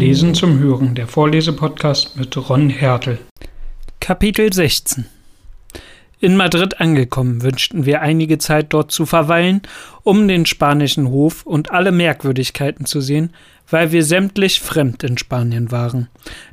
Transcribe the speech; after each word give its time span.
Lesen 0.00 0.34
zum 0.34 0.58
Hören, 0.58 0.94
der 0.94 1.06
Vorlesepodcast 1.06 2.16
mit 2.16 2.34
Ron 2.48 2.70
Hertel. 2.70 3.18
Kapitel 4.00 4.50
16 4.50 5.04
In 6.20 6.38
Madrid 6.38 6.80
angekommen, 6.80 7.42
wünschten 7.42 7.84
wir 7.84 8.00
einige 8.00 8.38
Zeit 8.38 8.72
dort 8.72 8.92
zu 8.92 9.04
verweilen, 9.04 9.60
um 10.02 10.26
den 10.26 10.46
spanischen 10.46 11.10
Hof 11.10 11.44
und 11.44 11.70
alle 11.70 11.92
Merkwürdigkeiten 11.92 12.86
zu 12.86 13.02
sehen, 13.02 13.34
weil 13.70 13.92
wir 13.92 14.04
sämtlich 14.04 14.60
fremd 14.60 15.02
in 15.04 15.16
Spanien 15.16 15.70
waren. 15.70 16.08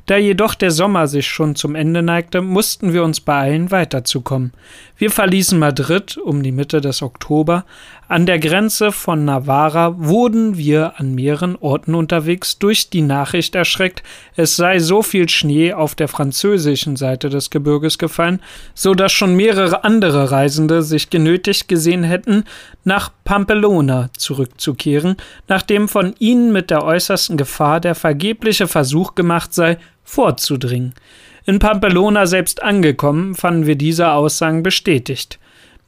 Da 0.06 0.16
jedoch 0.16 0.54
der 0.54 0.70
Sommer 0.70 1.06
sich 1.06 1.26
schon 1.26 1.54
zum 1.54 1.74
Ende 1.74 2.02
neigte, 2.02 2.40
mussten 2.40 2.92
wir 2.92 3.04
uns 3.04 3.20
beeilen, 3.20 3.70
weiterzukommen. 3.70 4.52
Wir 4.96 5.10
verließen 5.10 5.58
Madrid 5.58 6.16
um 6.16 6.42
die 6.42 6.52
Mitte 6.52 6.80
des 6.80 7.02
Oktober. 7.02 7.66
An 8.08 8.24
der 8.24 8.38
Grenze 8.38 8.90
von 8.90 9.26
Navarra 9.26 9.94
wurden 9.98 10.56
wir 10.56 10.98
an 10.98 11.14
mehreren 11.14 11.56
Orten 11.56 11.94
unterwegs 11.94 12.58
durch 12.58 12.88
die 12.88 13.02
Nachricht 13.02 13.54
erschreckt, 13.54 14.02
es 14.34 14.56
sei 14.56 14.78
so 14.78 15.02
viel 15.02 15.28
Schnee 15.28 15.74
auf 15.74 15.94
der 15.94 16.08
französischen 16.08 16.96
Seite 16.96 17.28
des 17.28 17.50
Gebirges 17.50 17.98
gefallen, 17.98 18.40
so 18.74 18.94
dass 18.94 19.12
schon 19.12 19.36
mehrere 19.36 19.84
andere 19.84 20.30
Reisende 20.30 20.82
sich 20.82 21.10
genötigt 21.10 21.68
gesehen 21.68 22.02
hätten, 22.02 22.44
nach 22.84 23.10
Pamplona 23.28 24.08
zurückzukehren, 24.16 25.16
nachdem 25.48 25.86
von 25.88 26.14
ihnen 26.18 26.50
mit 26.50 26.70
der 26.70 26.82
äußersten 26.82 27.36
Gefahr 27.36 27.78
der 27.78 27.94
vergebliche 27.94 28.66
Versuch 28.66 29.16
gemacht 29.16 29.52
sei, 29.52 29.76
vorzudringen. 30.02 30.94
In 31.44 31.58
Pamplona 31.58 32.24
selbst 32.24 32.62
angekommen, 32.62 33.34
fanden 33.34 33.66
wir 33.66 33.76
diese 33.76 34.12
Aussagen 34.12 34.62
bestätigt. 34.62 35.38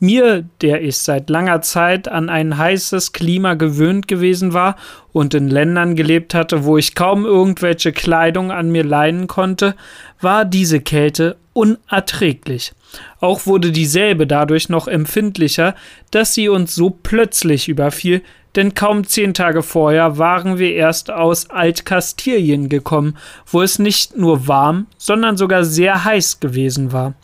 Mir, 0.00 0.44
der 0.60 0.82
ich 0.82 0.98
seit 0.98 1.30
langer 1.30 1.62
Zeit 1.62 2.08
an 2.08 2.28
ein 2.28 2.58
heißes 2.58 3.14
Klima 3.14 3.54
gewöhnt 3.54 4.06
gewesen 4.06 4.52
war 4.52 4.76
und 5.12 5.32
in 5.32 5.48
Ländern 5.48 5.96
gelebt 5.96 6.34
hatte, 6.34 6.64
wo 6.64 6.76
ich 6.76 6.94
kaum 6.94 7.24
irgendwelche 7.24 7.92
Kleidung 7.92 8.52
an 8.52 8.70
mir 8.70 8.84
leiden 8.84 9.28
konnte, 9.28 9.76
war 10.20 10.44
diese 10.44 10.82
Kälte 10.82 11.38
unerträglich. 11.54 12.74
Auch 13.20 13.46
wurde 13.46 13.72
dieselbe 13.72 14.26
dadurch 14.26 14.68
noch 14.68 14.88
empfindlicher, 14.88 15.74
dass 16.10 16.34
sie 16.34 16.48
uns 16.48 16.74
so 16.74 16.90
plötzlich 16.90 17.68
überfiel, 17.68 18.22
denn 18.56 18.74
kaum 18.74 19.06
zehn 19.06 19.32
Tage 19.32 19.62
vorher 19.62 20.18
waren 20.18 20.58
wir 20.58 20.74
erst 20.74 21.10
aus 21.10 21.50
Altkastilien 21.50 22.68
gekommen, 22.68 23.16
wo 23.46 23.62
es 23.62 23.78
nicht 23.78 24.16
nur 24.16 24.48
warm, 24.48 24.86
sondern 24.98 25.36
sogar 25.36 25.64
sehr 25.64 26.04
heiß 26.04 26.40
gewesen 26.40 26.92
war. 26.92 27.14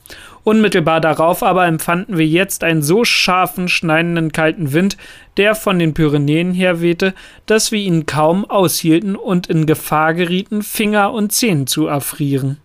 Unmittelbar 0.44 1.00
darauf 1.00 1.42
aber 1.42 1.66
empfanden 1.66 2.18
wir 2.18 2.26
jetzt 2.26 2.62
einen 2.62 2.80
so 2.80 3.04
scharfen, 3.04 3.66
schneidenden 3.66 4.30
kalten 4.30 4.72
Wind, 4.72 4.96
der 5.36 5.56
von 5.56 5.80
den 5.80 5.92
Pyrenäen 5.92 6.54
her 6.54 6.80
wehte, 6.80 7.14
dass 7.46 7.72
wir 7.72 7.80
ihn 7.80 8.06
kaum 8.06 8.48
aushielten 8.48 9.16
und 9.16 9.48
in 9.48 9.66
Gefahr 9.66 10.14
gerieten, 10.14 10.62
Finger 10.62 11.12
und 11.12 11.32
Zehen 11.32 11.66
zu 11.66 11.88
erfrieren. 11.88 12.58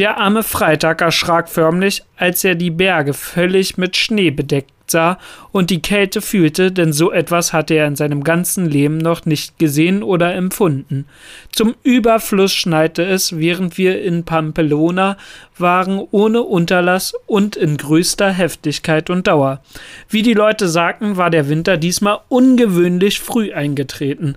Der 0.00 0.16
arme 0.16 0.42
Freitag 0.42 1.02
erschrak 1.02 1.50
förmlich, 1.50 2.02
als 2.16 2.42
er 2.42 2.54
die 2.54 2.70
Berge 2.70 3.12
völlig 3.12 3.76
mit 3.76 3.98
Schnee 3.98 4.30
bedeckt 4.30 4.72
sah 4.90 5.18
und 5.52 5.68
die 5.68 5.82
Kälte 5.82 6.22
fühlte, 6.22 6.72
denn 6.72 6.94
so 6.94 7.12
etwas 7.12 7.52
hatte 7.52 7.74
er 7.74 7.86
in 7.86 7.96
seinem 7.96 8.24
ganzen 8.24 8.64
Leben 8.64 8.96
noch 8.96 9.26
nicht 9.26 9.58
gesehen 9.58 10.02
oder 10.02 10.34
empfunden. 10.34 11.04
Zum 11.52 11.74
Überfluss 11.82 12.54
schneite 12.54 13.04
es, 13.04 13.38
während 13.38 13.76
wir 13.76 14.02
in 14.02 14.24
Pamplona 14.24 15.18
waren, 15.58 16.00
ohne 16.10 16.40
Unterlass 16.44 17.12
und 17.26 17.56
in 17.56 17.76
größter 17.76 18.32
Heftigkeit 18.32 19.10
und 19.10 19.26
Dauer. 19.26 19.60
Wie 20.08 20.22
die 20.22 20.32
Leute 20.32 20.66
sagten, 20.66 21.18
war 21.18 21.28
der 21.28 21.50
Winter 21.50 21.76
diesmal 21.76 22.20
ungewöhnlich 22.30 23.20
früh 23.20 23.52
eingetreten. 23.52 24.36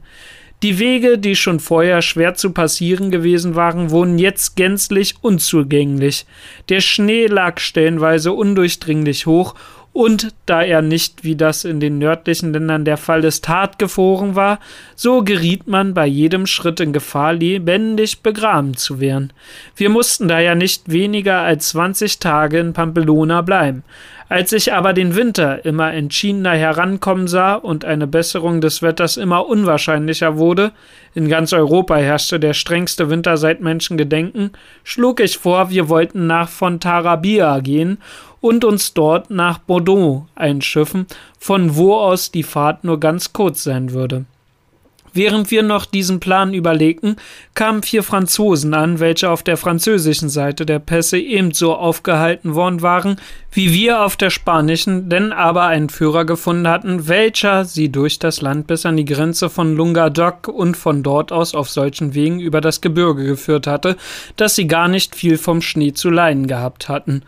Die 0.64 0.80
Wege, 0.80 1.18
die 1.18 1.36
schon 1.36 1.60
vorher 1.60 2.02
schwer 2.02 2.36
zu 2.36 2.52
passieren 2.52 3.12
gewesen 3.12 3.56
waren, 3.56 3.92
wurden 3.92 4.18
jetzt 4.18 4.56
gänzlich 4.56 5.16
unzugänglich. 5.20 6.26
Der 6.70 6.80
Schnee 6.80 7.26
lag 7.26 7.60
stellenweise 7.60 8.32
undurchdringlich 8.32 9.26
hoch 9.26 9.56
und 9.94 10.34
da 10.48 10.64
er 10.64 10.82
nicht, 10.82 11.24
wie 11.24 11.36
das 11.36 11.64
in 11.64 11.80
den 11.80 12.00
nördlichen 12.00 12.52
Ländern 12.52 12.84
der 12.84 12.98
Fall 12.98 13.24
ist, 13.24 13.48
hart 13.48 13.78
gefroren 13.78 14.36
war, 14.36 14.60
so 14.96 15.24
geriet 15.24 15.68
man 15.68 15.94
bei 15.94 16.08
jedem 16.08 16.48
Schritt 16.48 16.80
in 16.80 16.94
Gefahr, 16.94 17.34
lebendig 17.34 18.22
begraben 18.24 18.76
zu 18.76 19.00
werden. 19.00 19.32
Wir 19.76 19.90
mussten 19.90 20.28
daher 20.28 20.56
nicht 20.56 20.92
weniger 20.92 21.42
als 21.42 21.70
zwanzig 21.70 22.18
Tage 22.18 22.60
in 22.60 22.74
Pamplona 22.74 23.42
bleiben. 23.42 23.84
Als 24.30 24.52
ich 24.52 24.74
aber 24.74 24.94
den 24.94 25.16
Winter 25.16 25.64
immer 25.64 25.94
entschiedener 25.94 26.56
herankommen 26.56 27.28
sah 27.28 27.54
und 27.54 27.86
eine 27.86 28.08
Besserung 28.08 28.62
des 28.62 28.82
Wetters 28.82 29.16
immer 29.16 29.46
unwahrscheinlicher 29.46 30.38
wurde, 30.38 30.72
in 31.14 31.30
ganz 31.30 31.54
Europa 31.54 31.98
herrschte 31.98 32.40
der 32.40 32.56
strengste 32.56 33.12
Winter 33.12 33.38
seit 33.38 33.62
Menschengedenken, 33.62 34.54
schlug 34.84 35.20
ich 35.20 35.38
vor, 35.38 35.70
wir 35.70 35.88
wollten 35.88 36.26
nach 36.26 36.50
Fontarabia 36.50 37.60
gehen 37.60 38.00
und 38.44 38.66
uns 38.66 38.94
dort 38.94 39.30
nach 39.30 39.58
Bordeaux 39.58 40.28
einschiffen, 40.36 41.08
von 41.40 41.78
wo 41.78 41.96
aus 41.96 42.30
die 42.30 42.44
Fahrt 42.44 42.84
nur 42.84 43.00
ganz 43.00 43.32
kurz 43.32 43.64
sein 43.64 43.94
würde. 43.94 44.26
Während 45.14 45.50
wir 45.50 45.64
noch 45.64 45.86
diesen 45.86 46.20
Plan 46.20 46.54
überlegten, 46.54 47.16
kamen 47.54 47.84
vier 47.84 48.04
Franzosen 48.04 48.74
an, 48.74 49.00
welche 49.00 49.30
auf 49.30 49.44
der 49.44 49.56
französischen 49.56 50.28
Seite 50.28 50.66
der 50.66 50.80
Pässe 50.80 51.20
ebenso 51.20 51.74
aufgehalten 51.76 52.54
worden 52.54 52.82
waren 52.82 53.18
wie 53.54 53.72
wir 53.72 54.02
auf 54.02 54.18
der 54.18 54.32
spanischen, 54.32 55.10
denn 55.10 55.32
aber 55.32 55.66
einen 55.66 55.90
Führer 55.90 56.26
gefunden 56.26 56.68
hatten, 56.68 57.08
welcher 57.08 57.66
sie 57.66 57.90
durch 57.90 58.18
das 58.18 58.42
Land 58.42 58.68
bis 58.68 58.86
an 58.86 58.98
die 58.98 59.06
Grenze 59.06 59.50
von 59.50 59.76
Lungadoc 59.76 60.48
und 60.48 60.76
von 60.76 61.04
dort 61.04 61.32
aus 61.32 61.54
auf 61.54 61.70
solchen 61.70 62.16
Wegen 62.16 62.40
über 62.40 62.62
das 62.62 62.82
Gebirge 62.82 63.24
geführt 63.24 63.68
hatte, 63.68 63.96
dass 64.38 64.56
sie 64.56 64.68
gar 64.68 64.88
nicht 64.88 65.16
viel 65.16 65.38
vom 65.38 65.62
Schnee 65.62 65.94
zu 65.94 66.10
leiden 66.10 66.48
gehabt 66.48 66.90
hatten. 66.90 67.22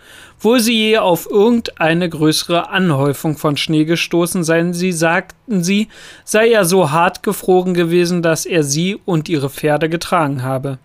Wo 0.45 0.59
sie 0.59 0.77
je 0.77 0.97
auf 0.99 1.27
irgendeine 1.27 2.07
größere 2.07 2.69
Anhäufung 2.69 3.35
von 3.35 3.57
Schnee 3.57 3.83
gestoßen 3.83 4.43
seien, 4.43 4.75
sie 4.75 4.91
sagten 4.91 5.63
sie, 5.63 5.87
sei 6.23 6.51
er 6.51 6.65
so 6.65 6.91
hart 6.91 7.23
gefroren 7.23 7.73
gewesen, 7.73 8.21
dass 8.21 8.45
er 8.45 8.61
sie 8.61 8.99
und 9.05 9.27
ihre 9.27 9.49
Pferde 9.49 9.89
getragen 9.89 10.43
habe. 10.43 10.77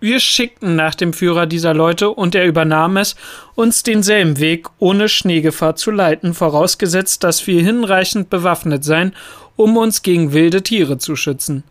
Wir 0.00 0.18
schickten 0.18 0.74
nach 0.74 0.96
dem 0.96 1.12
Führer 1.12 1.46
dieser 1.46 1.72
Leute 1.72 2.10
und 2.10 2.34
er 2.34 2.46
übernahm 2.46 2.96
es, 2.96 3.14
uns 3.54 3.84
denselben 3.84 4.40
Weg 4.40 4.66
ohne 4.80 5.08
Schneegefahr 5.08 5.76
zu 5.76 5.92
leiten, 5.92 6.34
vorausgesetzt, 6.34 7.22
dass 7.22 7.46
wir 7.46 7.62
hinreichend 7.62 8.28
bewaffnet 8.28 8.82
seien, 8.82 9.14
um 9.54 9.76
uns 9.76 10.02
gegen 10.02 10.32
wilde 10.32 10.64
Tiere 10.64 10.98
zu 10.98 11.14
schützen. 11.14 11.62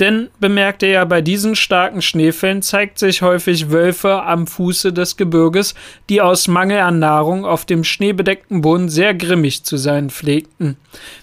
Denn, 0.00 0.28
bemerkte 0.38 0.86
er, 0.86 1.06
bei 1.06 1.20
diesen 1.20 1.56
starken 1.56 2.02
Schneefällen 2.02 2.62
zeigt 2.62 2.98
sich 2.98 3.22
häufig 3.22 3.70
Wölfe 3.70 4.22
am 4.22 4.46
Fuße 4.46 4.92
des 4.92 5.16
Gebirges, 5.16 5.74
die 6.08 6.20
aus 6.20 6.46
Mangel 6.46 6.80
an 6.80 7.00
Nahrung 7.00 7.44
auf 7.44 7.64
dem 7.64 7.82
schneebedeckten 7.82 8.60
Boden 8.60 8.88
sehr 8.88 9.14
grimmig 9.14 9.64
zu 9.64 9.76
sein 9.76 10.10
pflegten. 10.10 10.76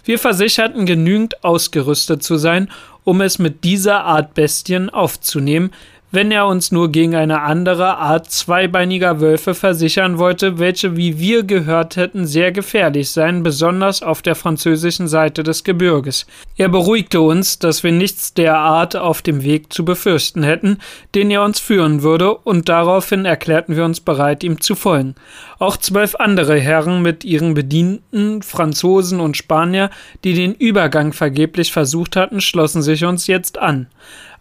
Wir 0.04 0.20
versicherten 0.20 0.86
genügend 0.86 1.44
ausgerüstet 1.44 2.22
zu 2.22 2.36
sein, 2.36 2.70
um 3.06 3.22
es 3.22 3.40
mit 3.40 3.64
dieser 3.64 4.04
Art 4.04 4.34
Bestien 4.34 4.90
aufzunehmen, 4.90 5.72
wenn 6.16 6.32
er 6.32 6.48
uns 6.48 6.72
nur 6.72 6.92
gegen 6.92 7.14
eine 7.14 7.42
andere 7.42 7.98
Art 7.98 8.32
zweibeiniger 8.32 9.20
Wölfe 9.20 9.54
versichern 9.54 10.18
wollte, 10.18 10.58
welche, 10.58 10.96
wie 10.96 11.20
wir 11.20 11.44
gehört 11.44 11.98
hätten, 11.98 12.26
sehr 12.26 12.54
gefährlich 12.54 13.12
seien, 13.12 13.44
besonders 13.44 14.02
auf 14.02 14.22
der 14.22 14.36
französischen 14.36 15.08
Seite 15.08 15.44
des 15.44 15.64
Gebirges. 15.66 16.26
Er 16.56 16.70
beruhigte 16.70 17.20
uns, 17.20 17.60
dass 17.60 17.84
wir 17.84 17.92
nichts 17.92 18.34
der 18.34 18.58
Art 18.58 18.96
auf 18.96 19.22
dem 19.22 19.44
Weg 19.44 19.74
zu 19.74 19.84
befürchten 19.84 20.42
hätten, 20.42 20.80
den 21.14 21.30
er 21.30 21.44
uns 21.44 21.60
führen 21.60 22.02
würde, 22.02 22.34
und 22.34 22.70
daraufhin 22.70 23.26
erklärten 23.26 23.76
wir 23.76 23.84
uns 23.84 24.00
bereit, 24.00 24.44
ihm 24.44 24.62
zu 24.62 24.74
folgen. 24.76 25.16
Auch 25.60 25.76
zwölf 25.78 26.16
andere 26.16 26.58
Herren 26.58 27.02
mit 27.02 27.26
ihren 27.26 27.54
Bedienten, 27.54 28.42
Franzosen 28.42 29.20
und 29.20 29.36
Spanier, 29.36 29.90
die 30.24 30.34
den 30.34 30.54
Übergang 30.54 31.12
vergeblich 31.12 31.74
versucht 31.74 32.16
hatten, 32.16 32.40
schlossen 32.40 32.82
sich 32.82 33.04
uns 33.04 33.28
jetzt 33.28 33.58
an. 33.58 33.88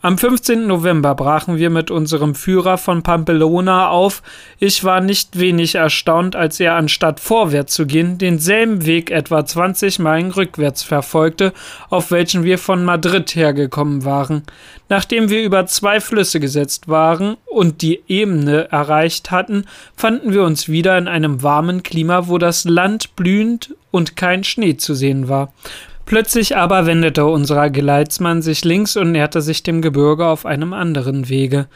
Am 0.04 0.18
15. 0.18 0.66
November 0.66 1.14
brachen 1.14 1.56
wir 1.56 1.70
mit 1.70 1.90
unserem 1.90 2.34
Führer 2.34 2.76
von 2.76 3.02
Pamplona 3.02 3.88
auf. 3.88 4.22
Ich 4.58 4.84
war 4.84 5.00
nicht 5.00 5.38
wenig 5.38 5.76
erstaunt, 5.76 6.36
als 6.36 6.60
er 6.60 6.74
anstatt 6.74 7.20
vorwärts 7.20 7.72
zu 7.72 7.86
gehen, 7.86 8.18
denselben 8.18 8.84
Weg 8.84 9.10
etwa 9.10 9.46
20 9.46 10.00
Meilen 10.00 10.30
rückwärts 10.30 10.82
verfolgte, 10.82 11.54
auf 11.88 12.10
welchen 12.10 12.44
wir 12.44 12.58
von 12.58 12.84
Madrid 12.84 13.34
hergekommen 13.34 14.04
waren. 14.04 14.42
Nachdem 14.90 15.30
wir 15.30 15.42
über 15.42 15.64
zwei 15.64 16.00
Flüsse 16.00 16.38
gesetzt 16.38 16.86
waren 16.86 17.38
und 17.46 17.80
die 17.80 18.02
Ebene 18.06 18.70
erreicht 18.70 19.30
hatten, 19.30 19.64
fanden 19.96 20.34
wir 20.34 20.42
uns 20.42 20.68
wieder 20.68 20.98
in 20.98 21.08
einem 21.08 21.42
warmen 21.42 21.82
Klima, 21.82 22.28
wo 22.28 22.36
das 22.36 22.66
Land 22.66 23.16
blühend 23.16 23.74
und 23.90 24.16
kein 24.16 24.44
Schnee 24.44 24.76
zu 24.76 24.94
sehen 24.94 25.30
war. 25.30 25.54
Plötzlich 26.06 26.56
aber 26.56 26.84
wendete 26.84 27.24
unser 27.24 27.70
Geleitsmann 27.70 28.42
sich 28.42 28.62
links 28.64 28.96
und 28.96 29.12
näherte 29.12 29.40
sich 29.40 29.62
dem 29.62 29.80
Gebirge 29.80 30.26
auf 30.26 30.44
einem 30.44 30.74
anderen 30.74 31.30
Wege. 31.30 31.66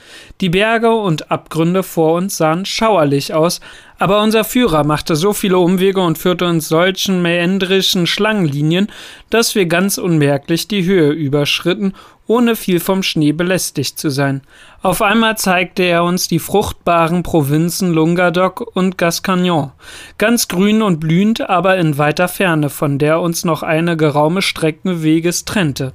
Die 0.42 0.50
Berge 0.50 0.92
und 0.92 1.30
Abgründe 1.30 1.82
vor 1.82 2.14
uns 2.14 2.36
sahen 2.36 2.66
schauerlich 2.66 3.32
aus, 3.32 3.60
Aber 3.98 4.22
unser 4.22 4.44
Führer 4.44 4.84
machte 4.84 5.16
so 5.16 5.32
viele 5.32 5.58
Umwege 5.58 6.00
und 6.00 6.18
führte 6.18 6.46
uns 6.46 6.68
solchen 6.68 7.20
mäandrischen 7.20 8.06
Schlangenlinien, 8.06 8.88
dass 9.28 9.54
wir 9.54 9.66
ganz 9.66 9.98
unmerklich 9.98 10.68
die 10.68 10.84
Höhe 10.84 11.10
überschritten 11.10 11.94
ohne 12.28 12.54
viel 12.54 12.78
vom 12.78 13.02
Schnee 13.02 13.32
belästigt 13.32 13.98
zu 13.98 14.10
sein. 14.10 14.42
Auf 14.82 15.02
einmal 15.02 15.36
zeigte 15.36 15.82
er 15.82 16.04
uns 16.04 16.28
die 16.28 16.38
fruchtbaren 16.38 17.22
Provinzen 17.24 17.92
Languedoc 17.92 18.60
und 18.76 18.98
Gascagnon, 18.98 19.72
ganz 20.18 20.46
grün 20.46 20.82
und 20.82 21.00
blühend, 21.00 21.48
aber 21.48 21.78
in 21.78 21.98
weiter 21.98 22.28
Ferne, 22.28 22.70
von 22.70 22.98
der 22.98 23.20
uns 23.20 23.44
noch 23.44 23.62
eine 23.62 23.96
geraume 23.96 24.42
Strecke 24.42 25.02
Weges 25.02 25.46
trennte. 25.46 25.94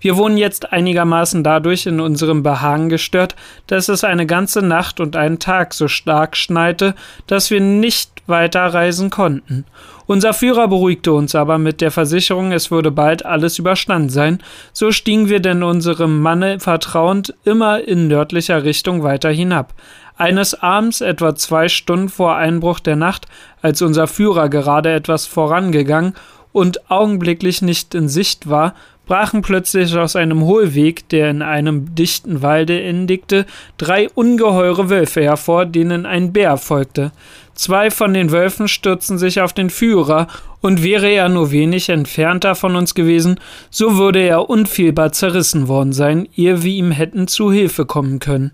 Wir 0.00 0.16
wurden 0.16 0.36
jetzt 0.36 0.72
einigermaßen 0.72 1.42
dadurch 1.42 1.86
in 1.86 2.00
unserem 2.00 2.42
Behagen 2.42 2.88
gestört, 2.88 3.34
dass 3.66 3.88
es 3.88 4.04
eine 4.04 4.26
ganze 4.26 4.62
Nacht 4.62 5.00
und 5.00 5.16
einen 5.16 5.38
Tag 5.38 5.74
so 5.74 5.88
stark 5.88 6.36
schneite, 6.36 6.94
dass 7.26 7.50
wir 7.50 7.60
nicht 7.60 8.10
weiterreisen 8.26 9.10
konnten. 9.10 9.64
Unser 10.06 10.32
Führer 10.32 10.68
beruhigte 10.68 11.12
uns 11.12 11.34
aber 11.34 11.58
mit 11.58 11.80
der 11.80 11.90
Versicherung, 11.90 12.52
es 12.52 12.70
würde 12.70 12.90
bald 12.90 13.26
alles 13.26 13.58
überstanden 13.58 14.08
sein. 14.08 14.38
So 14.72 14.90
stiegen 14.90 15.28
wir 15.28 15.40
denn 15.40 15.62
unserem 15.62 16.20
Manne 16.20 16.60
vertrauend 16.60 17.34
immer 17.44 17.86
in 17.86 18.08
nördlicher 18.08 18.64
Richtung 18.64 19.02
weiter 19.02 19.30
hinab. 19.30 19.74
Eines 20.16 20.62
Abends, 20.62 21.00
etwa 21.00 21.34
zwei 21.34 21.68
Stunden 21.68 22.08
vor 22.08 22.36
Einbruch 22.36 22.80
der 22.80 22.96
Nacht, 22.96 23.26
als 23.62 23.82
unser 23.82 24.06
Führer 24.06 24.48
gerade 24.48 24.92
etwas 24.92 25.26
vorangegangen 25.26 26.14
und 26.52 26.90
augenblicklich 26.90 27.62
nicht 27.62 27.94
in 27.94 28.08
Sicht 28.08 28.48
war, 28.48 28.74
brachen 29.08 29.42
plötzlich 29.42 29.96
aus 29.96 30.14
einem 30.14 30.44
Hohlweg, 30.44 31.08
der 31.08 31.30
in 31.30 31.42
einem 31.42 31.96
dichten 31.96 32.42
Walde 32.42 32.80
endigte, 32.80 33.46
drei 33.76 34.08
ungeheure 34.10 34.90
Wölfe 34.90 35.22
hervor, 35.22 35.66
denen 35.66 36.06
ein 36.06 36.32
Bär 36.32 36.56
folgte. 36.56 37.10
Zwei 37.54 37.90
von 37.90 38.14
den 38.14 38.30
Wölfen 38.30 38.68
stürzten 38.68 39.18
sich 39.18 39.40
auf 39.40 39.52
den 39.52 39.70
Führer, 39.70 40.28
und 40.60 40.82
wäre 40.82 41.08
er 41.08 41.28
nur 41.28 41.50
wenig 41.50 41.88
entfernter 41.88 42.54
von 42.54 42.76
uns 42.76 42.94
gewesen, 42.94 43.38
so 43.70 43.96
würde 43.96 44.20
er 44.20 44.50
unfehlbar 44.50 45.12
zerrissen 45.12 45.68
worden 45.68 45.92
sein, 45.92 46.28
ehe 46.36 46.62
wir 46.62 46.72
ihm 46.72 46.90
hätten 46.90 47.28
zu 47.28 47.52
Hilfe 47.52 47.86
kommen 47.86 48.18
können. 48.18 48.52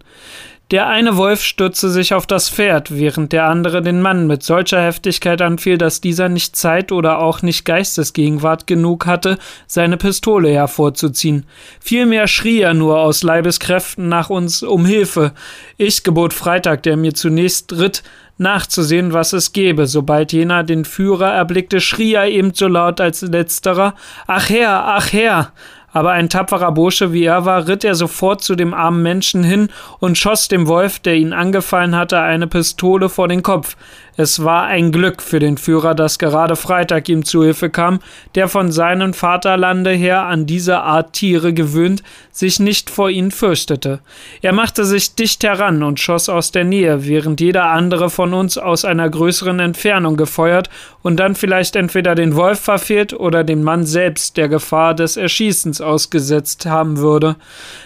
Der 0.70 0.86
eine 0.86 1.18
Wolf 1.18 1.42
stürzte 1.42 1.90
sich 1.90 2.14
auf 2.14 2.26
das 2.26 2.48
Pferd, 2.48 2.96
während 2.96 3.32
der 3.32 3.48
andere 3.48 3.82
den 3.82 4.00
Mann 4.00 4.26
mit 4.26 4.42
solcher 4.42 4.80
Heftigkeit 4.80 5.42
anfiel, 5.42 5.76
dass 5.76 6.00
dieser 6.00 6.30
nicht 6.30 6.56
Zeit 6.56 6.90
oder 6.90 7.18
auch 7.18 7.42
nicht 7.42 7.66
Geistesgegenwart 7.66 8.66
genug 8.66 9.04
hatte, 9.04 9.36
seine 9.66 9.98
Pistole 9.98 10.48
hervorzuziehen. 10.48 11.44
Vielmehr 11.80 12.26
schrie 12.28 12.60
er 12.60 12.72
nur 12.72 13.00
aus 13.00 13.22
Leibeskräften 13.22 14.08
nach 14.08 14.30
uns 14.30 14.62
um 14.62 14.86
Hilfe. 14.86 15.32
Ich 15.76 16.02
gebot 16.02 16.32
Freitag, 16.32 16.82
der 16.82 16.96
mir 16.96 17.12
zunächst 17.12 17.74
ritt, 17.74 18.02
nachzusehen, 18.38 19.12
was 19.12 19.34
es 19.34 19.52
gebe. 19.52 19.86
Sobald 19.86 20.32
jener 20.32 20.64
den 20.64 20.86
Führer 20.86 21.30
erblickte, 21.30 21.80
schrie 21.80 22.14
er 22.14 22.28
ebenso 22.28 22.68
laut 22.68 23.02
als 23.02 23.20
letzterer 23.20 23.94
Ach 24.26 24.48
Herr, 24.48 24.84
ach 24.86 25.12
Herr 25.12 25.52
aber 25.94 26.10
ein 26.10 26.28
tapferer 26.28 26.72
Bursche 26.72 27.14
wie 27.14 27.24
er 27.24 27.46
war, 27.46 27.66
ritt 27.66 27.84
er 27.84 27.94
sofort 27.94 28.42
zu 28.42 28.56
dem 28.56 28.74
armen 28.74 29.02
Menschen 29.02 29.42
hin 29.42 29.70
und 30.00 30.18
schoss 30.18 30.48
dem 30.48 30.66
Wolf, 30.66 30.98
der 30.98 31.14
ihn 31.14 31.32
angefallen 31.32 31.96
hatte, 31.96 32.20
eine 32.20 32.46
Pistole 32.46 33.08
vor 33.08 33.28
den 33.28 33.42
Kopf. 33.42 33.76
Es 34.16 34.44
war 34.44 34.64
ein 34.64 34.92
Glück 34.92 35.20
für 35.20 35.40
den 35.40 35.58
Führer, 35.58 35.94
dass 35.94 36.20
gerade 36.20 36.54
Freitag 36.54 37.08
ihm 37.08 37.24
zu 37.24 37.42
Hilfe 37.42 37.68
kam, 37.68 37.98
der 38.36 38.46
von 38.46 38.70
seinem 38.70 39.12
Vaterlande 39.12 39.90
her 39.90 40.22
an 40.22 40.46
diese 40.46 40.80
Art 40.80 41.14
Tiere 41.14 41.52
gewöhnt, 41.52 42.04
sich 42.30 42.60
nicht 42.60 42.90
vor 42.90 43.10
ihnen 43.10 43.32
fürchtete. 43.32 44.00
Er 44.40 44.52
machte 44.52 44.84
sich 44.84 45.16
dicht 45.16 45.42
heran 45.42 45.82
und 45.82 45.98
schoss 45.98 46.28
aus 46.28 46.52
der 46.52 46.64
Nähe, 46.64 47.06
während 47.06 47.40
jeder 47.40 47.66
andere 47.66 48.08
von 48.08 48.34
uns 48.34 48.56
aus 48.56 48.84
einer 48.84 49.08
größeren 49.08 49.58
Entfernung 49.58 50.16
gefeuert 50.16 50.70
und 51.02 51.18
dann 51.18 51.34
vielleicht 51.34 51.74
entweder 51.74 52.14
den 52.14 52.36
Wolf 52.36 52.60
verfehlt 52.60 53.14
oder 53.14 53.42
den 53.42 53.64
Mann 53.64 53.84
selbst 53.84 54.36
der 54.36 54.48
Gefahr 54.48 54.94
des 54.94 55.16
Erschießens 55.16 55.80
ausgesetzt 55.80 56.66
haben 56.66 56.98
würde. 56.98 57.34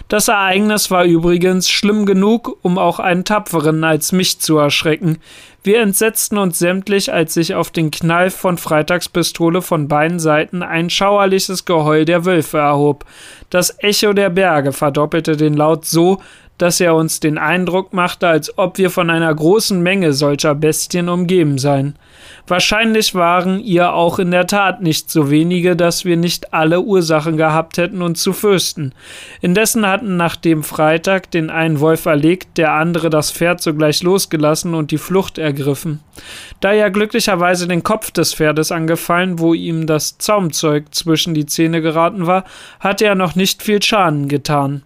Das 0.08 0.28
Ereignis 0.28 0.90
war 0.90 1.04
übrigens 1.04 1.70
schlimm 1.70 2.04
genug, 2.04 2.58
um 2.62 2.76
auch 2.76 2.98
einen 2.98 3.24
Tapferen 3.24 3.82
als 3.82 4.12
mich 4.12 4.40
zu 4.40 4.58
erschrecken. 4.58 5.18
Wir 5.68 5.82
entsetzten 5.82 6.38
uns 6.38 6.58
sämtlich, 6.58 7.12
als 7.12 7.34
sich 7.34 7.54
auf 7.54 7.70
den 7.70 7.90
Knall 7.90 8.30
von 8.30 8.56
Freitags 8.56 9.10
Pistole 9.10 9.60
von 9.60 9.86
beiden 9.86 10.18
Seiten 10.18 10.62
ein 10.62 10.88
schauerliches 10.88 11.66
Geheul 11.66 12.06
der 12.06 12.24
Wölfe 12.24 12.56
erhob. 12.56 13.04
Das 13.50 13.76
Echo 13.80 14.14
der 14.14 14.30
Berge 14.30 14.72
verdoppelte 14.72 15.36
den 15.36 15.52
Laut 15.52 15.84
so, 15.84 16.22
dass 16.58 16.80
er 16.80 16.94
uns 16.94 17.20
den 17.20 17.38
Eindruck 17.38 17.92
machte, 17.92 18.28
als 18.28 18.58
ob 18.58 18.78
wir 18.78 18.90
von 18.90 19.10
einer 19.10 19.34
großen 19.34 19.80
Menge 19.80 20.12
solcher 20.12 20.54
Bestien 20.54 21.08
umgeben 21.08 21.56
seien. 21.56 21.96
Wahrscheinlich 22.46 23.14
waren 23.14 23.60
ihr 23.60 23.92
auch 23.92 24.18
in 24.18 24.30
der 24.30 24.46
Tat 24.46 24.82
nicht 24.82 25.10
so 25.10 25.30
wenige, 25.30 25.76
dass 25.76 26.04
wir 26.04 26.16
nicht 26.16 26.52
alle 26.52 26.80
Ursachen 26.80 27.36
gehabt 27.36 27.78
hätten, 27.78 28.02
uns 28.02 28.22
zu 28.22 28.32
fürchten. 28.32 28.92
Indessen 29.40 29.86
hatten 29.86 30.16
nach 30.16 30.36
dem 30.36 30.62
Freitag 30.62 31.30
den 31.30 31.50
einen 31.50 31.80
Wolf 31.80 32.06
erlegt, 32.06 32.58
der 32.58 32.72
andere 32.72 33.10
das 33.10 33.30
Pferd 33.30 33.62
sogleich 33.62 34.02
losgelassen 34.02 34.74
und 34.74 34.90
die 34.90 34.98
Flucht 34.98 35.38
ergriffen. 35.38 36.00
Da 36.60 36.72
er 36.72 36.90
glücklicherweise 36.90 37.68
den 37.68 37.82
Kopf 37.82 38.10
des 38.10 38.34
Pferdes 38.34 38.72
angefallen, 38.72 39.38
wo 39.38 39.54
ihm 39.54 39.86
das 39.86 40.18
Zaumzeug 40.18 40.94
zwischen 40.94 41.34
die 41.34 41.46
Zähne 41.46 41.80
geraten 41.80 42.26
war, 42.26 42.44
hatte 42.80 43.04
er 43.04 43.14
noch 43.14 43.34
nicht 43.34 43.62
viel 43.62 43.82
Schaden 43.82 44.28
getan. 44.28 44.82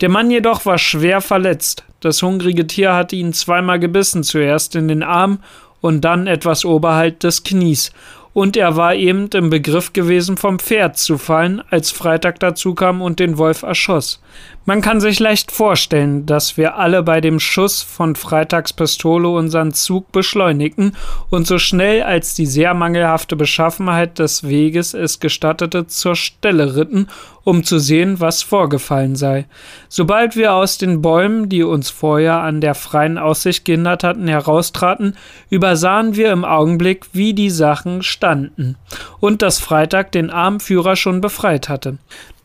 Der 0.00 0.08
Mann 0.08 0.30
jedoch 0.30 0.66
war 0.66 0.78
schwer 0.78 1.20
verletzt. 1.20 1.84
Das 2.00 2.22
hungrige 2.22 2.66
Tier 2.66 2.94
hatte 2.94 3.16
ihn 3.16 3.32
zweimal 3.32 3.78
gebissen, 3.78 4.22
zuerst 4.22 4.76
in 4.76 4.88
den 4.88 5.02
Arm 5.02 5.40
und 5.80 6.02
dann 6.02 6.26
etwas 6.26 6.64
oberhalb 6.64 7.20
des 7.20 7.44
Knies, 7.44 7.92
und 8.34 8.56
er 8.56 8.76
war 8.76 8.94
eben 8.94 9.28
im 9.34 9.50
Begriff 9.50 9.92
gewesen, 9.92 10.36
vom 10.36 10.60
Pferd 10.60 10.96
zu 10.96 11.18
fallen, 11.18 11.60
als 11.70 11.90
Freitag 11.90 12.38
dazu 12.38 12.74
kam 12.74 13.02
und 13.02 13.18
den 13.18 13.36
Wolf 13.36 13.62
erschoss. 13.62 14.22
Man 14.68 14.82
kann 14.82 15.00
sich 15.00 15.18
leicht 15.18 15.50
vorstellen, 15.50 16.26
dass 16.26 16.58
wir 16.58 16.76
alle 16.76 17.02
bei 17.02 17.22
dem 17.22 17.40
Schuss 17.40 17.80
von 17.80 18.16
Freitags 18.16 18.74
Pistole 18.74 19.30
unseren 19.30 19.72
Zug 19.72 20.12
beschleunigten 20.12 20.94
und 21.30 21.46
so 21.46 21.56
schnell 21.56 22.02
als 22.02 22.34
die 22.34 22.44
sehr 22.44 22.74
mangelhafte 22.74 23.34
Beschaffenheit 23.34 24.18
des 24.18 24.46
Weges 24.46 24.92
es 24.92 25.20
gestattete 25.20 25.86
zur 25.86 26.16
Stelle 26.16 26.76
ritten, 26.76 27.06
um 27.44 27.64
zu 27.64 27.78
sehen, 27.78 28.20
was 28.20 28.42
vorgefallen 28.42 29.16
sei. 29.16 29.46
Sobald 29.88 30.36
wir 30.36 30.52
aus 30.52 30.76
den 30.76 31.00
Bäumen, 31.00 31.48
die 31.48 31.62
uns 31.62 31.88
vorher 31.88 32.40
an 32.40 32.60
der 32.60 32.74
freien 32.74 33.16
Aussicht 33.16 33.64
gehindert 33.64 34.04
hatten, 34.04 34.28
heraustraten, 34.28 35.16
übersahen 35.48 36.14
wir 36.14 36.30
im 36.30 36.44
Augenblick, 36.44 37.06
wie 37.14 37.32
die 37.32 37.48
Sachen 37.48 38.02
standen 38.02 38.76
und 39.18 39.40
dass 39.40 39.60
Freitag 39.60 40.12
den 40.12 40.28
Armführer 40.28 40.94
schon 40.94 41.22
befreit 41.22 41.70
hatte. 41.70 41.96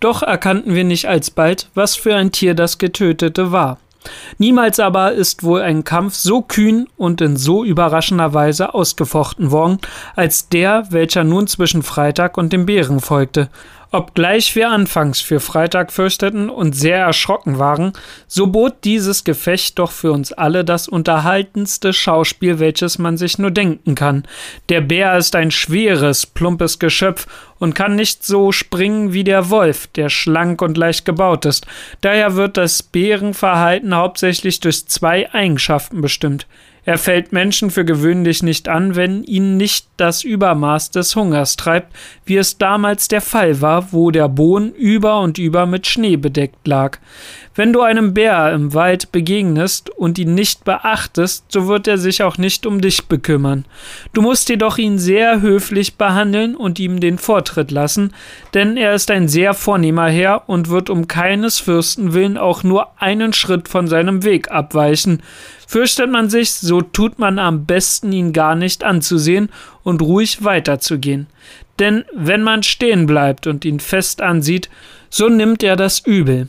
Doch 0.03 0.22
erkannten 0.22 0.75
wir 0.75 0.83
nicht 0.83 1.07
alsbald, 1.07 1.69
was 1.75 1.95
für 1.95 2.13
ein 2.13 2.33
Tier 2.33 2.55
das 2.55 2.77
Getötete 2.77 3.53
war. 3.53 3.77
Niemals 4.38 4.81
aber 4.81 5.13
ist 5.13 5.43
wohl 5.43 5.62
ein 5.62 5.86
Kampf 5.86 6.15
so 6.15 6.41
kühn 6.41 6.89
und 6.98 7.22
in 7.22 7.38
so 7.38 7.63
überraschender 7.63 8.33
Weise 8.33 8.74
ausgefochten 8.74 9.50
worden, 9.50 9.79
als 10.17 10.50
der, 10.50 10.88
welcher 10.89 11.24
nun 11.24 11.48
zwischen 11.48 11.83
Freitag 11.83 12.38
und 12.38 12.51
dem 12.51 12.65
Bären 12.65 13.00
folgte. 13.00 13.48
Obgleich 13.96 14.56
wir 14.56 14.72
anfangs 14.72 15.22
für 15.22 15.40
Freitag 15.40 15.92
fürchteten 15.92 16.50
und 16.50 16.76
sehr 16.76 16.98
erschrocken 16.98 17.60
waren, 17.60 17.94
so 18.26 18.48
bot 18.48 18.74
dieses 18.86 19.24
Gefecht 19.24 19.78
doch 19.78 19.92
für 19.92 20.12
uns 20.12 20.34
alle 20.34 20.66
das 20.66 20.88
unterhaltendste 20.88 21.94
Schauspiel, 21.94 22.58
welches 22.58 22.98
man 22.98 23.18
sich 23.18 23.38
nur 23.38 23.52
denken 23.52 23.94
kann. 23.94 24.24
Der 24.70 24.82
Bär 24.82 25.16
ist 25.16 25.36
ein 25.36 25.52
schweres, 25.52 26.26
plumpes 26.26 26.80
Geschöpf 26.80 27.28
und 27.60 27.76
kann 27.76 27.94
nicht 27.94 28.26
so 28.26 28.52
springen 28.52 29.14
wie 29.14 29.24
der 29.24 29.52
Wolf, 29.52 29.86
der 29.86 30.10
schlank 30.10 30.64
und 30.64 30.76
leicht 30.76 31.06
gebaut 31.06 31.46
ist. 31.46 31.68
Daher 32.02 32.36
wird 32.36 32.58
das 32.58 32.82
Bärenverhalten 32.82 33.94
hauptsächlich 33.94 34.60
durch 34.60 34.88
zwei 34.88 35.32
Eigenschaften 35.36 36.02
bestimmt. 36.02 36.48
Er 36.86 36.98
fällt 36.98 37.32
Menschen 37.32 37.72
für 37.72 37.86
gewöhnlich 37.86 38.44
nicht 38.44 38.68
an, 38.68 38.96
wenn 38.96 39.24
ihn 39.24 39.56
nicht 39.56 39.88
das 39.96 40.24
Übermaß 40.24 40.92
des 40.92 41.16
Hungers 41.16 41.56
treibt, 41.56 41.96
wie 42.25 42.36
es 42.36 42.58
damals 42.58 43.08
der 43.08 43.22
Fall 43.22 43.62
war, 43.62 43.94
wo 43.94 44.12
der 44.12 44.28
Boden 44.28 44.74
über 44.74 45.22
und 45.22 45.38
über 45.38 45.66
mit 45.66 45.88
Schnee 45.88 46.18
bedeckt 46.18 46.68
lag. 46.68 47.00
Wenn 47.56 47.72
du 47.72 47.82
einem 47.82 48.13
Bär 48.13 48.52
im 48.52 48.74
Wald 48.74 49.12
begegnest 49.12 49.92
und 49.92 50.18
ihn 50.18 50.34
nicht 50.34 50.66
beachtest, 50.66 51.46
so 51.50 51.68
wird 51.68 51.88
er 51.88 52.00
sich 52.00 52.24
auch 52.24 52.38
nicht 52.38 52.66
um 52.66 52.82
dich 52.82 53.06
bekümmern. 53.06 53.66
Du 54.13 54.22
musst 54.22 54.50
jedoch 54.50 54.78
ihn 54.78 54.98
sehr 54.98 55.40
höflich 55.40 55.96
behandeln 55.96 56.56
und 56.56 56.80
ihm 56.80 57.00
den 57.00 57.20
Vortritt 57.20 57.72
lassen, 57.72 58.12
denn 58.54 58.75
er 58.75 58.94
ist 58.94 59.12
ein 59.12 59.28
sehr 59.28 59.54
vornehmer 59.54 60.10
Herr 60.10 60.50
und 60.50 60.70
wird 60.70 60.90
um 60.90 61.08
keines 61.08 61.60
Fürsten 61.60 62.13
willen 62.13 62.38
auch 62.38 62.63
nur 62.63 63.00
einen 63.00 63.34
Schritt 63.34 63.70
von 63.70 63.88
seinem 63.88 64.24
Weg 64.24 64.52
abweichen. 64.52 65.22
Fürchtet 65.74 66.12
man 66.12 66.30
sich, 66.30 66.51
so 66.51 66.82
tut 66.84 67.18
man 67.18 67.39
am 67.39 67.65
besten, 67.65 68.12
ihn 68.12 68.32
gar 68.32 68.53
nicht 68.53 68.84
anzusehen 68.84 69.50
und 69.82 70.03
ruhig 70.03 70.44
weiterzugehen. 70.44 71.25
Denn 71.80 72.06
wenn 72.13 72.44
man 72.44 72.62
stehen 72.62 73.08
bleibt 73.08 73.48
und 73.48 73.65
ihn 73.65 73.80
fest 73.80 74.22
ansieht, 74.22 74.70
so 75.10 75.30
nimmt 75.30 75.63
er 75.63 75.75
das 75.75 75.98
übel. 75.98 76.48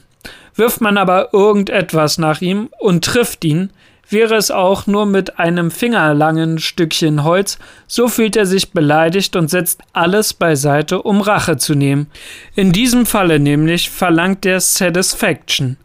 Wirft 0.57 0.83
man 0.83 0.99
aber 0.99 1.33
irgendetwas 1.33 2.19
nach 2.19 2.43
ihm 2.43 2.69
und 2.78 3.02
trifft 3.02 3.47
ihn, 3.47 3.71
wäre 4.11 4.35
es 4.35 4.50
auch 4.50 4.87
nur 4.87 5.07
mit 5.07 5.38
einem 5.38 5.71
fingerlangen 5.71 6.59
Stückchen 6.59 7.25
Holz, 7.25 7.59
so 7.87 8.09
fühlt 8.09 8.37
er 8.37 8.45
sich 8.45 8.73
beleidigt 8.73 9.37
und 9.37 9.49
setzt 9.49 9.81
alles 9.95 10.35
beiseite, 10.35 11.00
um 11.00 11.23
Rache 11.23 11.57
zu 11.57 11.75
nehmen. 11.75 12.09
In 12.57 12.73
diesem 12.73 13.07
Falle 13.07 13.40
nämlich 13.40 13.88
verlangt 13.88 14.45
er 14.45 14.61
Satisfaction. 14.61 15.78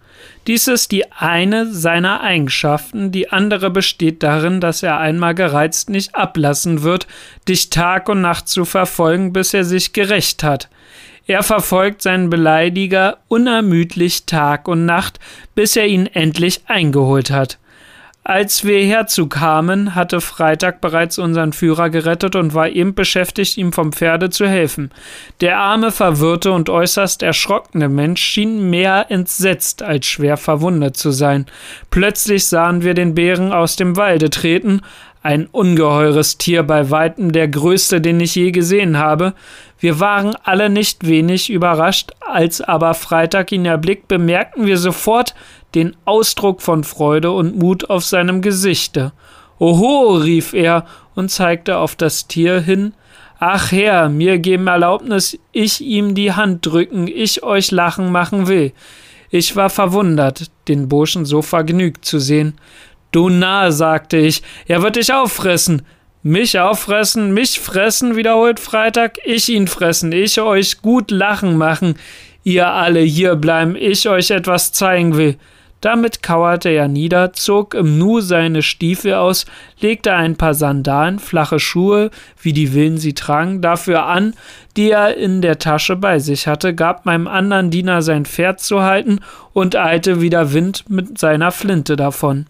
Dies 0.50 0.68
ist 0.68 0.92
die 0.92 1.12
eine 1.12 1.72
seiner 1.72 2.22
Eigenschaften, 2.22 3.12
die 3.12 3.30
andere 3.30 3.70
besteht 3.70 4.24
darin, 4.24 4.60
dass 4.60 4.82
er 4.82 4.98
einmal 4.98 5.36
gereizt 5.36 5.92
nicht 5.92 6.16
ablassen 6.16 6.82
wird, 6.82 7.06
dich 7.48 7.70
Tag 7.70 8.10
und 8.10 8.22
Nacht 8.22 8.48
zu 8.48 8.66
verfolgen, 8.66 9.32
bis 9.32 9.54
er 9.54 9.64
sich 9.64 9.94
gerecht 9.94 10.42
hat. 10.42 10.68
Er 11.28 11.44
verfolgt 11.44 12.02
seinen 12.02 12.32
Beleidiger 12.32 13.20
unermüdlich 13.28 14.26
Tag 14.26 14.68
und 14.68 14.88
Nacht, 14.88 15.20
bis 15.54 15.76
er 15.76 15.86
ihn 15.86 16.08
endlich 16.08 16.62
eingeholt 16.66 17.30
hat. 17.30 17.59
Als 18.30 18.64
wir 18.64 18.86
herzukamen, 18.86 19.96
hatte 19.96 20.22
Freitag 20.22 20.82
bereits 20.82 21.18
unseren 21.18 21.52
Führer 21.52 21.90
gerettet 21.90 22.36
und 22.36 22.54
war 22.54 22.70
eben 22.70 22.94
beschäftigt, 22.94 23.58
ihm 23.58 23.74
vom 23.74 23.92
Pferde 23.92 24.30
zu 24.30 24.48
helfen. 24.48 24.92
Der 25.42 25.58
arme, 25.58 25.92
verwirrte 25.92 26.52
und 26.52 26.70
äußerst 26.70 27.24
erschrockene 27.24 27.90
Mensch 27.90 28.22
schien 28.22 28.70
mehr 28.70 29.08
entsetzt 29.10 29.82
als 29.82 30.06
schwer 30.06 30.38
verwundet 30.38 30.96
zu 30.96 31.10
sein. 31.10 31.48
Plötzlich 31.90 32.46
sahen 32.46 32.84
wir 32.84 32.94
den 32.94 33.16
Bären 33.16 33.52
aus 33.52 33.78
dem 33.78 33.98
Walde 33.98 34.30
treten, 34.30 34.82
ein 35.22 35.48
ungeheures 35.48 36.38
Tier 36.38 36.64
bei 36.64 36.90
weitem 36.92 37.32
der 37.32 37.48
größte, 37.48 38.00
den 38.00 38.20
ich 38.20 38.36
je 38.36 38.52
gesehen 38.52 38.98
habe. 38.98 39.34
Wir 39.78 40.00
waren 40.00 40.36
alle 40.44 40.70
nicht 40.70 41.06
wenig 41.06 41.50
überrascht, 41.50 42.12
als 42.22 42.62
aber 42.62 42.94
Freitag 42.94 43.52
ihn 43.52 43.66
erblickt, 43.66 44.08
bemerkten 44.08 44.66
wir 44.66 44.78
sofort, 44.78 45.36
den 45.76 45.96
Ausdruck 46.06 46.62
von 46.62 46.84
Freude 46.84 47.32
und 47.32 47.58
Mut 47.58 47.90
auf 47.90 48.04
seinem 48.04 48.42
Gesichte. 48.42 49.12
Oho, 49.60 50.16
rief 50.16 50.54
er 50.54 50.86
und 51.16 51.30
zeigte 51.30 51.78
auf 51.78 51.96
das 51.96 52.28
Tier 52.28 52.62
hin. 52.62 52.94
Ach 53.40 53.72
Herr, 53.72 54.10
mir 54.10 54.40
geben 54.40 54.68
Erlaubnis, 54.68 55.38
ich 55.52 55.82
ihm 55.82 56.16
die 56.16 56.34
Hand 56.34 56.66
drücken, 56.66 57.08
ich 57.08 57.44
euch 57.44 57.72
lachen 57.72 58.12
machen 58.12 58.48
will. 58.48 58.74
Ich 59.30 59.56
war 59.56 59.70
verwundert, 59.70 60.50
den 60.68 60.90
Burschen 60.90 61.24
so 61.24 61.42
vergnügt 61.42 62.04
zu 62.04 62.20
sehen. 62.20 62.56
Du 63.12 63.30
Narr, 63.30 63.72
sagte 63.72 64.18
ich, 64.18 64.44
er 64.68 64.84
wird 64.84 64.96
dich 64.96 65.12
auffressen. 65.14 65.82
Mich 66.22 66.60
auffressen, 66.60 67.34
mich 67.34 67.60
fressen, 67.60 68.16
wiederholt 68.16 68.60
Freitag, 68.60 69.18
ich 69.24 69.50
ihn 69.50 69.68
fressen, 69.68 70.12
ich 70.12 70.40
euch 70.40 70.82
gut 70.82 71.12
lachen 71.12 71.58
machen, 71.58 71.96
ihr 72.44 72.68
alle 72.68 73.00
hier 73.00 73.36
bleiben, 73.36 73.76
ich 73.76 74.08
euch 74.10 74.30
etwas 74.30 74.74
zeigen 74.74 75.16
will. 75.16 75.38
Damit 75.82 76.22
kauerte 76.22 76.68
er 76.68 76.90
nieder, 76.90 77.32
zog 77.32 77.74
im 77.74 77.98
Nu 77.98 78.20
seine 78.20 78.62
Stiefel 78.62 79.14
aus, 79.14 79.46
legte 79.80 80.14
ein 80.14 80.36
paar 80.36 80.54
Sandalen, 80.54 81.20
flache 81.20 81.58
Schuhe, 81.58 82.12
wie 82.42 82.52
die 82.52 82.74
Willen 82.74 82.98
sie 82.98 83.14
tragen, 83.14 83.62
dafür 83.62 84.06
an, 84.06 84.34
die 84.76 84.92
er 84.92 85.16
in 85.16 85.42
der 85.42 85.58
Tasche 85.58 85.96
bei 85.96 86.20
sich 86.20 86.48
hatte, 86.48 86.76
gab 86.76 87.06
meinem 87.06 87.28
anderen 87.28 87.72
Diener 87.72 88.02
sein 88.02 88.26
Pferd 88.26 88.60
zu 88.60 88.82
halten 88.82 89.22
und 89.54 89.78
eilte 89.78 90.20
wie 90.20 90.30
der 90.30 90.52
Wind 90.52 90.90
mit 90.90 91.18
seiner 91.18 91.52
Flinte 91.52 91.96
davon. 91.96 92.48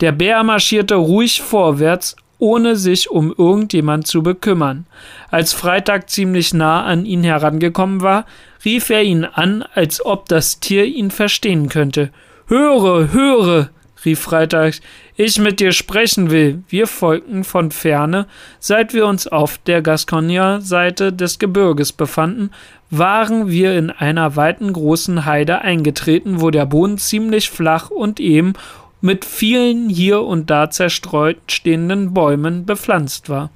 Der 0.00 0.12
Bär 0.12 0.42
marschierte 0.42 0.94
ruhig 0.94 1.42
vorwärts, 1.42 2.16
ohne 2.38 2.76
sich 2.76 3.10
um 3.10 3.34
irgendjemand 3.36 4.06
zu 4.06 4.22
bekümmern. 4.22 4.86
Als 5.30 5.52
Freitag 5.52 6.08
ziemlich 6.08 6.54
nah 6.54 6.84
an 6.84 7.04
ihn 7.04 7.22
herangekommen 7.22 8.00
war, 8.00 8.24
rief 8.64 8.88
er 8.88 9.02
ihn 9.02 9.24
an, 9.24 9.62
als 9.74 10.04
ob 10.04 10.28
das 10.28 10.58
Tier 10.58 10.86
ihn 10.86 11.10
verstehen 11.10 11.68
könnte. 11.68 12.10
Höre, 12.46 13.12
höre, 13.12 13.68
rief 14.04 14.20
Freitag, 14.20 14.74
ich 15.16 15.38
mit 15.38 15.60
dir 15.60 15.72
sprechen 15.72 16.30
will. 16.30 16.62
Wir 16.68 16.86
folgten 16.86 17.44
von 17.44 17.70
ferne, 17.70 18.26
seit 18.58 18.94
wir 18.94 19.06
uns 19.06 19.26
auf 19.26 19.58
der 19.58 19.82
Gasconia-Seite 19.82 21.12
des 21.12 21.38
Gebirges 21.38 21.92
befanden, 21.92 22.50
waren 22.88 23.48
wir 23.48 23.76
in 23.76 23.90
einer 23.90 24.34
weiten 24.34 24.72
großen 24.72 25.26
Heide 25.26 25.60
eingetreten, 25.60 26.40
wo 26.40 26.50
der 26.50 26.66
Boden 26.66 26.96
ziemlich 26.96 27.50
flach 27.50 27.90
und 27.90 28.18
eben 28.18 28.54
mit 29.00 29.24
vielen 29.24 29.88
hier 29.88 30.22
und 30.22 30.50
da 30.50 30.70
zerstreut 30.70 31.38
stehenden 31.48 32.12
Bäumen 32.12 32.66
bepflanzt 32.66 33.28
war. 33.28 33.50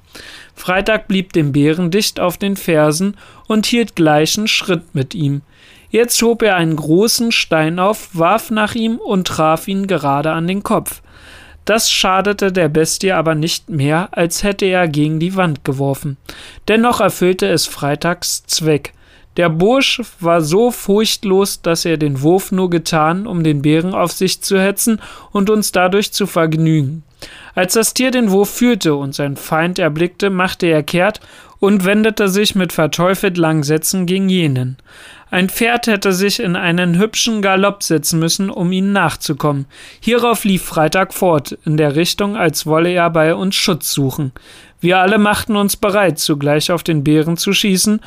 Freitag 0.55 1.07
blieb 1.07 1.33
dem 1.33 1.51
Bären 1.51 1.91
dicht 1.91 2.19
auf 2.19 2.37
den 2.37 2.55
Fersen 2.55 3.17
und 3.47 3.65
hielt 3.65 3.95
gleichen 3.95 4.47
Schritt 4.47 4.95
mit 4.95 5.13
ihm. 5.13 5.41
Jetzt 5.89 6.21
hob 6.21 6.41
er 6.41 6.55
einen 6.55 6.75
großen 6.75 7.31
Stein 7.31 7.79
auf, 7.79 8.09
warf 8.13 8.51
nach 8.51 8.75
ihm 8.75 8.97
und 8.97 9.27
traf 9.27 9.67
ihn 9.67 9.87
gerade 9.87 10.31
an 10.31 10.47
den 10.47 10.63
Kopf. 10.63 11.01
Das 11.65 11.89
schadete 11.89 12.51
der 12.51 12.69
Bestie 12.69 13.11
aber 13.11 13.33
nicht 13.33 13.69
mehr, 13.69 14.09
als 14.11 14.43
hätte 14.43 14.65
er 14.65 14.87
gegen 14.87 15.19
die 15.19 15.35
Wand 15.35 15.63
geworfen. 15.63 16.17
Dennoch 16.67 17.01
erfüllte 17.01 17.47
es 17.47 17.65
Freitags 17.65 18.45
Zweck. 18.45 18.93
Der 19.37 19.49
Bursch 19.49 20.01
war 20.19 20.41
so 20.41 20.71
furchtlos, 20.71 21.61
dass 21.61 21.83
er 21.83 21.97
den 21.97 22.21
Wurf 22.21 22.51
nur 22.51 22.69
getan, 22.69 23.27
um 23.27 23.43
den 23.43 23.61
Bären 23.61 23.93
auf 23.93 24.11
sich 24.11 24.41
zu 24.41 24.59
hetzen 24.59 25.01
und 25.31 25.49
uns 25.49 25.71
dadurch 25.71 26.13
zu 26.13 26.25
vergnügen. 26.25 27.03
Als 27.53 27.73
das 27.73 27.93
Tier 27.93 28.11
den 28.11 28.31
Wurf 28.31 28.49
führte 28.49 28.95
und 28.95 29.13
sein 29.13 29.35
Feind 29.35 29.79
erblickte, 29.79 30.29
machte 30.29 30.67
er 30.67 30.83
kehrt 30.83 31.19
und 31.65 31.83
wendete 31.83 32.29
sich 32.29 32.53
mit 32.53 32.71
verteufelt 32.71 33.37
langen 33.37 33.63
Sätzen 33.63 34.05
gegen 34.05 34.29
jenen. 34.29 34.77
Ein 35.31 35.49
Pferd 35.49 35.87
hätte 35.87 36.13
sich 36.13 36.39
in 36.39 36.55
einen 36.55 36.99
hübschen 36.99 37.41
Galopp 37.41 37.81
setzen 37.81 38.19
müssen, 38.19 38.51
um 38.51 38.71
ihnen 38.71 38.93
nachzukommen. 38.93 39.65
Hierauf 39.99 40.43
lief 40.43 40.61
Freitag 40.61 41.11
fort, 41.11 41.57
in 41.65 41.75
der 41.75 41.95
Richtung, 41.95 42.37
als 42.37 42.67
wolle 42.67 42.91
er 42.91 43.09
bei 43.09 43.33
uns 43.33 43.55
Schutz 43.55 43.91
suchen. 43.91 44.31
Wir 44.79 44.99
alle 44.99 45.17
machten 45.17 45.55
uns 45.55 45.75
bereit, 45.75 46.19
zugleich 46.19 46.71
auf 46.71 46.83
den 46.83 47.03
Bären 47.03 47.35
zu 47.35 47.51
schießen 47.51 47.99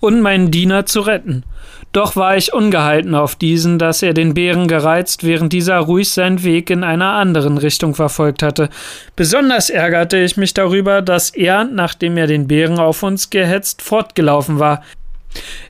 und 0.00 0.22
meinen 0.22 0.50
Diener 0.50 0.86
zu 0.86 1.00
retten. 1.00 1.44
Doch 1.92 2.16
war 2.16 2.38
ich 2.38 2.54
ungehalten 2.54 3.14
auf 3.14 3.36
diesen, 3.36 3.78
dass 3.78 4.02
er 4.02 4.14
den 4.14 4.32
Bären 4.32 4.66
gereizt, 4.66 5.24
während 5.24 5.52
dieser 5.52 5.78
ruhig 5.78 6.08
seinen 6.08 6.42
Weg 6.42 6.70
in 6.70 6.84
einer 6.84 7.12
anderen 7.12 7.58
Richtung 7.58 7.94
verfolgt 7.94 8.42
hatte. 8.42 8.70
Besonders 9.14 9.68
ärgerte 9.68 10.16
ich 10.16 10.38
mich 10.38 10.54
darüber, 10.54 11.02
dass 11.02 11.30
er, 11.30 11.64
nachdem 11.64 12.16
er 12.16 12.26
den 12.26 12.48
Bären 12.48 12.78
auf 12.78 13.02
uns 13.02 13.28
gehetzt, 13.28 13.82
fortgelaufen 13.82 14.58
war. 14.58 14.82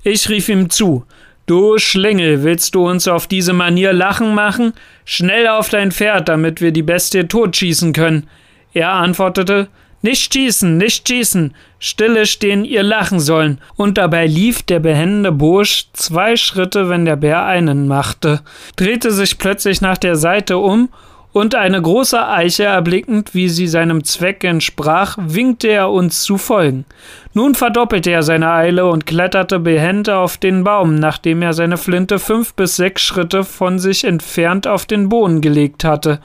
Ich 0.05 0.29
rief 0.29 0.49
ihm 0.49 0.71
zu. 0.71 1.05
Du 1.47 1.77
Schlingel, 1.79 2.45
willst 2.45 2.77
du 2.77 2.89
uns 2.89 3.09
auf 3.09 3.27
diese 3.27 3.53
Manier 3.53 3.93
lachen 3.93 4.33
machen? 4.33 4.75
Schnell 5.05 5.49
auf 5.49 5.71
dein 5.71 5.91
Pferd, 5.91 6.29
damit 6.29 6.61
wir 6.61 6.71
die 6.71 6.85
Bestie 6.85 7.25
totschießen 7.25 7.93
können. 7.93 8.29
Er 8.73 8.93
antwortete, 8.93 9.69
nicht 10.03 10.35
schießen, 10.35 10.77
nicht 10.77 11.09
schießen, 11.09 11.55
stille 11.79 12.27
stehen, 12.27 12.65
ihr 12.65 12.83
lachen 12.83 13.21
sollen. 13.21 13.59
Und 13.77 13.99
dabei 13.99 14.27
lief 14.27 14.63
der 14.63 14.81
behende 14.81 15.33
Bursch 15.33 15.87
zwei 15.93 16.37
Schritte, 16.37 16.89
wenn 16.89 17.05
der 17.05 17.17
Bär 17.17 17.45
einen 17.45 17.89
machte, 17.89 18.43
drehte 18.77 19.11
sich 19.13 19.39
plötzlich 19.39 19.81
nach 19.81 19.99
der 19.99 20.17
Seite 20.17 20.59
um 20.59 20.89
und 21.33 21.55
eine 21.55 21.81
große 21.81 22.29
Eiche 22.29 22.65
erblickend, 22.65 23.35
wie 23.35 23.49
sie 23.49 23.67
seinem 23.67 24.05
Zweck 24.05 24.45
entsprach, 24.45 25.17
winkte 25.19 25.69
er 25.69 25.91
uns 25.91 26.23
zu 26.23 26.37
folgen. 26.37 26.85
Nun 27.33 27.55
verdoppelte 27.55 28.11
er 28.11 28.23
seine 28.23 28.53
Eile 28.53 28.87
und 28.87 29.07
kletterte 29.07 29.59
behende 29.59 30.19
auf 30.19 30.37
den 30.37 30.63
Baum, 30.63 30.97
nachdem 30.97 31.41
er 31.41 31.55
seine 31.55 31.79
Flinte 31.79 32.19
fünf 32.19 32.53
bis 32.53 32.77
sechs 32.77 33.01
Schritte 33.03 33.45
von 33.45 33.79
sich 33.79 34.05
entfernt 34.05 34.67
auf 34.67 34.85
den 34.85 35.09
Boden 35.09 35.41
gelegt 35.41 35.85
hatte. 35.85 36.21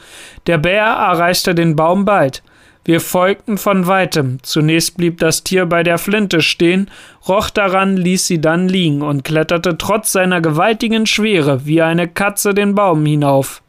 Der 0.45 0.57
Bär 0.57 0.83
erreichte 0.83 1.55
den 1.55 1.77
Baum 1.77 2.03
bald. 2.03 2.43
Wir 2.87 3.01
folgten 3.01 3.57
von 3.57 3.85
weitem. 3.85 4.37
Zunächst 4.43 4.95
blieb 4.95 5.19
das 5.19 5.43
Tier 5.43 5.65
bei 5.65 5.83
der 5.83 5.97
Flinte 5.97 6.39
stehen, 6.39 6.89
roch 7.27 7.49
daran, 7.49 7.97
ließ 7.97 8.25
sie 8.25 8.39
dann 8.39 8.69
liegen 8.69 9.01
und 9.01 9.25
kletterte 9.25 9.77
trotz 9.77 10.13
seiner 10.13 10.39
gewaltigen 10.39 11.05
Schwere 11.05 11.65
wie 11.65 11.81
eine 11.81 12.07
Katze 12.07 12.53
den 12.53 12.75
Baum 12.75 13.05
hinauf. 13.05 13.61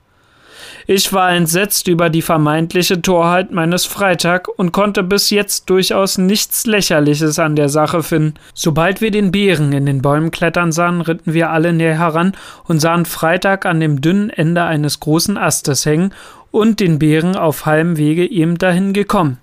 Ich 0.87 1.13
war 1.13 1.33
entsetzt 1.33 1.89
über 1.89 2.11
die 2.11 2.23
vermeintliche 2.23 3.03
Torheit 3.03 3.51
meines 3.51 3.87
Freitag 3.87 4.49
und 4.57 4.71
konnte 4.73 5.03
bis 5.03 5.31
jetzt 5.31 5.69
durchaus 5.69 6.17
nichts 6.17 6.65
Lächerliches 6.65 7.41
an 7.41 7.57
der 7.57 7.69
Sache 7.69 8.05
finden. 8.05 8.35
Sobald 8.55 9.01
wir 9.01 9.11
den 9.11 9.33
Bären 9.33 9.73
in 9.73 9.85
den 9.85 10.01
Bäumen 10.01 10.31
klettern 10.31 10.71
sahen, 10.71 11.01
ritten 11.01 11.35
wir 11.35 11.51
alle 11.51 11.73
näher 11.73 11.99
heran 11.99 12.33
und 12.65 12.81
sahen 12.81 13.05
Freitag 13.05 13.67
an 13.67 13.81
dem 13.81 14.01
dünnen 14.01 14.31
Ende 14.31 14.63
eines 14.63 15.01
großen 15.01 15.37
Astes 15.37 15.85
hängen 15.85 16.15
und 16.51 16.81
den 16.81 16.99
Bären 16.99 17.37
auf 17.37 17.67
halbem 17.67 17.97
Wege 17.97 18.25
ihm 18.25 18.59
dahin 18.59 18.93
gekommen. 18.93 19.39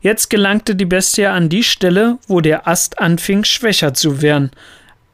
Jetzt 0.00 0.30
gelangte 0.30 0.74
die 0.74 0.84
Bestie 0.84 1.26
an 1.26 1.48
die 1.48 1.62
Stelle, 1.62 2.18
wo 2.26 2.40
der 2.40 2.66
Ast 2.66 2.98
anfing 2.98 3.44
schwächer 3.44 3.94
zu 3.94 4.22
werden. 4.22 4.50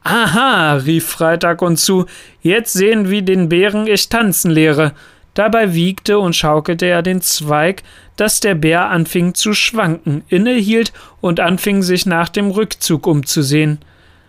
Aha, 0.02 0.76
rief 0.76 1.06
Freitag 1.06 1.62
uns 1.62 1.84
zu, 1.84 2.06
jetzt 2.40 2.72
sehen, 2.72 3.10
wie 3.10 3.22
den 3.22 3.48
Bären 3.48 3.86
ich 3.88 4.08
tanzen 4.08 4.52
lehre. 4.52 4.92
Dabei 5.34 5.74
wiegte 5.74 6.18
und 6.18 6.36
schaukelte 6.36 6.86
er 6.86 7.02
den 7.02 7.20
Zweig, 7.20 7.82
dass 8.16 8.40
der 8.40 8.54
Bär 8.54 8.88
anfing 8.88 9.34
zu 9.34 9.52
schwanken, 9.52 10.22
innehielt 10.28 10.92
und 11.20 11.40
anfing 11.40 11.82
sich 11.82 12.06
nach 12.06 12.28
dem 12.28 12.50
Rückzug 12.50 13.06
umzusehen. 13.06 13.80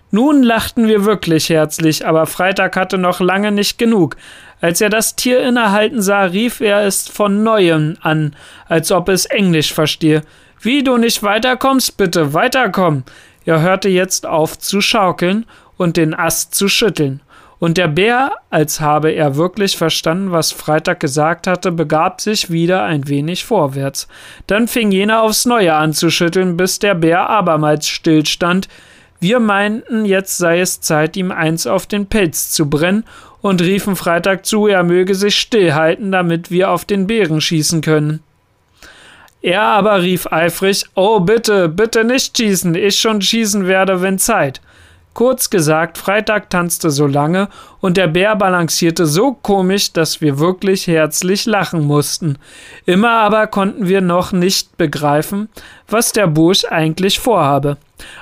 Nun 0.09 0.41
lachten 0.41 0.87
wir 0.87 1.05
wirklich 1.05 1.49
herzlich, 1.49 2.05
aber 2.05 2.25
Freitag 2.25 2.75
hatte 2.75 2.97
noch 2.97 3.19
lange 3.19 3.51
nicht 3.51 3.77
genug. 3.77 4.15
Als 4.59 4.81
er 4.81 4.89
das 4.89 5.15
Tier 5.15 5.41
innehalten 5.41 6.01
sah, 6.01 6.23
rief 6.23 6.61
er 6.61 6.81
es 6.83 7.07
von 7.07 7.43
neuem 7.43 7.97
an, 8.01 8.35
als 8.67 8.91
ob 8.91 9.09
es 9.09 9.25
Englisch 9.25 9.73
verstehe. 9.73 10.21
Wie 10.59 10.83
du 10.83 10.97
nicht 10.97 11.21
weiterkommst, 11.21 11.97
bitte 11.97 12.33
weiterkommen. 12.33 13.03
Er 13.45 13.61
hörte 13.61 13.89
jetzt 13.89 14.25
auf 14.25 14.57
zu 14.57 14.81
schaukeln 14.81 15.45
und 15.77 15.95
den 15.95 16.13
Ast 16.13 16.55
zu 16.55 16.67
schütteln. 16.67 17.21
Und 17.59 17.77
der 17.77 17.87
Bär, 17.87 18.33
als 18.49 18.81
habe 18.81 19.11
er 19.11 19.35
wirklich 19.35 19.77
verstanden, 19.77 20.31
was 20.31 20.51
Freitag 20.51 20.99
gesagt 20.99 21.47
hatte, 21.47 21.71
begab 21.71 22.21
sich 22.21 22.51
wieder 22.51 22.83
ein 22.83 23.07
wenig 23.07 23.45
vorwärts. 23.45 24.07
Dann 24.45 24.67
fing 24.67 24.91
jener 24.91 25.23
aufs 25.23 25.45
Neue 25.45 25.73
an 25.73 25.93
zu 25.93 26.11
schütteln, 26.11 26.55
bis 26.55 26.77
der 26.77 26.93
Bär 26.93 27.29
abermals 27.29 27.87
stillstand. 27.87 28.67
Wir 29.19 29.39
meinten, 29.39 30.05
jetzt 30.05 30.37
sei 30.37 30.59
es 30.59 30.81
Zeit, 30.81 31.17
ihm 31.17 31.31
eins 31.31 31.65
auf 31.65 31.87
den 31.87 32.05
Pelz 32.05 32.51
zu 32.51 32.69
brennen 32.69 33.03
und 33.41 33.61
riefen 33.61 33.95
Freitag 33.95 34.45
zu, 34.45 34.67
er 34.67 34.83
möge 34.83 35.15
sich 35.15 35.37
stillhalten, 35.37 36.11
damit 36.11 36.51
wir 36.51 36.71
auf 36.71 36.85
den 36.85 37.07
Bären 37.07 37.41
schießen 37.41 37.81
können. 37.81 38.21
Er 39.41 39.61
aber 39.61 40.01
rief 40.01 40.27
eifrig, 40.31 40.85
Oh, 40.95 41.19
bitte, 41.19 41.69
bitte 41.69 42.03
nicht 42.03 42.37
schießen, 42.37 42.75
ich 42.75 42.99
schon 42.99 43.21
schießen 43.21 43.67
werde, 43.67 44.01
wenn 44.01 44.19
Zeit. 44.19 44.61
Kurz 45.17 45.49
gesagt, 45.49 45.97
Freitag 45.97 46.51
tanzte 46.51 46.91
so 46.91 47.07
lange 47.07 47.49
und 47.79 47.97
der 47.97 48.05
Bär 48.05 48.35
balancierte 48.35 49.07
so 49.07 49.33
komisch, 49.33 49.91
dass 49.91 50.21
wir 50.21 50.37
wirklich 50.37 50.85
herzlich 50.85 51.47
lachen 51.47 51.83
mussten. 51.83 52.37
Immer 52.85 53.13
aber 53.13 53.47
konnten 53.47 53.87
wir 53.87 54.01
noch 54.01 54.31
nicht 54.31 54.77
begreifen, 54.77 55.49
was 55.87 56.11
der 56.11 56.27
Bursch 56.27 56.65
eigentlich 56.65 57.17
vorhabe. 57.17 57.77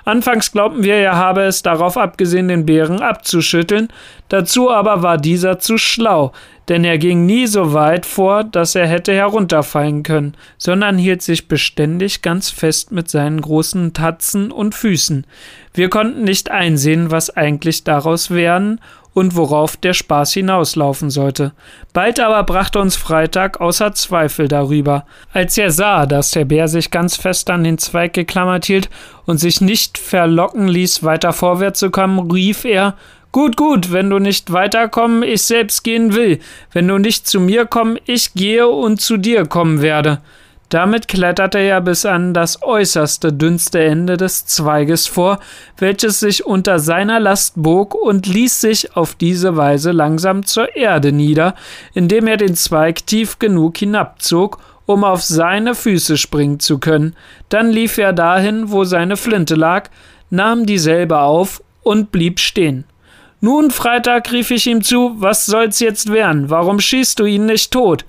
Anfangs 0.06 0.54
glaubten 0.54 0.84
wir, 0.84 0.96
er 0.96 1.18
habe 1.18 1.42
es 1.42 1.64
darauf 1.64 1.98
abgesehen, 1.98 2.48
den 2.48 2.66
Bären 2.66 3.02
abzuschütteln, 3.02 3.90
dazu 4.30 4.72
aber 4.72 5.04
war 5.04 5.18
dieser 5.18 5.60
zu 5.60 5.78
schlau, 5.78 6.32
denn 6.70 6.86
er 6.86 6.98
ging 6.98 7.26
nie 7.26 7.46
so 7.46 7.74
weit 7.74 8.06
vor, 8.06 8.46
dass 8.46 8.74
er 8.74 8.88
hätte 8.88 9.14
herunterfallen 9.14 10.04
können, 10.04 10.36
sondern 10.58 10.98
hielt 10.98 11.22
sich 11.22 11.50
beständig 11.50 12.22
ganz 12.22 12.50
fest 12.50 12.94
mit 12.94 13.10
seinen 13.10 13.42
großen 13.42 13.94
Tatzen 13.94 14.52
und 14.52 14.74
Füßen. 14.74 15.28
Wir 15.76 15.90
konnten 15.90 16.24
nicht 16.24 16.50
einsehen, 16.50 17.12
was 17.12 17.36
eigentlich 17.36 17.84
daraus 17.84 18.32
werden 18.32 18.80
und 19.14 19.36
worauf 19.36 19.76
der 19.76 19.94
Spaß 19.94 20.32
hinauslaufen 20.32 21.10
sollte. 21.10 21.52
Bald 21.92 22.20
aber 22.22 22.44
brachte 22.44 22.80
uns 22.80 22.96
Freitag 22.96 23.60
außer 23.60 23.94
Zweifel 23.94 24.48
darüber. 24.48 25.06
Als 25.34 25.58
er 25.58 25.72
sah, 25.72 26.06
dass 26.06 26.32
der 26.32 26.46
Bär 26.46 26.70
sich 26.70 26.92
ganz 26.92 27.18
fest 27.18 27.50
an 27.50 27.66
den 27.66 27.78
Zweig 27.78 28.14
geklammert 28.14 28.66
hielt 28.66 28.90
und 29.26 29.38
sich 29.38 29.60
nicht 29.60 29.98
verlocken 29.98 30.70
ließ, 30.70 31.04
weiter 31.04 31.34
vorwärts 31.34 31.80
zu 31.80 31.92
kommen, 31.92 32.32
rief 32.32 32.64
er 32.64 32.96
Gut, 33.34 33.58
gut, 33.58 33.92
wenn 33.92 34.10
du 34.10 34.18
nicht 34.18 34.54
weiterkommen, 34.54 35.22
ich 35.22 35.42
selbst 35.42 35.84
gehen 35.84 36.16
will. 36.16 36.40
Wenn 36.72 36.88
du 36.88 36.98
nicht 36.98 37.28
zu 37.28 37.42
mir 37.42 37.66
kommen, 37.66 38.00
ich 38.06 38.34
gehe 38.34 38.66
und 38.66 39.02
zu 39.02 39.18
dir 39.18 39.46
kommen 39.46 39.82
werde. 39.82 40.22
Damit 40.76 41.08
kletterte 41.08 41.60
er 41.60 41.80
bis 41.80 42.06
an 42.06 42.34
das 42.34 42.62
äußerste 42.62 43.32
dünnste 43.32 43.82
Ende 43.82 44.18
des 44.18 44.46
Zweiges 44.46 45.08
vor, 45.08 45.40
welches 45.78 46.20
sich 46.20 46.46
unter 46.46 46.80
seiner 46.80 47.22
Last 47.22 47.54
bog 47.56 47.96
und 47.96 48.28
ließ 48.28 48.60
sich 48.60 48.94
auf 48.98 49.16
diese 49.16 49.56
Weise 49.56 49.94
langsam 49.94 50.46
zur 50.46 50.76
Erde 50.76 51.14
nieder, 51.14 51.56
indem 51.94 52.28
er 52.28 52.36
den 52.36 52.56
Zweig 52.56 53.08
tief 53.08 53.40
genug 53.40 53.78
hinabzog, 53.78 54.60
um 54.86 55.06
auf 55.06 55.24
seine 55.24 55.76
Füße 55.76 56.18
springen 56.18 56.60
zu 56.60 56.78
können. 56.78 57.16
Dann 57.48 57.70
lief 57.70 57.98
er 57.98 58.12
dahin, 58.12 58.70
wo 58.70 58.84
seine 58.84 59.16
Flinte 59.16 59.56
lag, 59.56 59.90
nahm 60.30 60.66
dieselbe 60.66 61.20
auf 61.20 61.64
und 61.84 62.12
blieb 62.12 62.42
stehen. 62.42 62.84
Nun, 63.40 63.72
Freitag, 63.72 64.30
rief 64.34 64.52
ich 64.52 64.68
ihm 64.68 64.84
zu, 64.84 65.14
was 65.20 65.46
soll's 65.46 65.80
jetzt 65.80 66.12
werden? 66.12 66.50
Warum 66.50 66.82
schießt 66.82 67.18
du 67.18 67.24
ihn 67.24 67.46
nicht 67.46 67.72
tot? 67.72 68.04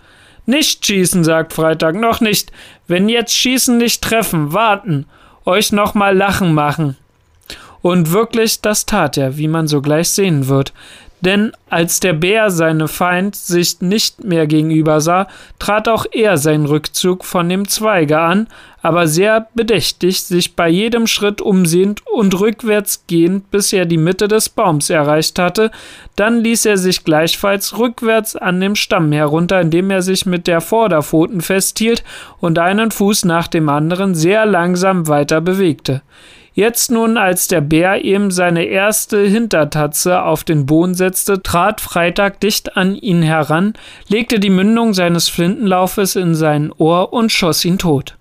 Nicht 0.47 0.87
schießen, 0.87 1.25
sagt 1.25 1.53
Freitag, 1.53 1.97
noch 1.97 2.21
nicht. 2.21 2.53
Wenn 2.87 3.09
jetzt 3.09 3.35
schießen 3.35 3.76
nicht 3.76 4.03
treffen, 4.03 4.53
warten, 4.53 5.07
euch 5.45 5.73
noch 5.73 5.95
mal 5.95 6.17
lachen 6.17 6.55
machen. 6.55 6.97
Und 7.83 8.12
wirklich, 8.12 8.61
das 8.61 8.87
tat 8.87 9.17
er, 9.17 9.37
wie 9.37 9.49
man 9.49 9.69
sogleich 9.69 10.09
sehen 10.09 10.49
wird. 10.49 10.73
Denn 11.21 11.52
als 11.71 12.00
der 12.00 12.13
Bär 12.13 12.50
seine 12.50 12.89
Feind 12.89 13.37
sich 13.37 13.81
nicht 13.81 14.23
mehr 14.23 14.47
gegenüber 14.47 15.00
sah, 15.00 15.29
trat 15.59 15.89
auch 15.89 16.05
er 16.13 16.37
seinen 16.37 16.67
Rückzug 16.67 17.25
von 17.25 17.49
dem 17.49 17.67
Zweige 17.69 18.21
an, 18.21 18.49
aber 18.83 19.09
sehr 19.09 19.49
bedächtig, 19.55 20.23
sich 20.23 20.55
bei 20.55 20.69
jedem 20.69 21.07
Schritt 21.07 21.41
umsehend 21.41 22.02
und 22.07 22.39
rückwärts 22.39 23.05
gehend, 23.09 23.50
bis 23.50 23.73
er 23.73 23.87
die 23.87 23.97
Mitte 23.97 24.29
des 24.29 24.49
Baums 24.49 24.91
erreicht 24.91 25.39
hatte, 25.39 25.71
dann 26.15 26.41
ließ 26.41 26.67
er 26.67 26.76
sich 26.76 27.02
gleichfalls 27.02 27.79
rückwärts 27.79 28.37
an 28.37 28.61
dem 28.61 28.76
Stamm 28.76 29.11
herunter, 29.11 29.61
indem 29.61 29.91
er 29.91 30.02
sich 30.02 30.26
mit 30.26 30.47
der 30.47 30.61
Vorderpfoten 30.61 31.41
festhielt 31.41 32.05
und 32.39 32.59
einen 32.59 32.91
Fuß 32.91 33.25
nach 33.25 33.49
dem 33.49 33.69
anderen 33.69 34.15
sehr 34.15 34.47
langsam 34.47 35.09
weiter 35.09 35.41
bewegte. 35.41 36.02
Jetzt 36.56 36.90
nun, 36.90 37.19
als 37.19 37.49
der 37.49 37.60
Bär 37.60 38.02
ihm 38.02 38.30
seine 38.30 38.64
erste 38.64 39.21
Hintertatze 39.21 40.23
auf 40.23 40.42
den 40.42 40.64
Boden 40.64 40.95
setzte, 40.95 41.42
trat 41.42 41.82
Freitag 41.82 42.40
dicht 42.40 42.78
an 42.78 42.95
ihn 42.95 43.21
heran, 43.21 43.75
legte 44.08 44.40
die 44.40 44.49
Mündung 44.49 44.95
seines 44.95 45.28
Flintenlaufes 45.28 46.16
in 46.16 46.34
sein 46.34 46.73
Ohr 46.78 47.12
und 47.12 47.30
schoss 47.30 47.62
ihn 47.66 47.76
tot. 47.76 48.16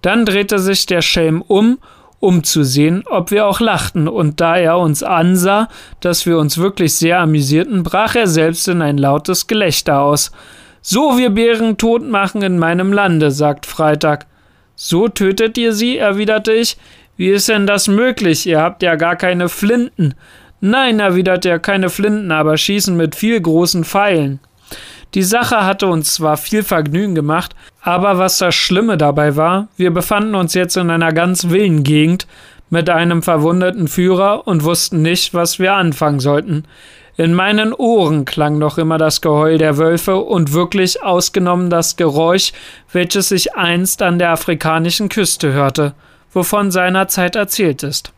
Dann 0.00 0.24
drehte 0.24 0.60
sich 0.60 0.86
der 0.86 1.02
Schelm 1.02 1.42
um, 1.42 1.78
um 2.20 2.44
zu 2.44 2.62
sehen, 2.62 3.02
ob 3.10 3.32
wir 3.32 3.48
auch 3.48 3.58
lachten, 3.58 4.06
und 4.06 4.40
da 4.40 4.54
er 4.54 4.78
uns 4.78 5.02
ansah, 5.02 5.68
dass 5.98 6.24
wir 6.24 6.38
uns 6.38 6.58
wirklich 6.58 6.94
sehr 6.94 7.18
amüsierten, 7.18 7.82
brach 7.82 8.14
er 8.14 8.28
selbst 8.28 8.68
in 8.68 8.80
ein 8.80 8.96
lautes 8.96 9.48
Gelächter 9.48 10.02
aus. 10.02 10.30
So 10.82 11.18
wir 11.18 11.30
Bären 11.30 11.78
tot 11.78 12.08
machen 12.08 12.42
in 12.42 12.60
meinem 12.60 12.92
Lande, 12.92 13.32
sagt 13.32 13.66
Freitag. 13.66 14.26
So 14.76 15.08
tötet 15.08 15.58
ihr 15.58 15.72
sie, 15.72 15.98
erwiderte 15.98 16.52
ich. 16.52 16.76
Wie 17.16 17.28
ist 17.28 17.48
denn 17.48 17.66
das 17.66 17.88
möglich? 17.88 18.46
Ihr 18.46 18.60
habt 18.60 18.82
ja 18.82 18.96
gar 18.96 19.16
keine 19.16 19.48
Flinten. 19.48 20.14
Nein, 20.60 21.00
erwidert 21.00 21.44
er, 21.44 21.58
keine 21.58 21.90
Flinten, 21.90 22.32
aber 22.32 22.56
schießen 22.56 22.96
mit 22.96 23.14
viel 23.14 23.40
großen 23.40 23.84
Pfeilen. 23.84 24.40
Die 25.14 25.22
Sache 25.22 25.66
hatte 25.66 25.88
uns 25.88 26.14
zwar 26.14 26.38
viel 26.38 26.62
Vergnügen 26.62 27.14
gemacht, 27.14 27.54
aber 27.82 28.16
was 28.16 28.38
das 28.38 28.54
Schlimme 28.54 28.96
dabei 28.96 29.36
war, 29.36 29.68
wir 29.76 29.90
befanden 29.90 30.34
uns 30.34 30.54
jetzt 30.54 30.76
in 30.76 30.88
einer 30.88 31.12
ganz 31.12 31.50
wilden 31.50 31.82
Gegend 31.82 32.26
mit 32.70 32.88
einem 32.88 33.22
verwundeten 33.22 33.88
Führer 33.88 34.46
und 34.46 34.64
wussten 34.64 35.02
nicht, 35.02 35.34
was 35.34 35.58
wir 35.58 35.74
anfangen 35.74 36.20
sollten. 36.20 36.64
In 37.18 37.34
meinen 37.34 37.74
Ohren 37.74 38.24
klang 38.24 38.56
noch 38.56 38.78
immer 38.78 38.96
das 38.96 39.20
Geheul 39.20 39.58
der 39.58 39.76
Wölfe 39.76 40.16
und 40.16 40.54
wirklich 40.54 41.02
ausgenommen 41.02 41.68
das 41.68 41.96
Geräusch, 41.96 42.54
welches 42.90 43.28
sich 43.28 43.54
einst 43.54 44.00
an 44.00 44.18
der 44.18 44.30
afrikanischen 44.30 45.10
Küste 45.10 45.52
hörte 45.52 45.92
wovon 46.32 46.70
seinerzeit 46.70 47.36
erzählt 47.36 47.82
ist. 47.82 48.12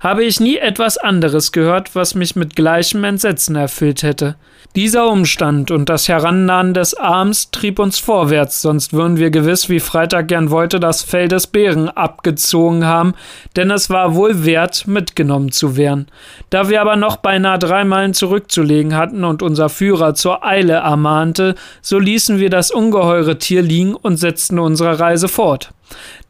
Habe 0.00 0.24
ich 0.24 0.40
nie 0.40 0.58
etwas 0.58 0.98
anderes 0.98 1.52
gehört, 1.52 1.94
was 1.94 2.14
mich 2.14 2.36
mit 2.36 2.54
gleichem 2.54 3.02
Entsetzen 3.04 3.56
erfüllt 3.56 4.02
hätte. 4.02 4.36
Dieser 4.76 5.08
Umstand 5.08 5.70
und 5.70 5.88
das 5.88 6.08
Herannahen 6.08 6.74
des 6.74 6.94
Arms 6.94 7.52
trieb 7.52 7.78
uns 7.78 8.00
vorwärts, 8.00 8.60
sonst 8.60 8.92
würden 8.92 9.18
wir 9.18 9.30
gewiss, 9.30 9.68
wie 9.68 9.78
Freitag 9.78 10.26
gern 10.26 10.50
wollte, 10.50 10.80
das 10.80 11.02
Fell 11.02 11.28
des 11.28 11.46
Bären 11.46 11.88
abgezogen 11.88 12.84
haben, 12.84 13.14
denn 13.54 13.70
es 13.70 13.88
war 13.88 14.16
wohl 14.16 14.44
wert, 14.44 14.88
mitgenommen 14.88 15.52
zu 15.52 15.76
werden. 15.76 16.08
Da 16.50 16.68
wir 16.68 16.80
aber 16.80 16.96
noch 16.96 17.18
beinahe 17.18 17.60
drei 17.60 17.84
Meilen 17.84 18.14
zurückzulegen 18.14 18.96
hatten 18.96 19.22
und 19.22 19.42
unser 19.42 19.68
Führer 19.68 20.14
zur 20.14 20.44
Eile 20.44 20.74
ermahnte, 20.74 21.54
so 21.80 22.00
ließen 22.00 22.40
wir 22.40 22.50
das 22.50 22.72
ungeheure 22.72 23.38
Tier 23.38 23.62
liegen 23.62 23.94
und 23.94 24.16
setzten 24.16 24.58
unsere 24.58 24.98
Reise 24.98 25.28
fort. 25.28 25.70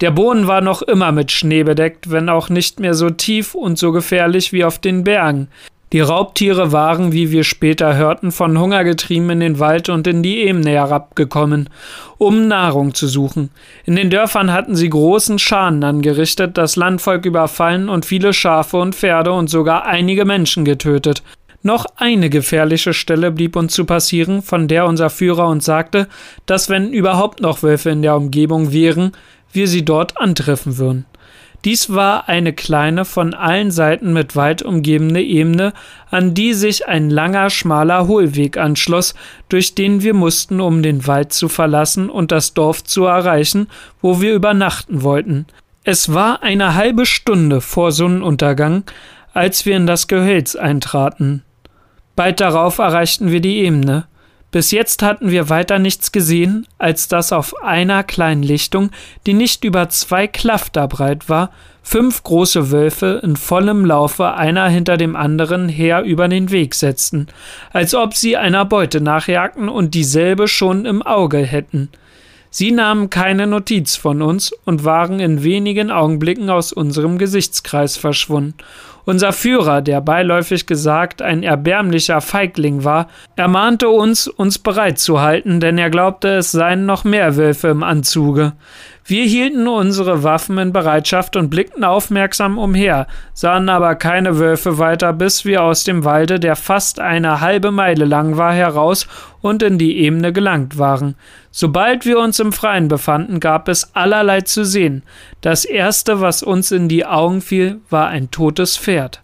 Der 0.01 0.11
Boden 0.11 0.47
war 0.47 0.61
noch 0.61 0.83
immer 0.83 1.13
mit 1.13 1.33
Schnee 1.33 1.63
bedeckt, 1.63 2.11
wenn 2.11 2.29
auch 2.29 2.49
nicht 2.49 2.81
mehr 2.81 2.95
so 2.95 3.11
tief 3.11 3.55
und 3.55 3.79
so 3.79 3.93
gefährlich 3.93 4.53
wie 4.53 4.65
auf 4.65 4.79
den 4.79 5.05
Bergen. 5.05 5.49
Die 5.95 6.01
Raubtiere 6.01 6.73
waren, 6.73 7.13
wie 7.13 7.31
wir 7.31 7.45
später 7.45 7.95
hörten, 7.95 8.33
von 8.33 8.59
Hunger 8.59 8.83
getrieben 8.83 9.31
in 9.31 9.39
den 9.39 9.61
Wald 9.61 9.89
und 9.89 10.09
in 10.09 10.25
die 10.25 10.39
Ebene 10.39 10.71
herabgekommen, 10.71 11.71
um 12.19 12.49
Nahrung 12.49 12.95
zu 12.95 13.07
suchen. 13.07 13.51
In 13.85 13.95
den 13.95 14.11
Dörfern 14.11 14.53
hatten 14.53 14.75
sie 14.75 14.91
großen 14.91 15.39
Schaden 15.39 15.85
angerichtet, 15.85 16.59
das 16.59 16.75
Landvolk 16.75 17.25
überfallen 17.27 17.89
und 17.89 18.07
viele 18.07 18.33
Schafe 18.33 18.79
und 18.79 18.97
Pferde 18.97 19.31
und 19.33 19.49
sogar 19.49 19.85
einige 19.85 20.25
Menschen 20.25 20.65
getötet. 20.65 21.23
Noch 21.63 21.87
eine 21.97 22.29
gefährliche 22.29 22.93
Stelle 22.93 23.31
blieb 23.31 23.55
uns 23.55 23.73
zu 23.73 23.85
passieren, 23.85 24.43
von 24.43 24.67
der 24.67 24.87
unser 24.87 25.11
Führer 25.11 25.47
uns 25.47 25.65
sagte, 25.65 26.09
dass 26.45 26.69
wenn 26.69 26.93
überhaupt 26.93 27.41
noch 27.41 27.63
Wölfe 27.63 27.91
in 27.91 28.03
der 28.03 28.17
Umgebung 28.17 28.73
wären, 28.73 29.13
wir 29.55 29.69
sie 29.69 29.85
dort 29.85 30.17
antreffen 30.19 30.79
würden. 30.79 31.07
Dies 31.65 31.89
war 31.89 32.29
eine 32.29 32.53
kleine, 32.53 33.07
von 33.07 33.33
allen 33.33 33.71
Seiten 33.71 34.13
mit 34.13 34.37
Wald 34.37 34.61
umgebene 34.61 35.23
Ebene, 35.23 35.73
an 36.11 36.35
die 36.35 36.53
sich 36.53 36.87
ein 36.87 37.09
langer, 37.09 37.49
schmaler 37.49 38.07
Hohlweg 38.07 38.59
anschloss, 38.59 39.15
durch 39.49 39.75
den 39.75 40.03
wir 40.03 40.13
mussten, 40.13 40.61
um 40.61 40.83
den 40.83 41.07
Wald 41.07 41.33
zu 41.33 41.49
verlassen 41.49 42.11
und 42.11 42.33
das 42.33 42.53
Dorf 42.53 42.85
zu 42.85 43.05
erreichen, 43.05 43.69
wo 44.03 44.21
wir 44.21 44.35
übernachten 44.35 45.03
wollten. 45.03 45.47
Es 45.85 46.13
war 46.13 46.43
eine 46.43 46.75
halbe 46.75 47.07
Stunde 47.07 47.63
vor 47.63 47.93
Sonnenuntergang, 47.93 48.85
als 49.33 49.65
wir 49.65 49.77
in 49.77 49.87
das 49.87 50.07
Gehölz 50.07 50.57
eintraten. 50.57 51.45
Bald 52.15 52.41
darauf 52.41 52.79
erreichten 52.79 53.33
wir 53.33 53.41
die 53.41 53.61
Ebene. 53.61 54.07
Bis 54.55 54.71
jetzt 54.71 55.03
hatten 55.03 55.33
wir 55.33 55.49
weiter 55.49 55.81
nichts 55.81 56.13
gesehen, 56.13 56.69
als 56.79 57.09
dass 57.09 57.33
auf 57.33 57.61
einer 57.65 58.05
kleinen 58.05 58.45
Lichtung, 58.45 58.91
die 59.27 59.35
nicht 59.35 59.65
über 59.65 59.89
zwei 59.89 60.29
Klafter 60.29 60.87
breit 60.87 61.29
war, 61.29 61.51
fünf 61.83 62.23
große 62.23 62.71
Wölfe 62.71 63.21
in 63.25 63.35
vollem 63.35 63.85
Laufe 63.85 64.35
einer 64.35 64.69
hinter 64.69 64.97
dem 64.97 65.17
anderen 65.17 65.69
her 65.69 66.05
über 66.05 66.29
den 66.29 66.53
Weg 66.53 66.77
setzten, 66.77 67.27
als 67.73 67.97
ob 67.97 68.15
sie 68.15 68.37
einer 68.37 68.65
Beute 68.65 69.01
nachjagten 69.01 69.69
und 69.69 69.93
dieselbe 69.93 70.47
schon 70.47 70.87
im 70.87 71.03
Auge 71.03 71.39
hätten. 71.39 71.89
Sie 72.49 72.71
nahmen 72.71 73.11
keine 73.11 73.49
Notiz 73.49 73.97
von 73.97 74.23
uns 74.23 74.53
und 74.65 74.85
waren 74.85 75.19
in 75.19 75.43
wenigen 75.43 75.91
Augenblicken 75.91 76.49
aus 76.49 76.73
unserem 76.73 77.19
Gesichtskreis 77.19 77.97
verschwunden. 77.97 78.55
Unser 79.07 79.33
Führer, 79.33 79.83
der 79.83 80.01
beiläufig 80.01 80.67
gesagt 80.67 81.21
ein 81.21 81.43
erbärmlicher 81.43 82.21
Feigling 82.21 82.85
war, 82.85 83.09
ermahnte 83.37 83.89
uns, 83.89 84.29
uns 84.29 84.59
bereit 84.59 84.99
zu 84.99 85.21
halten, 85.21 85.61
denn 85.61 85.77
er 85.77 85.91
glaubte, 85.91 86.29
es 86.29 86.53
seien 86.53 86.87
noch 86.87 87.05
mehr 87.05 87.37
Wölfe 87.37 87.69
im 87.69 87.83
Anzuge. 87.83 88.53
Wir 89.07 89.25
hielten 89.27 89.69
unsere 89.69 90.23
Waffen 90.23 90.57
in 90.57 90.73
Bereitschaft 90.73 91.37
und 91.37 91.51
blickten 91.51 91.85
aufmerksam 91.85 92.57
umher, 92.57 93.07
sahen 93.35 93.69
aber 93.69 93.97
keine 93.97 94.39
Wölfe 94.39 94.79
weiter, 94.79 95.13
bis 95.13 95.45
wir 95.45 95.63
aus 95.63 95.85
dem 95.85 96.05
Walde, 96.07 96.41
der 96.41 96.57
fast 96.57 97.01
eine 97.01 97.43
halbe 97.43 97.71
Meile 97.71 98.07
lang 98.07 98.39
war, 98.39 98.55
heraus 98.55 99.07
und 99.43 99.63
in 99.63 99.77
die 99.77 99.99
Ebene 99.99 100.33
gelangt 100.33 100.79
waren. 100.79 101.17
Sobald 101.51 102.07
wir 102.07 102.19
uns 102.19 102.41
im 102.41 102.51
Freien 102.51 102.89
befanden, 102.89 103.41
gab 103.41 103.69
es 103.69 103.95
allerlei 103.95 104.41
zu 104.41 104.65
sehen. 104.65 105.03
Das 105.43 105.67
erste, 105.67 106.23
was 106.23 106.43
uns 106.43 106.73
in 106.73 106.89
die 106.89 107.05
Augen 107.05 107.43
fiel, 107.43 107.83
war 107.91 108.09
ein 108.09 108.31
totes 108.31 108.79
Pferd. 108.79 109.21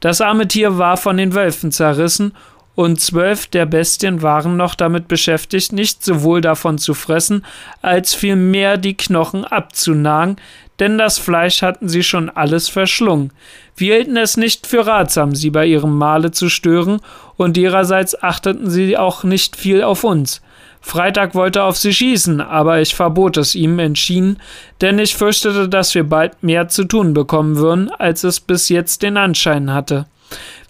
Das 0.00 0.20
arme 0.20 0.48
Tier 0.48 0.76
war 0.76 0.96
von 0.96 1.16
den 1.16 1.34
Wölfen 1.34 1.70
zerrissen 1.70 2.32
und 2.74 3.00
zwölf 3.00 3.46
der 3.46 3.66
Bestien 3.66 4.22
waren 4.22 4.56
noch 4.56 4.74
damit 4.74 5.08
beschäftigt, 5.08 5.72
nicht 5.72 6.04
sowohl 6.04 6.40
davon 6.40 6.78
zu 6.78 6.94
fressen, 6.94 7.44
als 7.82 8.14
vielmehr 8.14 8.76
die 8.76 8.96
Knochen 8.96 9.44
abzunagen, 9.44 10.36
denn 10.78 10.96
das 10.96 11.18
Fleisch 11.18 11.62
hatten 11.62 11.88
sie 11.88 12.02
schon 12.02 12.30
alles 12.30 12.68
verschlungen. 12.68 13.32
Wir 13.76 13.96
hielten 13.96 14.16
es 14.16 14.36
nicht 14.36 14.66
für 14.66 14.86
ratsam, 14.86 15.34
sie 15.34 15.50
bei 15.50 15.66
ihrem 15.66 15.96
Mahle 15.96 16.30
zu 16.30 16.48
stören, 16.48 17.00
und 17.36 17.56
ihrerseits 17.56 18.22
achteten 18.22 18.70
sie 18.70 18.96
auch 18.96 19.24
nicht 19.24 19.56
viel 19.56 19.82
auf 19.82 20.04
uns. 20.04 20.42
Freitag 20.82 21.34
wollte 21.34 21.62
auf 21.62 21.76
sie 21.76 21.92
schießen, 21.92 22.40
aber 22.40 22.80
ich 22.80 22.94
verbot 22.94 23.36
es 23.36 23.54
ihm 23.54 23.78
entschieden, 23.78 24.38
denn 24.80 24.98
ich 24.98 25.14
fürchtete, 25.14 25.68
dass 25.68 25.94
wir 25.94 26.04
bald 26.04 26.42
mehr 26.42 26.68
zu 26.68 26.84
tun 26.84 27.12
bekommen 27.12 27.56
würden, 27.56 27.90
als 27.90 28.24
es 28.24 28.40
bis 28.40 28.70
jetzt 28.70 29.02
den 29.02 29.16
Anschein 29.16 29.72
hatte. 29.72 30.06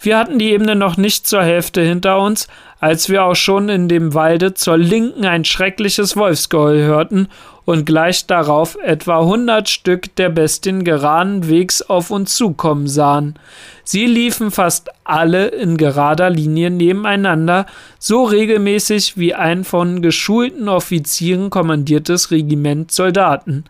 Wir 0.03 0.17
hatten 0.17 0.39
die 0.39 0.51
Ebene 0.51 0.75
noch 0.75 0.97
nicht 0.97 1.27
zur 1.27 1.43
Hälfte 1.43 1.81
hinter 1.81 2.19
uns, 2.19 2.47
als 2.79 3.07
wir 3.07 3.23
auch 3.23 3.35
schon 3.35 3.69
in 3.69 3.87
dem 3.87 4.15
Walde 4.15 4.55
zur 4.55 4.75
Linken 4.75 5.25
ein 5.25 5.45
schreckliches 5.45 6.17
Wolfsgeheul 6.17 6.79
hörten 6.79 7.27
und 7.65 7.85
gleich 7.85 8.25
darauf 8.25 8.75
etwa 8.81 9.23
hundert 9.23 9.69
Stück 9.69 10.15
der 10.15 10.29
Bestien 10.29 10.83
geradenwegs 10.83 11.83
auf 11.83 12.09
uns 12.09 12.35
zukommen 12.35 12.87
sahen. 12.87 13.35
Sie 13.83 14.05
liefen 14.05 14.51
fast 14.51 14.89
alle 15.03 15.47
in 15.47 15.77
gerader 15.77 16.29
Linie 16.29 16.69
nebeneinander, 16.69 17.65
so 17.99 18.23
regelmäßig 18.23 19.17
wie 19.17 19.33
ein 19.33 19.63
von 19.63 20.01
geschulten 20.01 20.69
Offizieren 20.69 21.49
kommandiertes 21.49 22.31
Regiment 22.31 22.91
Soldaten. 22.91 23.65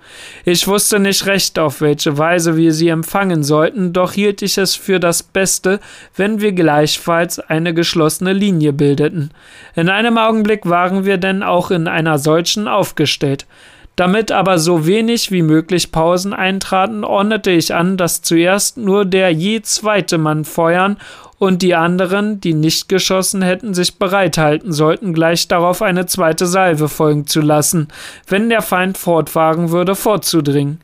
Ich 0.46 0.68
wusste 0.68 1.00
nicht 1.00 1.26
recht, 1.26 1.58
auf 1.58 1.82
welche 1.82 2.18
Weise 2.18 2.58
wir 2.58 2.74
sie 2.74 2.90
empfangen 2.90 3.44
sollten, 3.44 3.94
doch 3.94 4.14
hielt 4.14 4.42
ich 4.42 4.58
es 4.58 4.76
für 4.76 5.00
das 5.00 5.24
Beste, 5.24 5.80
wenn 6.16 6.42
wir 6.42 6.52
gleichfalls 6.52 7.40
eine 7.40 7.74
geschlossene 7.74 8.34
Linie 8.34 8.74
bildeten. 8.74 9.32
In 9.76 9.90
einem 9.90 10.18
Augenblick 10.18 10.66
waren 10.68 11.06
wir 11.06 11.18
denn 11.18 11.44
auch 11.44 11.72
in 11.72 11.88
einer 11.88 12.20
solchen 12.20 12.68
aufgestellt. 12.68 13.46
Damit 13.96 14.32
aber 14.32 14.58
so 14.58 14.86
wenig 14.86 15.32
wie 15.32 15.42
möglich 15.42 15.92
Pausen 15.92 16.34
eintraten, 16.34 17.04
ordnete 17.04 17.52
ich 17.52 17.74
an, 17.74 17.98
dass 17.98 18.22
zuerst 18.22 18.78
nur 18.78 19.06
der 19.06 19.32
je 19.32 19.62
zweite 19.62 20.18
Mann 20.18 20.46
feuern 20.46 20.98
und 21.38 21.62
die 21.62 21.76
anderen, 21.76 22.40
die 22.40 22.54
nicht 22.54 22.88
geschossen 22.88 23.42
hätten, 23.42 23.74
sich 23.74 23.98
bereithalten 23.98 24.72
sollten, 24.72 25.14
gleich 25.14 25.48
darauf 25.48 25.82
eine 25.82 26.06
zweite 26.06 26.46
Salve 26.46 26.88
folgen 26.88 27.26
zu 27.26 27.42
lassen, 27.42 27.88
wenn 28.28 28.50
der 28.50 28.62
Feind 28.62 28.98
fortfahren 28.98 29.72
würde, 29.72 29.96
vorzudringen. 29.96 30.82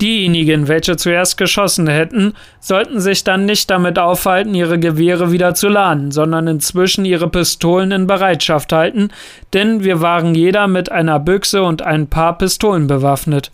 Diejenigen, 0.00 0.66
welche 0.66 0.96
zuerst 0.96 1.36
geschossen 1.36 1.86
hätten, 1.86 2.34
sollten 2.60 3.00
sich 3.00 3.22
dann 3.22 3.46
nicht 3.46 3.70
damit 3.70 3.98
aufhalten, 3.98 4.54
ihre 4.54 4.78
Gewehre 4.78 5.30
wieder 5.30 5.54
zu 5.54 5.68
laden, 5.68 6.10
sondern 6.10 6.48
inzwischen 6.48 7.04
ihre 7.04 7.28
Pistolen 7.28 7.92
in 7.92 8.06
Bereitschaft 8.06 8.72
halten, 8.72 9.10
denn 9.52 9.84
wir 9.84 10.00
waren 10.00 10.34
jeder 10.34 10.66
mit 10.66 10.90
einer 10.90 11.20
Büchse 11.20 11.62
und 11.62 11.82
ein 11.82 12.08
paar 12.08 12.36
Pistolen 12.38 12.86
bewaffnet. 12.86 13.52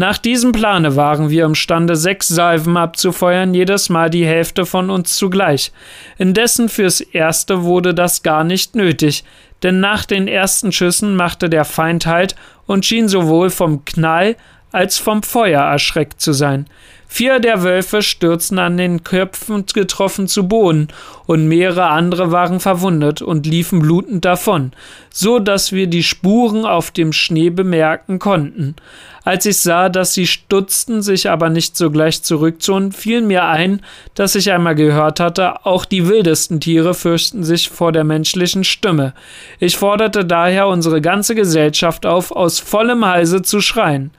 Nach 0.00 0.16
diesem 0.16 0.52
Plane 0.52 0.94
waren 0.94 1.28
wir 1.28 1.44
imstande, 1.44 1.96
sechs 1.96 2.28
Salven 2.28 2.76
abzufeuern, 2.76 3.52
jedes 3.52 3.88
Mal 3.88 4.10
die 4.10 4.24
Hälfte 4.24 4.64
von 4.64 4.90
uns 4.90 5.16
zugleich. 5.16 5.72
Indessen 6.18 6.68
fürs 6.68 7.00
Erste 7.00 7.64
wurde 7.64 7.94
das 7.94 8.22
gar 8.22 8.44
nicht 8.44 8.76
nötig, 8.76 9.24
denn 9.64 9.80
nach 9.80 10.04
den 10.04 10.28
ersten 10.28 10.70
Schüssen 10.70 11.16
machte 11.16 11.50
der 11.50 11.64
Feind 11.64 12.06
Halt 12.06 12.36
und 12.66 12.86
schien 12.86 13.08
sowohl 13.08 13.50
vom 13.50 13.84
Knall 13.84 14.36
als 14.72 14.98
vom 14.98 15.22
Feuer 15.22 15.62
erschreckt 15.62 16.20
zu 16.20 16.32
sein. 16.32 16.66
Vier 17.10 17.40
der 17.40 17.62
Wölfe 17.62 18.02
stürzten 18.02 18.58
an 18.58 18.76
den 18.76 19.02
Köpfen 19.02 19.64
getroffen 19.64 20.28
zu 20.28 20.46
Boden, 20.46 20.88
und 21.26 21.48
mehrere 21.48 21.86
andere 21.86 22.32
waren 22.32 22.60
verwundet 22.60 23.22
und 23.22 23.46
liefen 23.46 23.80
blutend 23.80 24.24
davon, 24.26 24.72
so 25.18 25.40
dass 25.40 25.72
wir 25.72 25.88
die 25.88 26.04
Spuren 26.04 26.64
auf 26.64 26.92
dem 26.92 27.12
Schnee 27.12 27.50
bemerken 27.50 28.20
konnten. 28.20 28.76
Als 29.24 29.46
ich 29.46 29.58
sah, 29.58 29.88
dass 29.88 30.14
sie 30.14 30.28
stutzten, 30.28 31.02
sich 31.02 31.28
aber 31.28 31.50
nicht 31.50 31.76
sogleich 31.76 32.22
zurückzogen, 32.22 32.92
fiel 32.92 33.22
mir 33.22 33.44
ein, 33.44 33.80
dass 34.14 34.36
ich 34.36 34.52
einmal 34.52 34.76
gehört 34.76 35.18
hatte, 35.18 35.66
auch 35.66 35.84
die 35.84 36.06
wildesten 36.06 36.60
Tiere 36.60 36.94
fürchten 36.94 37.42
sich 37.42 37.68
vor 37.68 37.90
der 37.90 38.04
menschlichen 38.04 38.62
Stimme. 38.62 39.12
Ich 39.58 39.76
forderte 39.76 40.24
daher 40.24 40.68
unsere 40.68 41.00
ganze 41.00 41.34
Gesellschaft 41.34 42.06
auf, 42.06 42.30
aus 42.30 42.60
vollem 42.60 43.04
Halse 43.04 43.42
zu 43.42 43.60
schreien. 43.60 44.12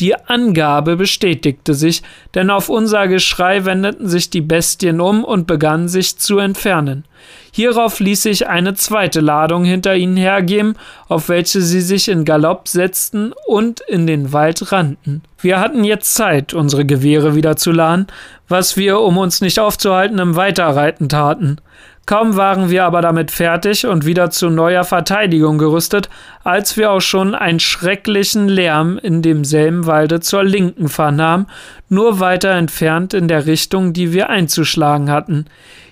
Die 0.00 0.16
Angabe 0.16 0.96
bestätigte 0.96 1.74
sich, 1.74 2.02
denn 2.34 2.50
auf 2.50 2.70
unser 2.70 3.06
Geschrei 3.06 3.66
wendeten 3.66 4.08
sich 4.08 4.30
die 4.30 4.40
Bestien 4.40 5.00
um 5.00 5.24
und 5.24 5.46
begannen 5.46 5.88
sich 5.88 6.18
zu 6.18 6.38
entfernen. 6.38 7.04
Hierauf 7.52 8.00
ließ 8.00 8.22
sich 8.22 8.48
eine 8.48 8.74
zweite 8.74 9.20
Ladung 9.20 9.64
hinter 9.64 9.96
ihnen 9.96 10.16
hergeben, 10.40 10.74
auf 11.08 11.28
welche 11.28 11.60
sie 11.60 11.80
sich 11.80 12.08
in 12.08 12.24
Galopp 12.24 12.68
setzten 12.68 13.32
und 13.46 13.80
in 13.80 14.06
den 14.06 14.32
Wald 14.32 14.72
rannten. 14.72 15.22
Wir 15.38 15.60
hatten 15.60 15.84
jetzt 15.84 16.14
Zeit, 16.14 16.54
unsere 16.54 16.84
Gewehre 16.84 17.34
wieder 17.34 17.56
zu 17.56 17.72
laden, 17.72 18.06
was 18.48 18.76
wir, 18.76 19.00
um 19.00 19.18
uns 19.18 19.40
nicht 19.40 19.58
aufzuhalten, 19.58 20.18
im 20.18 20.36
Weiterreiten 20.36 21.08
taten. 21.08 21.58
Kaum 22.06 22.36
waren 22.36 22.70
wir 22.70 22.84
aber 22.84 23.02
damit 23.02 23.30
fertig 23.30 23.86
und 23.86 24.04
wieder 24.04 24.30
zu 24.30 24.50
neuer 24.50 24.82
Verteidigung 24.82 25.58
gerüstet, 25.58 26.08
als 26.42 26.76
wir 26.76 26.90
auch 26.90 27.00
schon 27.00 27.34
einen 27.36 27.60
schrecklichen 27.60 28.48
Lärm 28.48 28.98
in 28.98 29.22
demselben 29.22 29.86
Walde 29.86 30.18
zur 30.18 30.42
Linken 30.42 30.88
vernahmen, 30.88 31.46
nur 31.88 32.18
weiter 32.18 32.50
entfernt 32.50 33.14
in 33.14 33.28
der 33.28 33.46
Richtung, 33.46 33.92
die 33.92 34.12
wir 34.12 34.28
einzuschlagen 34.28 35.10
hatten. 35.10 35.46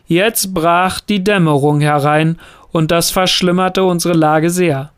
Jetzt 0.09 0.55
brach 0.55 1.01
die 1.01 1.23
Dämmerung 1.23 1.81
herein, 1.81 2.39
und 2.73 2.91
das 2.91 3.11
verschlimmerte 3.11 3.85
unsere 3.85 4.15
Lage 4.15 4.51
sehr. 4.51 4.91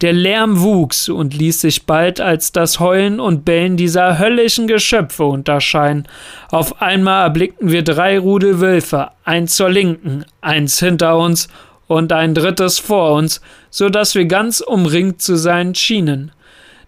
Der 0.00 0.12
Lärm 0.12 0.60
wuchs 0.60 1.08
und 1.08 1.34
ließ 1.34 1.60
sich 1.60 1.86
bald 1.86 2.20
als 2.20 2.50
das 2.52 2.80
Heulen 2.80 3.20
und 3.20 3.44
Bellen 3.44 3.76
dieser 3.76 4.18
höllischen 4.18 4.66
Geschöpfe 4.66 5.24
unterscheiden. 5.24 6.08
Auf 6.50 6.82
einmal 6.82 7.24
erblickten 7.24 7.70
wir 7.70 7.82
drei 7.82 8.18
Rudel 8.18 8.60
Wölfe, 8.60 9.10
eins 9.24 9.54
zur 9.54 9.70
Linken, 9.70 10.24
eins 10.40 10.80
hinter 10.80 11.16
uns 11.16 11.48
und 11.86 12.12
ein 12.12 12.34
drittes 12.34 12.78
vor 12.78 13.12
uns, 13.12 13.40
so 13.70 13.88
dass 13.88 14.14
wir 14.14 14.24
ganz 14.26 14.60
umringt 14.60 15.22
zu 15.22 15.36
sein 15.36 15.74
schienen. 15.74 16.32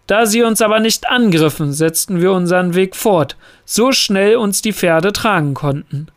Da 0.06 0.26
sie 0.26 0.42
uns 0.42 0.60
aber 0.60 0.80
nicht 0.80 1.08
angriffen, 1.08 1.72
setzten 1.72 2.20
wir 2.20 2.32
unseren 2.32 2.74
Weg 2.74 2.94
fort, 2.94 3.36
so 3.64 3.92
schnell 3.92 4.36
uns 4.36 4.62
die 4.62 4.72
Pferde 4.72 5.12
tragen 5.12 5.54
konnten. 5.54 6.08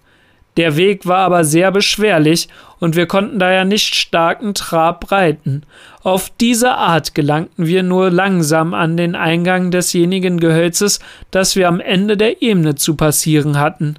Der 0.60 0.76
Weg 0.76 1.08
war 1.08 1.19
aber 1.19 1.45
sehr 1.45 1.72
beschwerlich 1.72 2.50
und 2.80 2.98
wir 2.98 3.06
konnten 3.06 3.39
daher 3.39 3.63
nicht 3.63 3.95
starken 3.95 4.54
Trab 4.54 5.10
reiten. 5.10 5.63
Auf 6.04 6.34
diese 6.41 6.74
Art 6.74 7.15
gelangten 7.15 7.65
wir 7.65 7.82
nur 7.82 8.12
langsam 8.12 8.74
an 8.74 8.98
den 8.98 9.15
Eingang 9.15 9.72
desjenigen 9.72 10.38
Gehölzes, 10.38 11.00
das 11.32 11.56
wir 11.56 11.69
am 11.69 11.80
Ende 11.80 12.17
der 12.17 12.41
Ebene 12.41 12.76
zu 12.76 12.98
passieren 12.98 13.58
hatten. 13.58 13.95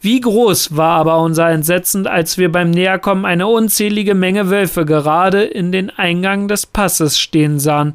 Wie 0.00 0.20
groß 0.20 0.76
war 0.76 1.00
aber 1.00 1.20
unser 1.20 1.50
Entsetzen, 1.50 2.06
als 2.06 2.38
wir 2.38 2.52
beim 2.52 2.70
Näherkommen 2.70 3.24
eine 3.24 3.48
unzählige 3.48 4.14
Menge 4.14 4.50
Wölfe 4.50 4.84
gerade 4.84 5.42
in 5.42 5.72
den 5.72 5.90
Eingang 5.90 6.46
des 6.46 6.64
Passes 6.64 7.18
stehen 7.18 7.58
sahen. 7.58 7.94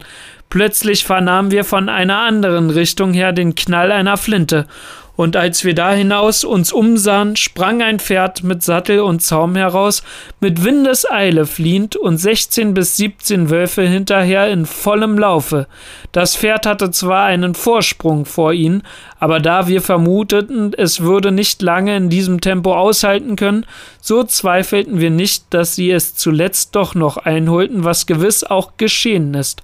Plötzlich 0.49 1.05
vernahmen 1.05 1.51
wir 1.51 1.63
von 1.63 1.87
einer 1.87 2.19
anderen 2.19 2.69
Richtung 2.69 3.13
her 3.13 3.31
den 3.31 3.55
Knall 3.55 3.93
einer 3.93 4.17
Flinte 4.17 4.67
und 5.15 5.35
als 5.35 5.63
wir 5.63 5.75
da 5.75 5.91
hinaus 5.91 6.43
uns 6.43 6.73
umsahen, 6.73 7.35
sprang 7.35 7.81
ein 7.81 7.99
Pferd 7.99 8.43
mit 8.43 8.63
Sattel 8.63 9.01
und 9.01 9.21
Zaum 9.21 9.55
heraus, 9.55 10.01
mit 10.39 10.63
Windeseile 10.63 11.45
fliehend 11.45 11.95
und 11.95 12.17
sechzehn 12.17 12.73
bis 12.73 12.97
siebzehn 12.97 13.49
Wölfe 13.49 13.83
hinterher 13.83 14.49
in 14.49 14.65
vollem 14.65 15.19
Laufe. 15.19 15.67
Das 16.11 16.35
Pferd 16.35 16.65
hatte 16.65 16.89
zwar 16.91 17.25
einen 17.25 17.53
Vorsprung 17.53 18.25
vor 18.25 18.53
ihnen, 18.53 18.83
aber 19.19 19.39
da 19.39 19.67
wir 19.67 19.81
vermuteten, 19.81 20.73
es 20.75 21.01
würde 21.01 21.31
nicht 21.31 21.61
lange 21.61 21.95
in 21.95 22.09
diesem 22.09 22.41
Tempo 22.41 22.73
aushalten 22.75 23.35
können, 23.35 23.65
so 24.01 24.23
zweifelten 24.23 24.99
wir 24.99 25.11
nicht, 25.11 25.45
dass 25.51 25.75
sie 25.75 25.91
es 25.91 26.15
zuletzt 26.15 26.75
doch 26.75 26.95
noch 26.95 27.17
einholten, 27.17 27.83
was 27.83 28.05
gewiss 28.05 28.43
auch 28.43 28.73
geschehen 28.77 29.33
ist. 29.35 29.61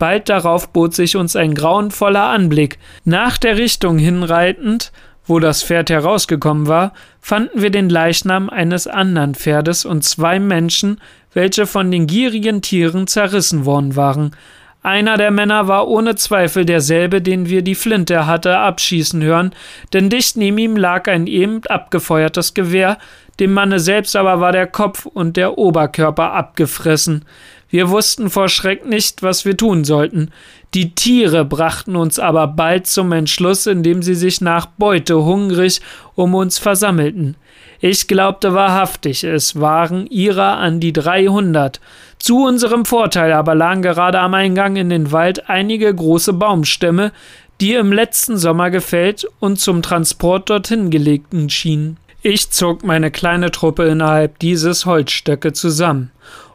Bald 0.00 0.30
darauf 0.30 0.70
bot 0.70 0.94
sich 0.94 1.14
uns 1.14 1.36
ein 1.36 1.54
grauenvoller 1.54 2.24
Anblick. 2.24 2.78
Nach 3.04 3.36
der 3.36 3.58
Richtung 3.58 3.98
hinreitend, 3.98 4.92
wo 5.26 5.38
das 5.40 5.62
Pferd 5.62 5.90
herausgekommen 5.90 6.66
war, 6.66 6.94
fanden 7.20 7.60
wir 7.60 7.68
den 7.68 7.90
Leichnam 7.90 8.48
eines 8.48 8.86
anderen 8.86 9.34
Pferdes 9.34 9.84
und 9.84 10.02
zwei 10.02 10.40
Menschen, 10.40 11.02
welche 11.34 11.66
von 11.66 11.90
den 11.90 12.06
gierigen 12.06 12.62
Tieren 12.62 13.08
zerrissen 13.08 13.66
worden 13.66 13.94
waren. 13.94 14.34
Einer 14.82 15.18
der 15.18 15.30
Männer 15.30 15.68
war 15.68 15.86
ohne 15.86 16.14
Zweifel 16.14 16.64
derselbe, 16.64 17.20
den 17.20 17.50
wir 17.50 17.60
die 17.60 17.74
Flinte 17.74 18.26
hatte 18.26 18.56
abschießen 18.56 19.22
hören, 19.22 19.54
denn 19.92 20.08
dicht 20.08 20.38
neben 20.38 20.56
ihm 20.56 20.76
lag 20.78 21.08
ein 21.08 21.26
eben 21.26 21.60
abgefeuertes 21.66 22.54
Gewehr, 22.54 22.96
dem 23.38 23.52
Manne 23.52 23.80
selbst 23.80 24.16
aber 24.16 24.40
war 24.40 24.52
der 24.52 24.66
Kopf 24.66 25.04
und 25.04 25.36
der 25.36 25.58
Oberkörper 25.58 26.32
abgefressen. 26.32 27.26
Wir 27.70 27.88
wussten 27.88 28.30
vor 28.30 28.48
Schreck 28.48 28.84
nicht, 28.84 29.22
was 29.22 29.44
wir 29.44 29.56
tun 29.56 29.84
sollten. 29.84 30.32
Die 30.74 30.94
Tiere 30.94 31.44
brachten 31.44 31.94
uns 31.94 32.18
aber 32.18 32.48
bald 32.48 32.88
zum 32.88 33.12
Entschluss, 33.12 33.66
indem 33.66 34.02
sie 34.02 34.16
sich 34.16 34.40
nach 34.40 34.66
Beute 34.66 35.24
hungrig 35.24 35.80
um 36.16 36.34
uns 36.34 36.58
versammelten. 36.58 37.36
Ich 37.80 38.08
glaubte 38.08 38.54
wahrhaftig, 38.54 39.24
es 39.24 39.58
waren 39.58 40.06
ihrer 40.06 40.58
an 40.58 40.80
die 40.80 40.92
dreihundert. 40.92 41.80
Zu 42.18 42.44
unserem 42.44 42.84
Vorteil 42.84 43.32
aber 43.32 43.54
lagen 43.54 43.82
gerade 43.82 44.18
am 44.18 44.34
Eingang 44.34 44.76
in 44.76 44.90
den 44.90 45.12
Wald 45.12 45.48
einige 45.48 45.94
große 45.94 46.32
Baumstämme, 46.32 47.12
die 47.60 47.74
im 47.74 47.92
letzten 47.92 48.36
Sommer 48.36 48.70
gefällt 48.70 49.26
und 49.38 49.60
zum 49.60 49.80
Transport 49.80 50.50
dorthin 50.50 50.90
gelegten 50.90 51.48
schienen. 51.48 51.98
Ich 52.22 52.50
zog 52.50 52.84
meine 52.84 53.10
kleine 53.10 53.50
Truppe 53.50 53.84
innerhalb 53.84 54.38
dieses 54.40 54.84
Holzstöcke 54.84 55.52
zusammen 55.52 56.10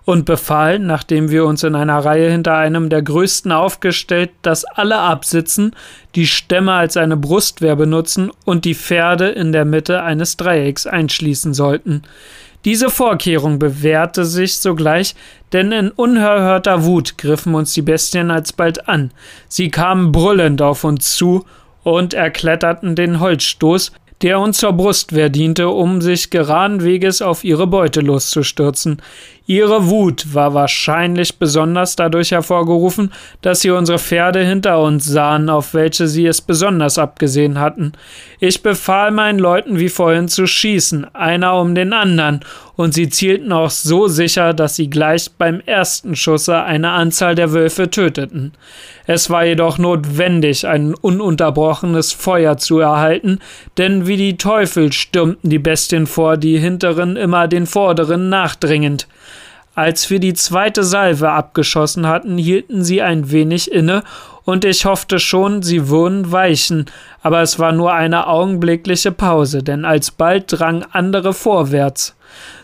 und 0.06 0.26
befahl, 0.26 0.80
nachdem 0.80 1.32
wir 1.32 1.46
uns 1.46 1.64
in 1.64 1.76
einer 1.76 1.98
Reihe 1.98 2.32
hinter 2.32 2.56
einem 2.56 2.90
der 2.90 3.02
größten 3.02 3.52
aufgestellt, 3.52 4.30
dass 4.44 4.64
alle 4.64 5.00
absitzen, 5.00 5.76
die 6.14 6.28
Stämme 6.28 6.74
als 6.74 6.96
eine 6.96 7.18
Brustwehr 7.18 7.76
benutzen 7.76 8.32
und 8.46 8.66
die 8.66 8.76
Pferde 8.76 9.30
in 9.30 9.52
der 9.52 9.66
Mitte 9.66 10.04
eines 10.04 10.38
Dreiecks 10.38 10.86
einschließen 10.86 11.56
sollten. 11.56 12.04
Diese 12.66 12.90
Vorkehrung 12.90 13.60
bewährte 13.60 14.26
sich 14.26 14.58
sogleich, 14.58 15.16
denn 15.54 15.72
in 15.72 15.92
unerhörter 15.92 16.84
Wut 16.84 17.18
griffen 17.18 17.54
uns 17.54 17.74
die 17.74 17.84
Bestien 17.84 18.32
alsbald 18.32 18.88
an. 18.88 19.12
Sie 19.48 19.70
kamen 19.70 20.12
brüllend 20.12 20.62
auf 20.62 20.84
uns 20.84 21.16
zu 21.16 21.46
und 21.84 22.16
erkletterten 22.16 22.96
den 22.96 23.20
Holzstoß, 23.20 23.92
der 24.22 24.40
uns 24.40 24.58
zur 24.58 24.74
Brustwehr 24.74 25.30
diente, 25.30 25.70
um 25.70 26.02
sich 26.02 26.32
geraden 26.32 26.84
Weges 26.84 27.22
auf 27.22 27.44
ihre 27.44 27.68
Beute 27.68 28.02
loszustürzen. 28.02 29.02
Ihre 29.48 29.90
Wut 29.90 30.34
war 30.34 30.56
wahrscheinlich 30.56 31.38
besonders 31.38 31.96
dadurch 31.96 32.32
hervorgerufen, 32.32 33.12
dass 33.44 33.62
sie 33.62 33.70
unsere 33.70 34.00
Pferde 34.00 34.44
hinter 34.44 34.82
uns 34.82 35.06
sahen, 35.06 35.50
auf 35.50 35.76
welche 35.76 36.08
sie 36.08 36.26
es 36.26 36.42
besonders 36.42 36.98
abgesehen 36.98 37.60
hatten. 37.60 37.94
Ich 38.40 38.64
befahl 38.64 39.12
meinen 39.12 39.38
Leuten 39.38 39.78
wie 39.78 39.90
vorhin 39.90 40.30
zu 40.30 40.48
schießen, 40.48 41.14
einer 41.14 41.60
um 41.60 41.76
den 41.76 41.94
anderen, 41.94 42.40
und 42.76 42.94
sie 42.94 43.08
zielten 43.08 43.52
auch 43.52 43.70
so 43.70 44.08
sicher, 44.08 44.54
dass 44.54 44.76
sie 44.76 44.90
gleich 44.90 45.30
beim 45.38 45.62
ersten 45.66 46.16
Schusse 46.16 46.64
eine 46.64 46.90
Anzahl 46.90 47.36
der 47.36 47.54
Wölfe 47.54 47.90
töteten. 47.90 48.52
Es 49.06 49.30
war 49.30 49.46
jedoch 49.46 49.78
notwendig, 49.78 50.68
ein 50.68 50.96
ununterbrochenes 50.96 52.12
Feuer 52.12 52.58
zu 52.58 52.80
erhalten, 52.80 53.40
denn 53.78 54.08
wie 54.08 54.18
die 54.18 54.38
Teufel 54.38 54.92
stürmten 54.92 55.52
die 55.52 55.60
Bestien 55.60 56.08
vor, 56.08 56.36
die 56.36 56.58
hinteren 56.58 57.16
immer 57.16 57.48
den 57.48 57.68
vorderen 57.68 58.30
nachdringend. 58.30 59.08
Als 59.76 60.10
wir 60.10 60.20
die 60.20 60.34
zweite 60.34 60.84
Salve 60.84 61.30
abgeschossen 61.30 62.08
hatten, 62.08 62.38
hielten 62.38 62.84
sie 62.84 63.02
ein 63.02 63.30
wenig 63.30 63.72
inne, 63.72 64.04
und 64.46 64.64
ich 64.64 64.86
hoffte 64.86 65.18
schon, 65.18 65.64
sie 65.64 65.90
würden 65.90 66.32
weichen, 66.32 66.86
aber 67.24 67.42
es 67.42 67.58
war 67.58 67.72
nur 67.72 67.92
eine 67.92 68.28
augenblickliche 68.28 69.12
Pause, 69.12 69.64
denn 69.64 69.86
alsbald 69.86 70.46
drangen 70.48 70.86
andere 70.92 71.34
vorwärts. 71.34 72.16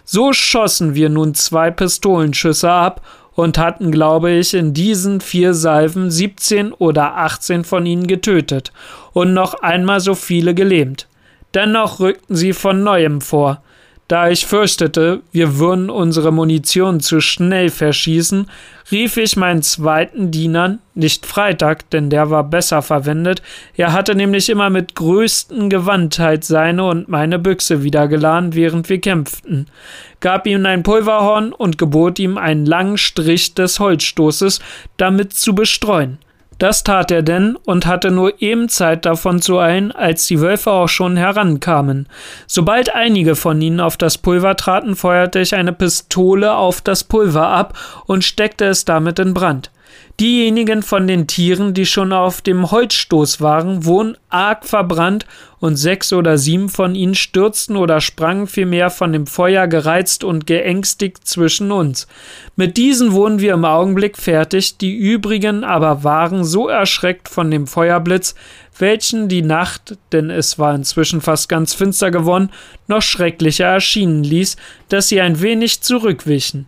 So 0.05 0.31
schossen 0.31 0.93
wir 0.93 1.09
nun 1.09 1.33
zwei 1.33 1.71
Pistolenschüsse 1.71 2.69
ab 2.71 3.01
und 3.33 3.57
hatten, 3.57 3.91
glaube 3.91 4.29
ich, 4.31 4.53
in 4.53 4.73
diesen 4.73 5.21
vier 5.21 5.55
Salven 5.55 6.11
siebzehn 6.11 6.71
oder 6.71 7.17
achtzehn 7.17 7.63
von 7.63 7.85
ihnen 7.85 8.05
getötet 8.05 8.71
und 9.13 9.33
noch 9.33 9.55
einmal 9.55 10.01
so 10.01 10.13
viele 10.13 10.53
gelähmt. 10.53 11.07
Dennoch 11.55 11.99
rückten 11.99 12.35
sie 12.35 12.53
von 12.53 12.83
neuem 12.83 13.21
vor. 13.21 13.63
Da 14.11 14.29
ich 14.29 14.45
fürchtete, 14.45 15.21
wir 15.31 15.57
würden 15.57 15.89
unsere 15.89 16.33
Munition 16.33 16.99
zu 16.99 17.21
schnell 17.21 17.69
verschießen, 17.69 18.45
rief 18.91 19.15
ich 19.15 19.37
meinen 19.37 19.61
zweiten 19.61 20.31
Dienern, 20.31 20.79
nicht 20.95 21.25
Freitag, 21.25 21.89
denn 21.91 22.09
der 22.09 22.29
war 22.29 22.43
besser 22.43 22.81
verwendet, 22.81 23.41
er 23.77 23.93
hatte 23.93 24.13
nämlich 24.13 24.49
immer 24.49 24.69
mit 24.69 24.95
größten 24.95 25.69
Gewandtheit 25.69 26.43
seine 26.43 26.83
und 26.83 27.07
meine 27.07 27.39
Büchse 27.39 27.83
wieder 27.83 28.09
geladen, 28.09 28.53
während 28.53 28.89
wir 28.89 28.99
kämpften, 28.99 29.67
gab 30.19 30.45
ihm 30.45 30.65
ein 30.65 30.83
Pulverhorn 30.83 31.53
und 31.53 31.77
gebot 31.77 32.19
ihm 32.19 32.37
einen 32.37 32.65
langen 32.65 32.97
Strich 32.97 33.53
des 33.53 33.79
Holzstoßes 33.79 34.59
damit 34.97 35.31
zu 35.31 35.55
bestreuen. 35.55 36.17
Das 36.61 36.83
tat 36.83 37.09
er 37.09 37.23
denn 37.23 37.55
und 37.55 37.87
hatte 37.87 38.11
nur 38.11 38.39
eben 38.39 38.69
Zeit 38.69 39.07
davon 39.07 39.41
zu 39.41 39.57
eilen, 39.57 39.91
als 39.91 40.27
die 40.27 40.41
Wölfe 40.41 40.69
auch 40.69 40.89
schon 40.89 41.17
herankamen. 41.17 42.07
Sobald 42.45 42.93
einige 42.93 43.35
von 43.35 43.59
ihnen 43.59 43.79
auf 43.79 43.97
das 43.97 44.19
Pulver 44.19 44.55
traten, 44.55 44.95
feuerte 44.95 45.39
ich 45.39 45.55
eine 45.55 45.73
Pistole 45.73 46.53
auf 46.53 46.81
das 46.81 47.03
Pulver 47.03 47.47
ab 47.47 47.75
und 48.05 48.23
steckte 48.23 48.65
es 48.65 48.85
damit 48.85 49.17
in 49.17 49.33
Brand. 49.33 49.71
Diejenigen 50.19 50.83
von 50.83 51.07
den 51.07 51.25
Tieren, 51.25 51.73
die 51.73 51.85
schon 51.85 52.13
auf 52.13 52.41
dem 52.41 52.69
Holzstoß 52.69 53.41
waren, 53.41 53.85
wurden 53.85 54.17
arg 54.29 54.65
verbrannt 54.65 55.25
und 55.59 55.77
sechs 55.77 56.13
oder 56.13 56.37
sieben 56.37 56.69
von 56.69 56.95
ihnen 56.95 57.15
stürzten 57.15 57.75
oder 57.75 58.01
sprangen 58.01 58.47
vielmehr 58.47 58.89
von 58.89 59.13
dem 59.13 59.25
Feuer 59.25 59.67
gereizt 59.67 60.23
und 60.23 60.45
geängstigt 60.45 61.27
zwischen 61.27 61.71
uns. 61.71 62.07
Mit 62.55 62.77
diesen 62.77 63.13
wurden 63.13 63.39
wir 63.39 63.53
im 63.53 63.65
Augenblick 63.65 64.17
fertig, 64.17 64.77
die 64.77 64.95
übrigen 64.95 65.63
aber 65.63 66.03
waren 66.03 66.43
so 66.43 66.67
erschreckt 66.67 67.29
von 67.29 67.49
dem 67.49 67.65
Feuerblitz, 67.65 68.35
welchen 68.77 69.27
die 69.27 69.43
Nacht, 69.43 69.97
denn 70.11 70.29
es 70.29 70.59
war 70.59 70.75
inzwischen 70.75 71.21
fast 71.21 71.49
ganz 71.49 71.73
finster 71.73 72.11
geworden, 72.11 72.49
noch 72.87 73.01
schrecklicher 73.01 73.65
erschienen 73.65 74.23
ließ, 74.23 74.57
dass 74.89 75.07
sie 75.07 75.21
ein 75.21 75.41
wenig 75.41 75.81
zurückwichen. 75.81 76.67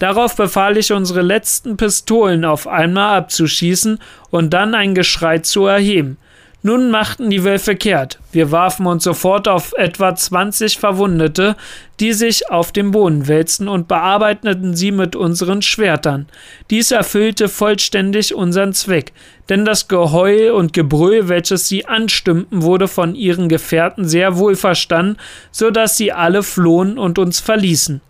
Darauf 0.00 0.34
befahl 0.34 0.78
ich, 0.78 0.92
unsere 0.92 1.20
letzten 1.20 1.76
Pistolen 1.76 2.44
auf 2.46 2.66
einmal 2.66 3.18
abzuschießen 3.18 3.98
und 4.30 4.50
dann 4.50 4.74
ein 4.74 4.94
Geschrei 4.94 5.38
zu 5.38 5.66
erheben. 5.66 6.16
Nun 6.62 6.90
machten 6.90 7.30
die 7.30 7.44
Wölfe 7.44 7.76
kehrt. 7.76 8.18
Wir 8.32 8.50
warfen 8.50 8.86
uns 8.86 9.04
sofort 9.04 9.46
auf 9.46 9.74
etwa 9.76 10.14
20 10.14 10.78
Verwundete, 10.78 11.54
die 12.00 12.14
sich 12.14 12.50
auf 12.50 12.72
dem 12.72 12.92
Boden 12.92 13.28
wälzten 13.28 13.68
und 13.68 13.88
bearbeiteten 13.88 14.74
sie 14.74 14.90
mit 14.90 15.16
unseren 15.16 15.60
Schwertern. 15.60 16.28
Dies 16.70 16.90
erfüllte 16.90 17.48
vollständig 17.48 18.34
unseren 18.34 18.72
Zweck, 18.72 19.12
denn 19.50 19.66
das 19.66 19.86
Geheul 19.88 20.50
und 20.50 20.72
Gebrüll, 20.72 21.28
welches 21.28 21.68
sie 21.68 21.86
anstimmten, 21.86 22.62
wurde 22.62 22.88
von 22.88 23.14
ihren 23.14 23.50
Gefährten 23.50 24.06
sehr 24.06 24.38
wohl 24.38 24.56
verstanden, 24.56 25.18
so 25.50 25.70
dass 25.70 25.98
sie 25.98 26.12
alle 26.12 26.42
flohen 26.42 26.98
und 26.98 27.18
uns 27.18 27.40
verließen. 27.40 28.00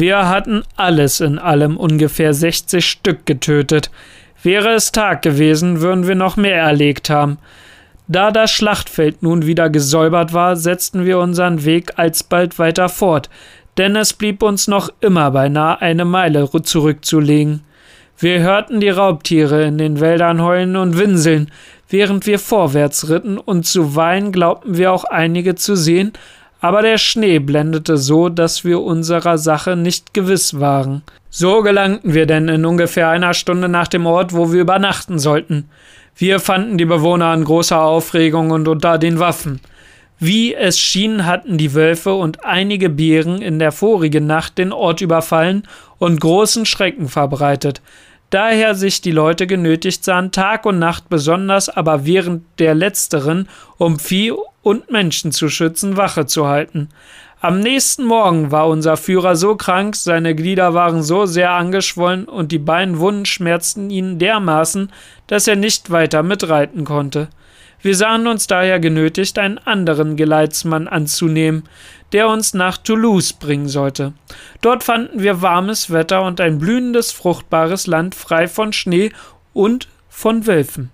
Wir 0.00 0.30
hatten 0.30 0.62
alles 0.76 1.20
in 1.20 1.38
allem 1.38 1.76
ungefähr 1.76 2.32
60 2.32 2.86
Stück 2.86 3.26
getötet. 3.26 3.90
Wäre 4.42 4.70
es 4.70 4.92
Tag 4.92 5.20
gewesen, 5.20 5.82
würden 5.82 6.08
wir 6.08 6.14
noch 6.14 6.38
mehr 6.38 6.56
erlegt 6.56 7.10
haben. 7.10 7.36
Da 8.08 8.30
das 8.30 8.50
Schlachtfeld 8.50 9.22
nun 9.22 9.44
wieder 9.44 9.68
gesäubert 9.68 10.32
war, 10.32 10.56
setzten 10.56 11.04
wir 11.04 11.18
unseren 11.18 11.66
Weg 11.66 11.98
alsbald 11.98 12.58
weiter 12.58 12.88
fort, 12.88 13.28
denn 13.76 13.94
es 13.94 14.14
blieb 14.14 14.42
uns 14.42 14.68
noch 14.68 14.88
immer 15.02 15.32
beinahe 15.32 15.82
eine 15.82 16.06
Meile 16.06 16.48
zurückzulegen. 16.50 17.60
Wir 18.16 18.40
hörten 18.40 18.80
die 18.80 18.88
Raubtiere 18.88 19.64
in 19.64 19.76
den 19.76 20.00
Wäldern 20.00 20.40
heulen 20.40 20.76
und 20.76 20.96
winseln, 20.96 21.50
während 21.90 22.26
wir 22.26 22.38
vorwärts 22.38 23.10
ritten, 23.10 23.36
und 23.36 23.66
zuweilen 23.66 24.32
glaubten 24.32 24.78
wir 24.78 24.92
auch 24.92 25.04
einige 25.04 25.56
zu 25.56 25.76
sehen, 25.76 26.14
aber 26.60 26.82
der 26.82 26.98
Schnee 26.98 27.38
blendete 27.38 27.96
so, 27.96 28.28
dass 28.28 28.64
wir 28.64 28.80
unserer 28.80 29.38
Sache 29.38 29.76
nicht 29.76 30.14
gewiss 30.14 30.60
waren. 30.60 31.02
So 31.30 31.62
gelangten 31.62 32.12
wir 32.12 32.26
denn 32.26 32.48
in 32.48 32.64
ungefähr 32.64 33.08
einer 33.08 33.34
Stunde 33.34 33.68
nach 33.68 33.88
dem 33.88 34.06
Ort, 34.06 34.34
wo 34.34 34.52
wir 34.52 34.60
übernachten 34.60 35.18
sollten. 35.18 35.68
Wir 36.16 36.40
fanden 36.40 36.76
die 36.76 36.84
Bewohner 36.84 37.32
in 37.32 37.44
großer 37.44 37.80
Aufregung 37.80 38.50
und 38.50 38.68
unter 38.68 38.98
den 38.98 39.18
Waffen. 39.18 39.60
Wie 40.18 40.54
es 40.54 40.78
schien, 40.78 41.24
hatten 41.24 41.56
die 41.56 41.72
Wölfe 41.72 42.12
und 42.12 42.44
einige 42.44 42.90
Bären 42.90 43.40
in 43.40 43.58
der 43.58 43.72
vorigen 43.72 44.26
Nacht 44.26 44.58
den 44.58 44.70
Ort 44.70 45.00
überfallen 45.00 45.62
und 45.96 46.20
großen 46.20 46.66
Schrecken 46.66 47.08
verbreitet. 47.08 47.80
Daher 48.30 48.76
sich 48.76 49.00
die 49.00 49.10
Leute 49.10 49.48
genötigt 49.48 50.04
sahen, 50.04 50.30
Tag 50.30 50.64
und 50.64 50.78
Nacht 50.78 51.08
besonders, 51.08 51.68
aber 51.68 52.06
während 52.06 52.44
der 52.60 52.76
letzteren, 52.76 53.48
um 53.76 53.98
Vieh 53.98 54.32
und 54.62 54.90
Menschen 54.90 55.32
zu 55.32 55.48
schützen, 55.48 55.96
Wache 55.96 56.26
zu 56.26 56.46
halten. 56.46 56.88
Am 57.40 57.60
nächsten 57.60 58.04
Morgen 58.04 58.50
war 58.50 58.68
unser 58.68 58.96
Führer 58.96 59.34
so 59.34 59.56
krank, 59.56 59.96
seine 59.96 60.34
Glieder 60.34 60.74
waren 60.74 61.02
so 61.02 61.26
sehr 61.26 61.52
angeschwollen 61.52 62.26
und 62.26 62.52
die 62.52 62.58
Beinwunden 62.58 63.24
schmerzten 63.24 63.90
ihn 63.90 64.18
dermaßen, 64.18 64.92
dass 65.26 65.48
er 65.48 65.56
nicht 65.56 65.90
weiter 65.90 66.22
mitreiten 66.22 66.84
konnte. 66.84 67.28
Wir 67.82 67.96
sahen 67.96 68.26
uns 68.26 68.46
daher 68.46 68.78
genötigt, 68.78 69.38
einen 69.38 69.58
anderen 69.58 70.16
Geleitsmann 70.16 70.86
anzunehmen, 70.86 71.64
der 72.12 72.28
uns 72.28 72.52
nach 72.52 72.76
Toulouse 72.76 73.32
bringen 73.32 73.68
sollte. 73.68 74.12
Dort 74.60 74.84
fanden 74.84 75.22
wir 75.22 75.40
warmes 75.40 75.90
Wetter 75.90 76.22
und 76.22 76.40
ein 76.40 76.58
blühendes, 76.58 77.12
fruchtbares 77.12 77.86
Land 77.86 78.14
frei 78.14 78.48
von 78.48 78.72
Schnee 78.72 79.12
und 79.54 79.88
von 80.08 80.46
Wölfen. 80.46 80.90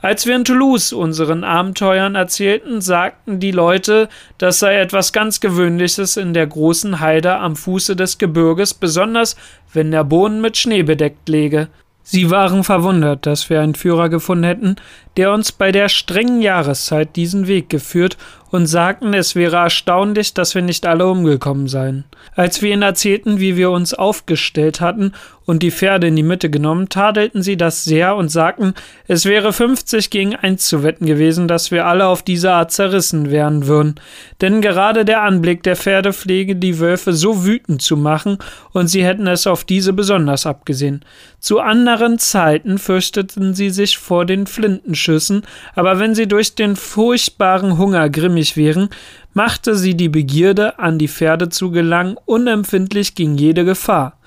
Als 0.00 0.26
wir 0.26 0.34
in 0.34 0.44
Toulouse 0.44 0.92
unseren 0.92 1.44
Abenteuern 1.44 2.16
erzählten, 2.16 2.80
sagten 2.80 3.38
die 3.38 3.52
Leute, 3.52 4.08
das 4.36 4.58
sei 4.58 4.80
etwas 4.80 5.12
ganz 5.12 5.38
Gewöhnliches 5.38 6.16
in 6.16 6.34
der 6.34 6.48
großen 6.48 6.98
Heide 6.98 7.36
am 7.36 7.54
Fuße 7.54 7.94
des 7.94 8.18
Gebirges, 8.18 8.74
besonders 8.74 9.36
wenn 9.72 9.92
der 9.92 10.02
Boden 10.02 10.40
mit 10.40 10.56
Schnee 10.56 10.82
bedeckt 10.82 11.28
läge. 11.28 11.68
Sie 12.02 12.30
waren 12.30 12.64
verwundert, 12.64 13.26
dass 13.26 13.48
wir 13.48 13.60
einen 13.60 13.74
Führer 13.74 14.08
gefunden 14.08 14.44
hätten, 14.44 14.76
der 15.16 15.32
uns 15.32 15.52
bei 15.52 15.72
der 15.72 15.88
strengen 15.88 16.42
Jahreszeit 16.42 17.16
diesen 17.16 17.46
Weg 17.46 17.68
geführt 17.68 18.16
und 18.52 18.66
sagten, 18.66 19.14
es 19.14 19.34
wäre 19.34 19.56
erstaunlich, 19.56 20.34
dass 20.34 20.54
wir 20.54 20.60
nicht 20.60 20.86
alle 20.86 21.08
umgekommen 21.08 21.68
seien. 21.68 22.04
Als 22.36 22.60
wir 22.60 22.70
ihnen 22.72 22.82
erzählten, 22.82 23.40
wie 23.40 23.56
wir 23.56 23.70
uns 23.70 23.94
aufgestellt 23.94 24.80
hatten 24.80 25.12
und 25.44 25.62
die 25.62 25.70
Pferde 25.70 26.06
in 26.06 26.16
die 26.16 26.22
Mitte 26.22 26.50
genommen, 26.50 26.88
tadelten 26.88 27.42
sie 27.42 27.56
das 27.56 27.82
sehr 27.82 28.14
und 28.14 28.28
sagten, 28.28 28.74
es 29.08 29.24
wäre 29.24 29.52
50 29.52 30.10
gegen 30.10 30.36
1 30.36 30.66
zu 30.68 30.82
wetten 30.82 31.06
gewesen, 31.06 31.48
dass 31.48 31.70
wir 31.70 31.86
alle 31.86 32.06
auf 32.06 32.22
diese 32.22 32.52
Art 32.52 32.70
zerrissen 32.70 33.30
werden 33.30 33.66
würden. 33.66 33.96
Denn 34.40 34.60
gerade 34.60 35.04
der 35.04 35.22
Anblick 35.22 35.62
der 35.62 35.74
Pferde 35.74 36.12
pflege 36.12 36.54
die 36.54 36.78
Wölfe 36.78 37.14
so 37.14 37.44
wütend 37.44 37.82
zu 37.82 37.96
machen 37.96 38.38
und 38.72 38.88
sie 38.88 39.04
hätten 39.04 39.26
es 39.26 39.46
auf 39.46 39.64
diese 39.64 39.92
besonders 39.92 40.46
abgesehen. 40.46 41.04
Zu 41.40 41.58
anderen 41.58 42.18
Zeiten 42.18 42.78
fürchteten 42.78 43.54
sie 43.54 43.70
sich 43.70 43.98
vor 43.98 44.26
den 44.26 44.46
Flintenschüssen, 44.46 45.42
aber 45.74 45.98
wenn 45.98 46.14
sie 46.14 46.28
durch 46.28 46.54
den 46.54 46.76
furchtbaren 46.76 47.78
Hunger 47.78 48.08
grimmig 48.10 48.41
wären, 48.56 48.88
machte 49.34 49.74
sie 49.74 49.94
die 49.94 50.08
Begierde, 50.08 50.78
an 50.78 50.98
die 50.98 51.08
Pferde 51.08 51.48
zu 51.48 51.70
gelangen, 51.70 52.16
unempfindlich 52.26 53.14
gegen 53.14 53.36
jede 53.36 53.64
Gefahr. 53.64 54.18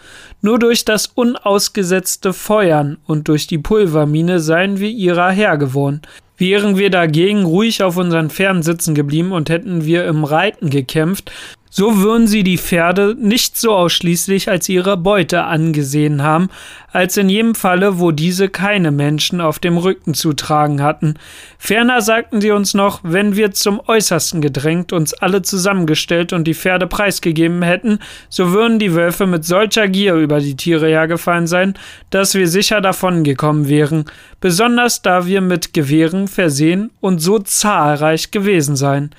Nur 0.41 0.59
durch 0.59 0.85
das 0.85 1.07
unausgesetzte 1.07 2.33
Feuern 2.33 2.97
und 3.05 3.27
durch 3.27 3.47
die 3.47 3.57
Pulvermine 3.57 4.39
seien 4.39 4.79
wir 4.79 4.89
ihrer 4.89 5.31
Herr 5.31 5.57
geworden. 5.57 6.01
Wären 6.37 6.77
wir 6.77 6.89
dagegen 6.89 7.45
ruhig 7.45 7.81
auf 7.81 7.97
unseren 7.97 8.29
Pferden 8.29 8.61
sitzen 8.61 8.93
geblieben 8.93 9.31
und 9.31 9.49
hätten 9.49 9.85
wir 9.85 10.05
im 10.05 10.23
Reiten 10.23 10.69
gekämpft, 10.69 11.31
so 11.77 11.97
würden 11.97 12.25
sie 12.25 12.43
die 12.43 12.57
Pferde 12.57 13.17
nicht 13.19 13.57
so 13.57 13.73
ausschließlich 13.73 14.49
als 14.49 14.69
ihre 14.69 14.95
Beute 14.95 15.43
angesehen 15.43 16.23
haben, 16.23 16.47
als 16.93 17.17
in 17.17 17.27
jedem 17.27 17.53
Falle, 17.53 17.99
wo 17.99 18.11
diese 18.11 18.47
keine 18.47 18.91
Menschen 18.91 19.41
auf 19.41 19.59
dem 19.59 19.77
Rücken 19.77 20.13
zu 20.13 20.31
tragen 20.31 20.81
hatten. 20.81 21.15
Ferner 21.57 21.99
sagten 22.01 22.39
sie 22.39 22.51
uns 22.51 22.75
noch, 22.75 23.01
wenn 23.03 23.35
wir 23.35 23.51
zum 23.51 23.81
Äußersten 23.85 24.39
gedrängt 24.39 24.93
uns 24.93 25.13
alle 25.13 25.41
zusammengestellt 25.41 26.31
und 26.31 26.45
die 26.45 26.53
Pferde 26.53 26.87
preisgegeben 26.87 27.61
hätten, 27.61 27.99
so 28.29 28.53
würden 28.53 28.79
die 28.79 28.93
Wölfe 28.93 29.27
mit 29.27 29.43
solcher 29.43 29.89
Gier 29.89 30.15
über 30.15 30.39
die 30.39 30.55
Tiere 30.55 30.87
hergefallen 30.87 31.45
sein, 31.45 31.73
dass 32.09 32.35
wir 32.35 32.47
sicher 32.47 32.79
davongekommen 32.79 33.67
wären, 33.67 34.05
besonders 34.45 35.01
da 35.01 35.25
wir 35.25 35.41
mit 35.41 35.73
Gewehren 35.73 36.27
versehen 36.27 36.91
und 37.01 37.17
so 37.17 37.39
zahlreich 37.39 38.29
gewesen 38.29 38.75
seien. 38.75 39.09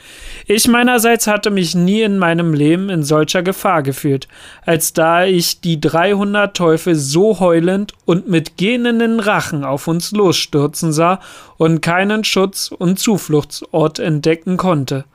Ich 0.46 0.68
meinerseits 0.68 1.26
hatte 1.26 1.50
mich 1.50 1.74
nie 1.74 2.02
in 2.02 2.16
meinem 2.16 2.54
Leben 2.54 2.90
in 2.90 3.02
solcher 3.02 3.42
Gefahr 3.42 3.82
gefühlt, 3.82 4.28
als 4.64 4.92
da 4.92 5.24
ich 5.24 5.60
die 5.60 5.80
dreihundert 5.80 6.56
Teufel 6.56 6.94
so 6.94 7.40
heulend 7.40 7.92
und 8.04 8.28
mit 8.28 8.56
gähnenden 8.56 9.18
Rachen 9.18 9.64
auf 9.64 9.88
uns 9.88 10.12
losstürzen 10.12 10.92
sah 10.92 11.18
und 11.56 11.82
keinen 11.82 12.22
Schutz 12.22 12.70
und 12.70 13.00
Zufluchtsort 13.00 13.98
entdecken 13.98 14.56
konnte. 14.56 15.06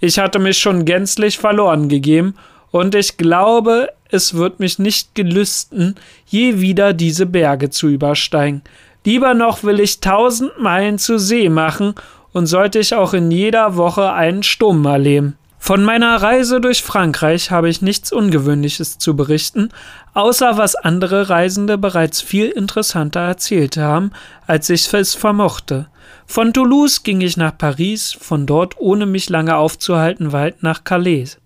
Ich 0.00 0.20
hatte 0.20 0.38
mich 0.38 0.58
schon 0.58 0.84
gänzlich 0.84 1.38
verloren 1.38 1.88
gegeben, 1.88 2.36
und 2.70 2.94
ich 2.94 3.16
glaube, 3.16 3.88
es 4.10 4.34
wird 4.34 4.60
mich 4.60 4.78
nicht 4.78 5.14
gelüsten, 5.14 5.94
je 6.26 6.60
wieder 6.60 6.92
diese 6.92 7.24
Berge 7.24 7.70
zu 7.70 7.88
übersteigen. 7.88 8.62
Lieber 9.06 9.34
noch 9.34 9.62
will 9.62 9.78
ich 9.78 10.00
tausend 10.00 10.58
Meilen 10.58 10.98
zu 10.98 11.18
See 11.18 11.48
machen, 11.48 11.94
und 12.32 12.46
sollte 12.46 12.80
ich 12.80 12.94
auch 12.94 13.14
in 13.14 13.30
jeder 13.30 13.76
Woche 13.76 14.12
einen 14.12 14.42
Sturm 14.42 14.84
erleben. 14.84 15.38
Von 15.58 15.84
meiner 15.84 16.20
Reise 16.20 16.60
durch 16.60 16.82
Frankreich 16.82 17.50
habe 17.50 17.70
ich 17.70 17.80
nichts 17.80 18.12
Ungewöhnliches 18.12 18.98
zu 18.98 19.16
berichten, 19.16 19.70
außer 20.12 20.58
was 20.58 20.74
andere 20.74 21.30
Reisende 21.30 21.78
bereits 21.78 22.20
viel 22.20 22.50
interessanter 22.50 23.20
erzählt 23.20 23.78
haben, 23.78 24.10
als 24.46 24.68
ich 24.68 24.92
es 24.92 25.14
vermochte. 25.14 25.86
Von 26.26 26.52
Toulouse 26.52 27.04
ging 27.04 27.22
ich 27.22 27.38
nach 27.38 27.56
Paris, 27.56 28.12
von 28.12 28.44
dort, 28.44 28.74
ohne 28.78 29.06
mich 29.06 29.30
lange 29.30 29.56
aufzuhalten, 29.56 30.32
weit 30.32 30.62
nach 30.62 30.84
Calais. 30.84 31.38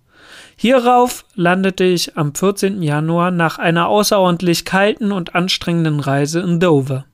Hierauf 0.57 1.25
landete 1.35 1.85
ich 1.85 2.16
am 2.16 2.35
14. 2.35 2.83
Januar 2.83 3.31
nach 3.31 3.59
einer 3.59 3.87
außerordentlich 3.87 4.64
kalten 4.64 5.12
und 5.12 5.35
anstrengenden 5.35 6.01
Reise 6.01 6.40
in 6.40 6.59
Dover. 6.59 7.05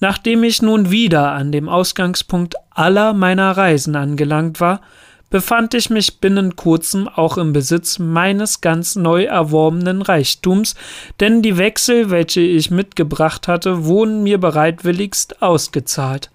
Nachdem 0.00 0.44
ich 0.44 0.62
nun 0.62 0.90
wieder 0.90 1.32
an 1.32 1.52
dem 1.52 1.68
Ausgangspunkt 1.68 2.54
aller 2.70 3.12
meiner 3.12 3.56
Reisen 3.56 3.96
angelangt 3.96 4.60
war, 4.60 4.80
befand 5.30 5.74
ich 5.74 5.90
mich 5.90 6.20
binnen 6.20 6.56
kurzem 6.56 7.08
auch 7.08 7.36
im 7.36 7.52
Besitz 7.52 7.98
meines 7.98 8.60
ganz 8.60 8.96
neu 8.96 9.24
erworbenen 9.24 10.02
Reichtums, 10.02 10.74
denn 11.20 11.42
die 11.42 11.58
Wechsel, 11.58 12.10
welche 12.10 12.40
ich 12.40 12.70
mitgebracht 12.70 13.48
hatte, 13.48 13.84
wurden 13.84 14.22
mir 14.22 14.38
bereitwilligst 14.38 15.42
ausgezahlt. 15.42 16.30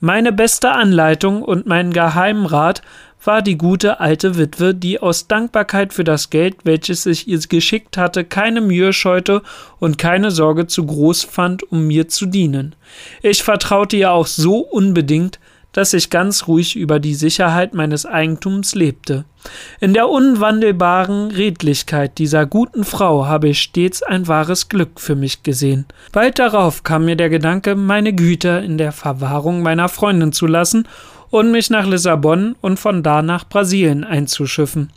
Meine 0.00 0.32
beste 0.32 0.70
Anleitung 0.72 1.42
und 1.42 1.66
mein 1.66 1.92
Geheimrat 1.92 2.82
war 3.26 3.42
die 3.42 3.58
gute 3.58 4.00
alte 4.00 4.36
Witwe, 4.36 4.74
die 4.74 5.00
aus 5.00 5.26
Dankbarkeit 5.26 5.92
für 5.92 6.04
das 6.04 6.30
Geld, 6.30 6.56
welches 6.64 7.06
ich 7.06 7.28
ihr 7.28 7.38
geschickt 7.38 7.96
hatte, 7.96 8.24
keine 8.24 8.60
Mühe 8.60 8.92
scheute 8.92 9.42
und 9.78 9.98
keine 9.98 10.30
Sorge 10.30 10.66
zu 10.66 10.86
groß 10.86 11.24
fand, 11.24 11.70
um 11.70 11.86
mir 11.86 12.08
zu 12.08 12.26
dienen. 12.26 12.74
Ich 13.22 13.42
vertraute 13.42 13.96
ihr 13.96 14.12
auch 14.12 14.26
so 14.26 14.58
unbedingt, 14.58 15.38
dass 15.74 15.92
ich 15.92 16.08
ganz 16.08 16.46
ruhig 16.46 16.76
über 16.76 17.00
die 17.00 17.14
Sicherheit 17.14 17.74
meines 17.74 18.06
Eigentums 18.06 18.74
lebte. 18.74 19.24
In 19.80 19.92
der 19.92 20.08
unwandelbaren 20.08 21.30
Redlichkeit 21.30 22.18
dieser 22.18 22.46
guten 22.46 22.84
Frau 22.84 23.26
habe 23.26 23.48
ich 23.48 23.60
stets 23.60 24.02
ein 24.02 24.26
wahres 24.28 24.68
Glück 24.68 25.00
für 25.00 25.16
mich 25.16 25.42
gesehen. 25.42 25.84
Bald 26.12 26.38
darauf 26.38 26.84
kam 26.84 27.04
mir 27.04 27.16
der 27.16 27.28
Gedanke, 27.28 27.74
meine 27.74 28.14
Güter 28.14 28.62
in 28.62 28.78
der 28.78 28.92
Verwahrung 28.92 29.62
meiner 29.62 29.88
Freundin 29.88 30.32
zu 30.32 30.46
lassen 30.46 30.86
und 31.34 31.50
mich 31.50 31.68
nach 31.68 31.84
Lissabon 31.84 32.54
und 32.60 32.78
von 32.78 33.02
da 33.02 33.20
nach 33.20 33.48
Brasilien 33.48 34.04
einzuschiffen. 34.04 34.92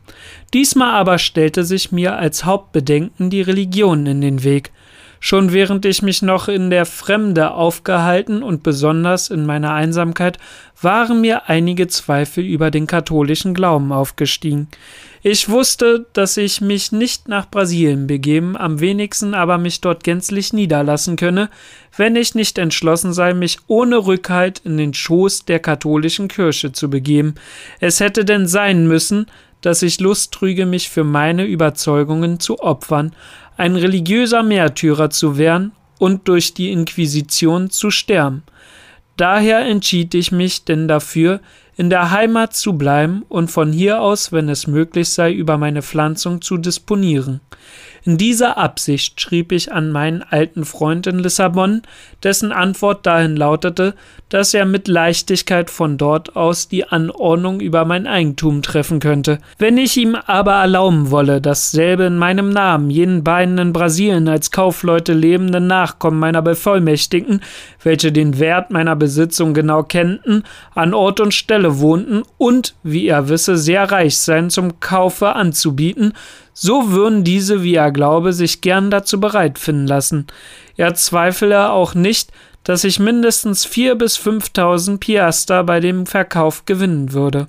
Diesmal 0.53 0.93
aber 0.93 1.17
stellte 1.17 1.63
sich 1.63 1.91
mir 1.91 2.15
als 2.15 2.45
Hauptbedenken 2.45 3.31
die 3.31 3.41
Religion 3.41 4.05
in 4.05 4.21
den 4.21 4.43
Weg. 4.43 4.71
Schon 5.19 5.51
während 5.51 5.85
ich 5.85 6.01
mich 6.01 6.21
noch 6.21 6.47
in 6.47 6.69
der 6.69 6.85
Fremde 6.85 7.51
aufgehalten 7.51 8.43
und 8.43 8.63
besonders 8.63 9.29
in 9.29 9.45
meiner 9.45 9.73
Einsamkeit 9.73 10.37
waren 10.81 11.21
mir 11.21 11.49
einige 11.49 11.87
Zweifel 11.87 12.43
über 12.43 12.69
den 12.69 12.87
katholischen 12.87 13.53
Glauben 13.53 13.91
aufgestiegen. 13.91 14.67
Ich 15.23 15.49
wusste, 15.49 16.05
dass 16.13 16.37
ich 16.37 16.61
mich 16.61 16.91
nicht 16.91 17.27
nach 17.27 17.49
Brasilien 17.49 18.07
begeben, 18.07 18.55
am 18.55 18.79
wenigsten 18.79 19.33
aber 19.33 19.57
mich 19.57 19.81
dort 19.81 20.03
gänzlich 20.03 20.53
niederlassen 20.53 21.15
könne, 21.15 21.49
wenn 21.95 22.15
ich 22.15 22.35
nicht 22.35 22.57
entschlossen 22.57 23.13
sei, 23.13 23.33
mich 23.33 23.57
ohne 23.67 23.97
Rückhalt 23.97 24.59
in 24.63 24.77
den 24.77 24.93
Schoß 24.93 25.45
der 25.45 25.59
katholischen 25.59 26.27
Kirche 26.27 26.71
zu 26.71 26.89
begeben. 26.89 27.35
Es 27.79 27.99
hätte 27.99 28.23
denn 28.23 28.47
sein 28.47 28.87
müssen, 28.87 29.25
dass 29.61 29.81
ich 29.81 29.99
Lust 29.99 30.33
trüge, 30.33 30.65
mich 30.65 30.89
für 30.89 31.03
meine 31.03 31.45
Überzeugungen 31.45 32.39
zu 32.39 32.59
opfern, 32.59 33.13
ein 33.57 33.75
religiöser 33.75 34.43
Märtyrer 34.43 35.09
zu 35.09 35.37
werden 35.37 35.71
und 35.99 36.27
durch 36.27 36.53
die 36.53 36.71
Inquisition 36.71 37.69
zu 37.69 37.91
sterben. 37.91 38.43
Daher 39.17 39.65
entschied 39.65 40.13
ich 40.13 40.31
mich 40.31 40.63
denn 40.63 40.87
dafür, 40.87 41.41
in 41.75 41.89
der 41.89 42.11
Heimat 42.11 42.55
zu 42.55 42.73
bleiben 42.73 43.23
und 43.29 43.51
von 43.51 43.71
hier 43.71 44.01
aus, 44.01 44.31
wenn 44.31 44.49
es 44.49 44.67
möglich 44.67 45.09
sei, 45.09 45.31
über 45.31 45.57
meine 45.57 45.81
Pflanzung 45.81 46.41
zu 46.41 46.57
disponieren. 46.57 47.39
In 48.07 48.17
dieser 48.17 48.57
Absicht 48.57 49.19
schrieb 49.19 49.51
ich 49.51 49.73
an 49.73 49.91
meinen 49.91 50.23
alten 50.23 50.63
Freund 50.63 51.07
in 51.07 51.19
Lissabon, 51.19 51.81
dessen 52.23 52.53
Antwort 52.53 53.05
dahin 53.05 53.35
lautete, 53.35 53.95
dass 54.29 54.53
er 54.53 54.63
mit 54.65 54.87
Leichtigkeit 54.87 55.69
von 55.69 55.97
dort 55.97 56.37
aus 56.37 56.69
die 56.69 56.87
Anordnung 56.87 57.59
über 57.59 57.83
mein 57.83 58.07
Eigentum 58.07 58.61
treffen 58.61 59.01
könnte. 59.01 59.39
Wenn 59.57 59.77
ich 59.77 59.97
ihm 59.97 60.15
aber 60.15 60.53
erlauben 60.53 61.11
wolle, 61.11 61.41
dasselbe 61.41 62.05
in 62.05 62.17
meinem 62.17 62.49
Namen 62.49 62.89
jenen 62.89 63.25
beiden 63.25 63.57
in 63.57 63.73
Brasilien 63.73 64.29
als 64.29 64.51
Kaufleute 64.51 65.11
lebenden 65.11 65.67
Nachkommen 65.67 66.17
meiner 66.17 66.41
Bevollmächtigten, 66.41 67.41
welche 67.83 68.13
den 68.13 68.39
Wert 68.39 68.71
meiner 68.71 68.95
Besitzung 68.95 69.53
genau 69.53 69.83
kennten, 69.83 70.43
an 70.73 70.93
Ort 70.93 71.19
und 71.19 71.33
Stelle 71.33 71.79
wohnten 71.79 72.23
und, 72.37 72.73
wie 72.83 73.09
er 73.09 73.27
wisse, 73.27 73.57
sehr 73.57 73.91
reich 73.91 74.17
seien, 74.17 74.49
zum 74.49 74.79
Kaufe 74.79 75.35
anzubieten, 75.35 76.13
so 76.59 76.89
würden 76.91 77.23
diese, 77.23 77.61
wie 77.61 77.75
er 77.75 77.91
glaube, 77.91 78.33
sich 78.33 78.61
gern 78.61 78.89
dazu 78.89 79.19
bereit 79.19 79.59
finden 79.59 79.85
lassen. 79.85 80.25
Er 80.75 80.95
zweifle 80.95 81.69
auch 81.69 81.93
nicht, 81.93 82.31
dass 82.63 82.83
ich 82.83 82.99
mindestens 82.99 83.63
vier 83.63 83.93
bis 83.93 84.17
fünftausend 84.17 84.99
Piaster 84.99 85.63
bei 85.63 85.79
dem 85.79 86.07
Verkauf 86.07 86.65
gewinnen 86.65 87.13
würde. 87.13 87.47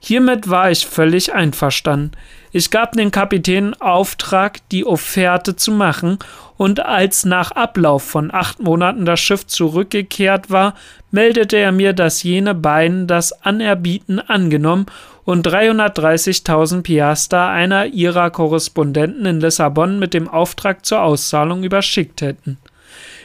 Hiermit 0.00 0.48
war 0.48 0.70
ich 0.70 0.86
völlig 0.86 1.34
einverstanden. 1.34 2.12
Ich 2.50 2.70
gab 2.70 2.92
dem 2.92 3.10
Kapitän 3.10 3.74
Auftrag, 3.74 4.66
die 4.70 4.86
Offerte 4.86 5.54
zu 5.54 5.70
machen, 5.72 6.18
und 6.56 6.80
als 6.80 7.26
nach 7.26 7.50
Ablauf 7.50 8.04
von 8.04 8.32
acht 8.32 8.60
Monaten 8.60 9.04
das 9.04 9.20
Schiff 9.20 9.46
zurückgekehrt 9.46 10.48
war, 10.48 10.74
meldete 11.10 11.58
er 11.58 11.72
mir, 11.72 11.92
dass 11.92 12.22
jene 12.22 12.54
beiden 12.54 13.06
das 13.06 13.32
Anerbieten 13.44 14.18
angenommen 14.18 14.86
und 15.30 15.46
330.000 15.46 16.82
Piaster 16.82 17.46
einer 17.46 17.86
ihrer 17.86 18.30
Korrespondenten 18.30 19.24
in 19.26 19.40
Lissabon 19.40 20.00
mit 20.00 20.12
dem 20.12 20.26
Auftrag 20.26 20.84
zur 20.84 21.02
Auszahlung 21.02 21.62
überschickt 21.62 22.20
hätten. 22.20 22.58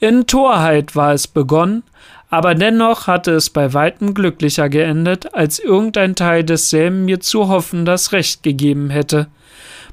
In 0.00 0.26
Torheit 0.26 0.94
war 0.94 1.12
es 1.12 1.26
begonnen, 1.26 1.82
aber 2.30 2.54
dennoch 2.54 3.06
hatte 3.06 3.32
es 3.32 3.50
bei 3.50 3.72
weitem 3.74 4.14
glücklicher 4.14 4.68
geendet, 4.68 5.34
als 5.34 5.58
irgendein 5.58 6.14
Teil 6.14 6.44
desselben 6.44 7.04
mir 7.04 7.20
zu 7.20 7.48
hoffen 7.48 7.84
das 7.84 8.12
Recht 8.12 8.42
gegeben 8.42 8.90
hätte. 8.90 9.28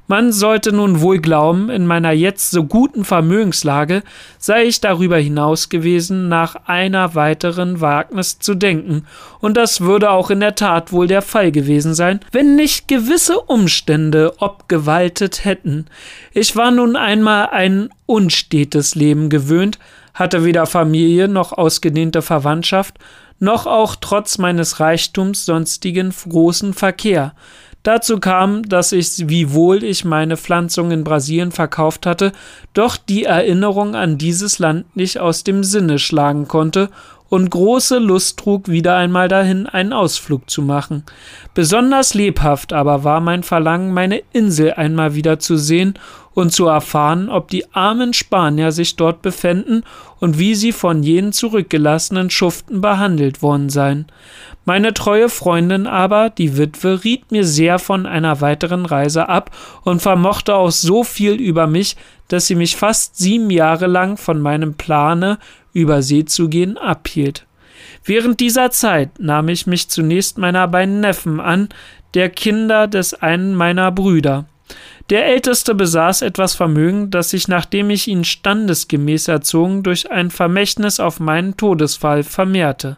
Man 0.08 0.32
sollte 0.32 0.72
nun 0.72 1.02
wohl 1.02 1.18
glauben, 1.18 1.72
in 1.72 1.88
meiner 1.88 2.12
jetzt 2.12 2.52
so 2.52 2.64
guten 2.64 3.04
Vermögenslage 3.04 4.04
sei 4.38 4.66
ich 4.66 4.80
darüber 4.80 5.18
hinaus 5.18 5.70
gewesen, 5.70 6.30
nach 6.30 6.56
einer 6.68 7.16
weiteren 7.16 7.82
Wagnis 7.82 8.38
zu 8.38 8.54
denken, 8.54 9.08
und 9.40 9.58
das 9.58 9.82
würde 9.82 10.12
auch 10.12 10.30
in 10.30 10.42
der 10.42 10.54
Tat 10.54 10.92
wohl 10.92 11.08
der 11.08 11.24
Fall 11.24 11.52
gewesen 11.52 11.96
sein, 11.96 12.20
wenn 12.32 12.56
nicht 12.56 12.88
gewisse 12.88 13.40
Umstände 13.40 14.34
obgewaltet 14.38 15.44
hätten. 15.44 15.88
Ich 16.34 16.56
war 16.56 16.70
nun 16.70 16.96
einmal 16.96 17.48
ein 17.48 17.90
unstetes 18.06 18.94
Leben 18.94 19.30
gewöhnt, 19.30 19.80
hatte 20.16 20.44
weder 20.44 20.66
Familie 20.66 21.28
noch 21.28 21.52
ausgedehnte 21.54 22.24
Verwandtschaft, 22.24 22.98
noch 23.38 23.68
auch 23.68 23.96
trotz 23.96 24.40
meines 24.40 24.80
Reichtums 24.80 25.46
sonstigen 25.46 26.12
großen 26.28 26.74
Verkehr, 26.74 27.36
Dazu 27.86 28.20
kam, 28.20 28.64
dass 28.64 28.92
ich, 28.92 29.30
wiewohl 29.30 29.84
ich 29.84 30.06
meine 30.06 30.38
Pflanzung 30.38 30.90
in 30.90 31.04
Brasilien 31.04 31.52
verkauft 31.52 32.08
hatte, 32.08 32.32
doch 32.74 32.98
die 32.98 33.26
Erinnerung 33.26 33.94
an 33.94 34.18
dieses 34.18 34.58
Land 34.58 34.96
nicht 34.96 35.20
aus 35.20 35.44
dem 35.44 35.64
Sinne 35.64 36.00
schlagen 36.00 36.48
konnte 36.48 36.90
und 37.30 37.50
große 37.50 37.98
Lust 37.98 38.40
trug, 38.40 38.68
wieder 38.70 38.96
einmal 38.96 39.28
dahin 39.28 39.68
einen 39.68 39.94
Ausflug 39.94 40.50
zu 40.50 40.62
machen. 40.62 41.04
Besonders 41.54 42.14
lebhaft 42.14 42.74
aber 42.74 43.04
war 43.04 43.20
mein 43.20 43.44
Verlangen, 43.44 43.94
meine 43.94 44.22
Insel 44.32 44.74
einmal 44.74 45.16
wieder 45.16 45.40
zu 45.40 45.58
sehen 45.58 45.96
und 46.34 46.52
zu 46.52 46.68
erfahren, 46.68 47.30
ob 47.30 47.48
die 47.48 47.74
armen 47.74 48.14
Spanier 48.14 48.72
sich 48.72 48.96
dort 48.96 49.22
befänden 49.22 49.84
und 50.20 50.38
wie 50.38 50.54
sie 50.54 50.72
von 50.72 51.02
jenen 51.02 51.32
zurückgelassenen 51.32 52.30
Schuften 52.30 52.82
behandelt 52.82 53.42
worden 53.42 53.70
seien. 53.70 54.06
Meine 54.66 54.96
treue 54.96 55.30
Freundin 55.30 55.86
aber, 55.86 56.32
die 56.32 56.58
Witwe, 56.58 57.04
riet 57.04 57.32
mir 57.32 57.46
sehr 57.46 57.78
von 57.78 58.08
einer 58.08 58.42
weiteren 58.42 58.88
Reise 58.88 59.30
ab 59.30 59.52
und 59.84 60.02
vermochte 60.02 60.56
auch 60.56 60.72
so 60.72 61.04
viel 61.04 61.34
über 61.34 61.68
mich, 61.68 61.96
dass 62.28 62.48
sie 62.48 62.56
mich 62.56 62.76
fast 62.76 63.16
sieben 63.16 63.52
Jahre 63.52 63.86
lang 63.86 64.18
von 64.18 64.42
meinem 64.42 64.74
Plane, 64.74 65.38
über 65.72 66.02
See 66.02 66.26
zu 66.26 66.50
gehen, 66.50 66.78
abhielt. 66.78 67.46
Während 68.04 68.40
dieser 68.40 68.72
Zeit 68.72 69.20
nahm 69.20 69.50
ich 69.50 69.68
mich 69.68 69.90
zunächst 69.90 70.40
meiner 70.40 70.68
beiden 70.68 71.00
Neffen 71.00 71.40
an, 71.40 71.70
der 72.16 72.30
Kinder 72.30 72.88
des 72.88 73.14
einen 73.14 73.54
meiner 73.54 73.92
Brüder. 73.92 74.46
Der 75.12 75.28
Älteste 75.28 75.76
besaß 75.76 76.24
etwas 76.24 76.56
Vermögen, 76.56 77.12
das 77.12 77.30
sich, 77.30 77.48
nachdem 77.48 77.92
ich 77.92 78.08
ihn 78.08 78.24
standesgemäß 78.24 79.28
erzogen, 79.28 79.84
durch 79.84 80.10
ein 80.10 80.32
Vermächtnis 80.32 81.00
auf 81.00 81.20
meinen 81.20 81.58
Todesfall 81.58 82.24
vermehrte. 82.24 82.98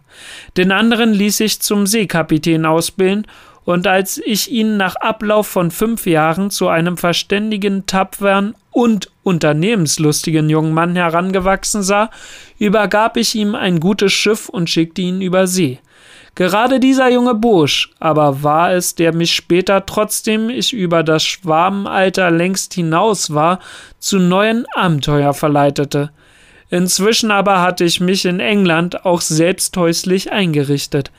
Den 0.55 0.71
anderen 0.71 1.11
ließ 1.11 1.41
ich 1.41 1.59
zum 1.59 1.85
Seekapitän 1.85 2.65
ausbilden, 2.65 3.27
und 3.65 3.85
als 3.85 4.17
ich 4.17 4.49
ihn 4.49 4.77
nach 4.77 4.95
Ablauf 4.95 5.45
von 5.45 5.71
fünf 5.71 6.05
Jahren 6.05 6.51
zu 6.51 6.69
einem 6.69 6.95
verständigen, 6.95 7.85
tapfern 7.85 8.55
und 8.71 9.11
unternehmenslustigen 9.23 10.49
jungen 10.49 10.73
Mann 10.73 10.95
herangewachsen 10.95 11.83
sah, 11.83 12.09
übergab 12.59 13.17
ich 13.17 13.35
ihm 13.35 13.55
ein 13.55 13.81
gutes 13.81 14.13
Schiff 14.13 14.47
und 14.47 14.69
schickte 14.69 15.01
ihn 15.01 15.19
über 15.19 15.47
See. 15.47 15.79
Gerade 16.37 16.79
dieser 16.79 17.09
junge 17.09 17.33
Bursch 17.33 17.89
aber 17.99 18.43
war 18.43 18.71
es, 18.71 18.93
der 18.93 19.11
mich 19.11 19.33
später, 19.33 19.87
trotzdem 19.87 20.51
ich 20.51 20.71
über 20.71 21.01
das 21.01 21.25
Schwabenalter 21.25 22.29
längst 22.29 22.75
hinaus 22.75 23.33
war, 23.33 23.57
zu 23.97 24.19
neuen 24.19 24.67
Abenteuer 24.75 25.33
verleitete. 25.33 26.11
Inzwischen 26.69 27.31
aber 27.31 27.63
hatte 27.63 27.85
ich 27.85 28.01
mich 28.01 28.23
in 28.25 28.39
England 28.39 29.03
auch 29.03 29.21
selbst 29.21 29.75
häuslich 29.77 30.31
eingerichtet. 30.31 31.09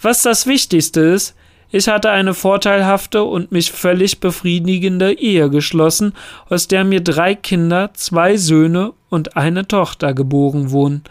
Was 0.00 0.22
das 0.22 0.46
Wichtigste 0.46 1.00
ist, 1.00 1.34
ich 1.70 1.88
hatte 1.88 2.10
eine 2.10 2.34
vorteilhafte 2.34 3.22
und 3.22 3.52
mich 3.52 3.70
völlig 3.70 4.20
befriedigende 4.20 5.12
Ehe 5.12 5.50
geschlossen, 5.50 6.14
aus 6.48 6.68
der 6.68 6.84
mir 6.84 7.00
drei 7.00 7.34
Kinder, 7.34 7.90
zwei 7.94 8.36
Söhne 8.36 8.92
und 9.08 9.36
eine 9.36 9.66
Tochter 9.68 10.14
geboren 10.14 10.70
wurden. 10.70 11.02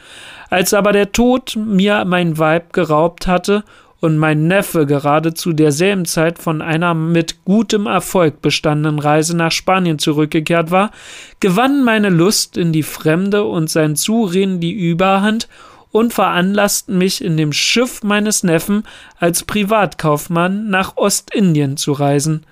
Als 0.49 0.73
aber 0.73 0.91
der 0.91 1.11
Tod 1.11 1.55
mir 1.55 2.05
mein 2.05 2.37
Weib 2.37 2.73
geraubt 2.73 3.27
hatte 3.27 3.63
und 4.01 4.17
mein 4.17 4.47
Neffe 4.47 4.85
gerade 4.85 5.33
zu 5.33 5.53
derselben 5.53 6.05
Zeit 6.05 6.39
von 6.39 6.61
einer 6.61 6.93
mit 6.93 7.43
gutem 7.45 7.85
Erfolg 7.85 8.41
bestandenen 8.41 8.99
Reise 8.99 9.35
nach 9.35 9.51
Spanien 9.51 9.99
zurückgekehrt 9.99 10.71
war, 10.71 10.91
gewann 11.39 11.83
meine 11.83 12.09
Lust 12.09 12.57
in 12.57 12.71
die 12.71 12.83
Fremde 12.83 13.43
und 13.43 13.69
sein 13.69 13.95
Zureden 13.95 14.59
die 14.59 14.71
Überhand 14.71 15.47
und 15.91 16.13
veranlassten 16.13 16.97
mich 16.97 17.23
in 17.23 17.37
dem 17.37 17.53
Schiff 17.53 18.03
meines 18.03 18.43
Neffen 18.43 18.83
als 19.17 19.43
Privatkaufmann 19.43 20.69
nach 20.69 20.97
Ostindien 20.97 21.77
zu 21.77 21.93
reisen. 21.93 22.45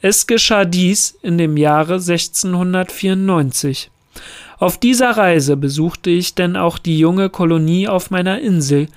Es 0.00 0.26
geschah 0.26 0.64
dies 0.64 1.18
in 1.22 1.38
dem 1.38 1.56
Jahre 1.56 1.94
1694. 1.94 3.90
Auf 4.60 4.76
dieser 4.76 5.10
Reise 5.10 5.56
besuchte 5.56 6.10
ich 6.10 6.34
denn 6.34 6.56
auch 6.56 6.78
die 6.78 6.98
junge 6.98 7.30
Kolonie 7.30 7.86
auf 7.86 8.10
meiner 8.10 8.40
Insel. 8.40 8.88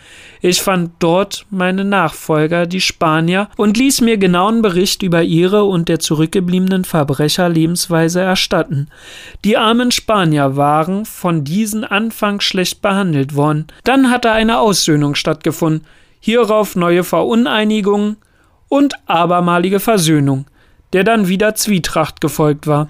Ich 0.41 0.59
fand 0.59 0.91
dort 0.97 1.45
meine 1.51 1.86
Nachfolger, 1.86 2.66
die 2.66 2.82
Spanier, 2.82 3.47
und 3.57 3.78
ließ 3.78 4.01
mir 4.01 4.18
genauen 4.18 4.64
Bericht 4.64 5.03
über 5.03 5.22
ihre 5.22 5.66
und 5.66 5.88
der 5.88 5.99
zurückgebliebenen 5.99 6.84
Verbrecher 6.84 7.47
Lebensweise 7.47 8.22
erstatten. 8.22 8.88
Die 9.45 9.55
armen 9.55 9.91
Spanier 9.91 10.55
waren 10.55 11.05
von 11.05 11.43
diesen 11.43 11.84
anfangs 11.84 12.43
schlecht 12.43 12.82
behandelt 12.82 13.36
worden. 13.36 13.68
Dann 13.84 14.09
hatte 14.09 14.32
eine 14.32 14.57
Aussöhnung 14.57 15.14
stattgefunden, 15.14 15.86
hierauf 16.20 16.76
neue 16.76 17.03
Veruneinigungen 17.03 18.18
und 18.68 18.95
abermalige 19.05 19.80
Versöhnung, 19.80 20.45
der 20.93 21.03
dann 21.03 21.28
wieder 21.28 21.53
Zwietracht 21.53 22.20
gefolgt 22.20 22.66
war. 22.66 22.89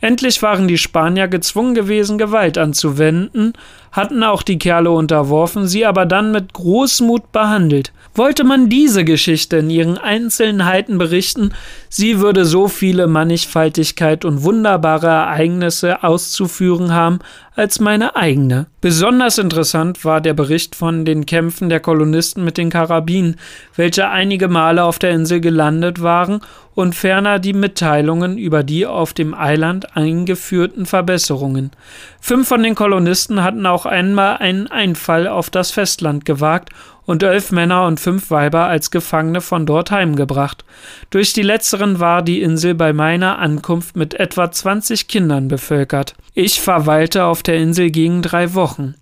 Endlich 0.00 0.42
waren 0.42 0.68
die 0.68 0.78
Spanier 0.78 1.26
gezwungen 1.26 1.74
gewesen, 1.74 2.18
Gewalt 2.18 2.56
anzuwenden, 2.56 3.54
hatten 3.90 4.22
auch 4.22 4.42
die 4.42 4.58
Kerle 4.58 4.90
unterworfen, 4.90 5.66
sie 5.66 5.84
aber 5.84 6.06
dann 6.06 6.30
mit 6.30 6.52
Großmut 6.52 7.32
behandelt. 7.32 7.92
Wollte 8.14 8.44
man 8.44 8.68
diese 8.68 9.04
Geschichte 9.04 9.58
in 9.58 9.70
ihren 9.70 9.98
Einzelheiten 9.98 10.98
berichten, 10.98 11.52
sie 11.88 12.18
würde 12.20 12.44
so 12.44 12.68
viele 12.68 13.06
Mannigfaltigkeit 13.06 14.24
und 14.24 14.42
wunderbare 14.42 15.06
Ereignisse 15.06 16.02
auszuführen 16.02 16.92
haben 16.92 17.20
als 17.54 17.80
meine 17.80 18.16
eigene. 18.16 18.66
Besonders 18.80 19.38
interessant 19.38 20.04
war 20.04 20.20
der 20.20 20.34
Bericht 20.34 20.76
von 20.76 21.04
den 21.04 21.26
Kämpfen 21.26 21.68
der 21.68 21.80
Kolonisten 21.80 22.44
mit 22.44 22.56
den 22.56 22.70
Karabinen, 22.70 23.36
welche 23.74 24.08
einige 24.08 24.48
Male 24.48 24.84
auf 24.84 24.98
der 24.98 25.10
Insel 25.10 25.40
gelandet 25.40 26.02
waren, 26.02 26.40
und 26.78 26.94
ferner 26.94 27.40
die 27.40 27.54
Mitteilungen 27.54 28.38
über 28.38 28.62
die 28.62 28.86
auf 28.86 29.12
dem 29.12 29.34
Eiland 29.34 29.96
eingeführten 29.96 30.86
Verbesserungen. 30.86 31.72
Fünf 32.20 32.46
von 32.46 32.62
den 32.62 32.76
Kolonisten 32.76 33.42
hatten 33.42 33.66
auch 33.66 33.84
einmal 33.84 34.36
einen 34.36 34.68
Einfall 34.68 35.26
auf 35.26 35.50
das 35.50 35.72
Festland 35.72 36.24
gewagt 36.24 36.70
und 37.08 37.22
elf 37.22 37.52
Männer 37.52 37.86
und 37.86 37.98
fünf 37.98 38.30
Weiber 38.30 38.66
als 38.66 38.90
Gefangene 38.90 39.40
von 39.40 39.64
dort 39.64 39.90
heimgebracht. 39.90 40.66
Durch 41.08 41.32
die 41.32 41.40
letzteren 41.40 42.00
war 42.00 42.20
die 42.20 42.42
Insel 42.42 42.74
bei 42.74 42.92
meiner 42.92 43.38
Ankunft 43.38 43.96
mit 43.96 44.12
etwa 44.12 44.50
20 44.50 45.08
Kindern 45.08 45.48
bevölkert. 45.48 46.14
Ich 46.34 46.60
verweilte 46.60 47.24
auf 47.24 47.42
der 47.42 47.56
Insel 47.56 47.90
gegen 47.90 48.20
drei 48.20 48.52
Wochen. 48.52 48.94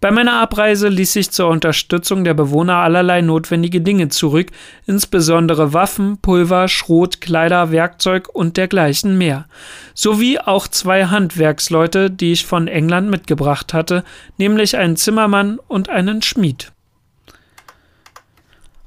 Bei 0.00 0.10
meiner 0.10 0.40
Abreise 0.40 0.88
ließ 0.88 1.16
ich 1.16 1.32
zur 1.32 1.48
Unterstützung 1.48 2.24
der 2.24 2.32
Bewohner 2.32 2.76
allerlei 2.76 3.20
notwendige 3.20 3.82
Dinge 3.82 4.08
zurück, 4.08 4.46
insbesondere 4.86 5.74
Waffen, 5.74 6.16
Pulver, 6.16 6.66
Schrot, 6.66 7.20
Kleider, 7.20 7.70
Werkzeug 7.70 8.30
und 8.32 8.56
dergleichen 8.56 9.18
mehr, 9.18 9.44
sowie 9.92 10.38
auch 10.38 10.66
zwei 10.66 11.04
Handwerksleute, 11.04 12.10
die 12.10 12.32
ich 12.32 12.46
von 12.46 12.68
England 12.68 13.10
mitgebracht 13.10 13.74
hatte, 13.74 14.02
nämlich 14.38 14.78
einen 14.78 14.96
Zimmermann 14.96 15.58
und 15.68 15.90
einen 15.90 16.22
Schmied. 16.22 16.72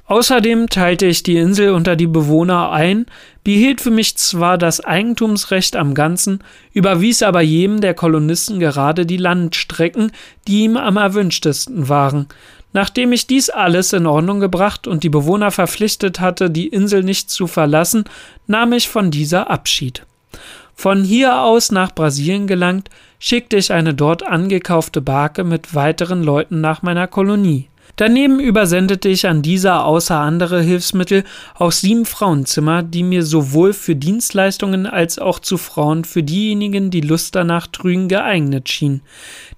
Außerdem 0.05 0.67
teilte 0.67 1.05
ich 1.05 1.23
die 1.23 1.37
Insel 1.37 1.71
unter 1.71 1.95
die 1.95 2.07
Bewohner 2.07 2.71
ein, 2.71 3.05
behielt 3.43 3.79
für 3.79 3.91
mich 3.91 4.17
zwar 4.17 4.57
das 4.57 4.81
Eigentumsrecht 4.81 5.77
am 5.77 5.93
Ganzen, 5.93 6.39
überwies 6.73 7.23
aber 7.23 7.41
jedem 7.41 7.79
der 7.79 7.93
Kolonisten 7.93 8.59
gerade 8.59 9.05
die 9.05 9.17
Landstrecken, 9.17 10.11
die 10.47 10.63
ihm 10.63 10.75
am 10.75 10.97
erwünschtesten 10.97 11.87
waren. 11.87 12.27
Nachdem 12.73 13.13
ich 13.13 13.27
dies 13.27 13.49
alles 13.49 13.93
in 13.93 14.05
Ordnung 14.05 14.39
gebracht 14.39 14.87
und 14.87 15.03
die 15.03 15.09
Bewohner 15.09 15.51
verpflichtet 15.51 16.19
hatte, 16.19 16.49
die 16.49 16.67
Insel 16.67 17.03
nicht 17.03 17.29
zu 17.29 17.47
verlassen, 17.47 18.03
nahm 18.45 18.73
ich 18.73 18.89
von 18.89 19.09
dieser 19.09 19.49
Abschied. 19.49 20.05
Von 20.75 21.03
hier 21.03 21.39
aus 21.39 21.71
nach 21.71 21.93
Brasilien 21.93 22.47
gelangt, 22.47 22.89
schickte 23.19 23.57
ich 23.57 23.71
eine 23.71 23.93
dort 23.93 24.23
angekaufte 24.23 25.01
Barke 25.01 25.43
mit 25.43 25.75
weiteren 25.75 26.23
Leuten 26.23 26.61
nach 26.61 26.81
meiner 26.81 27.07
Kolonie. 27.07 27.69
Daneben 27.95 28.39
übersendete 28.39 29.07
ich 29.07 29.27
an 29.27 29.43
dieser 29.43 29.85
außer 29.85 30.17
andere 30.17 30.61
Hilfsmittel 30.61 31.23
auch 31.53 31.71
sieben 31.71 32.05
Frauenzimmer, 32.05 32.81
die 32.81 33.03
mir 33.03 33.23
sowohl 33.23 33.71
für 33.73 33.95
Dienstleistungen 33.95 34.87
als 34.87 35.19
auch 35.19 35.37
zu 35.37 35.57
Frauen 35.57 36.03
für 36.03 36.23
diejenigen, 36.23 36.89
die 36.89 37.01
Lust 37.01 37.35
danach 37.35 37.67
trügen, 37.67 38.07
geeignet 38.07 38.69
schienen. 38.69 39.01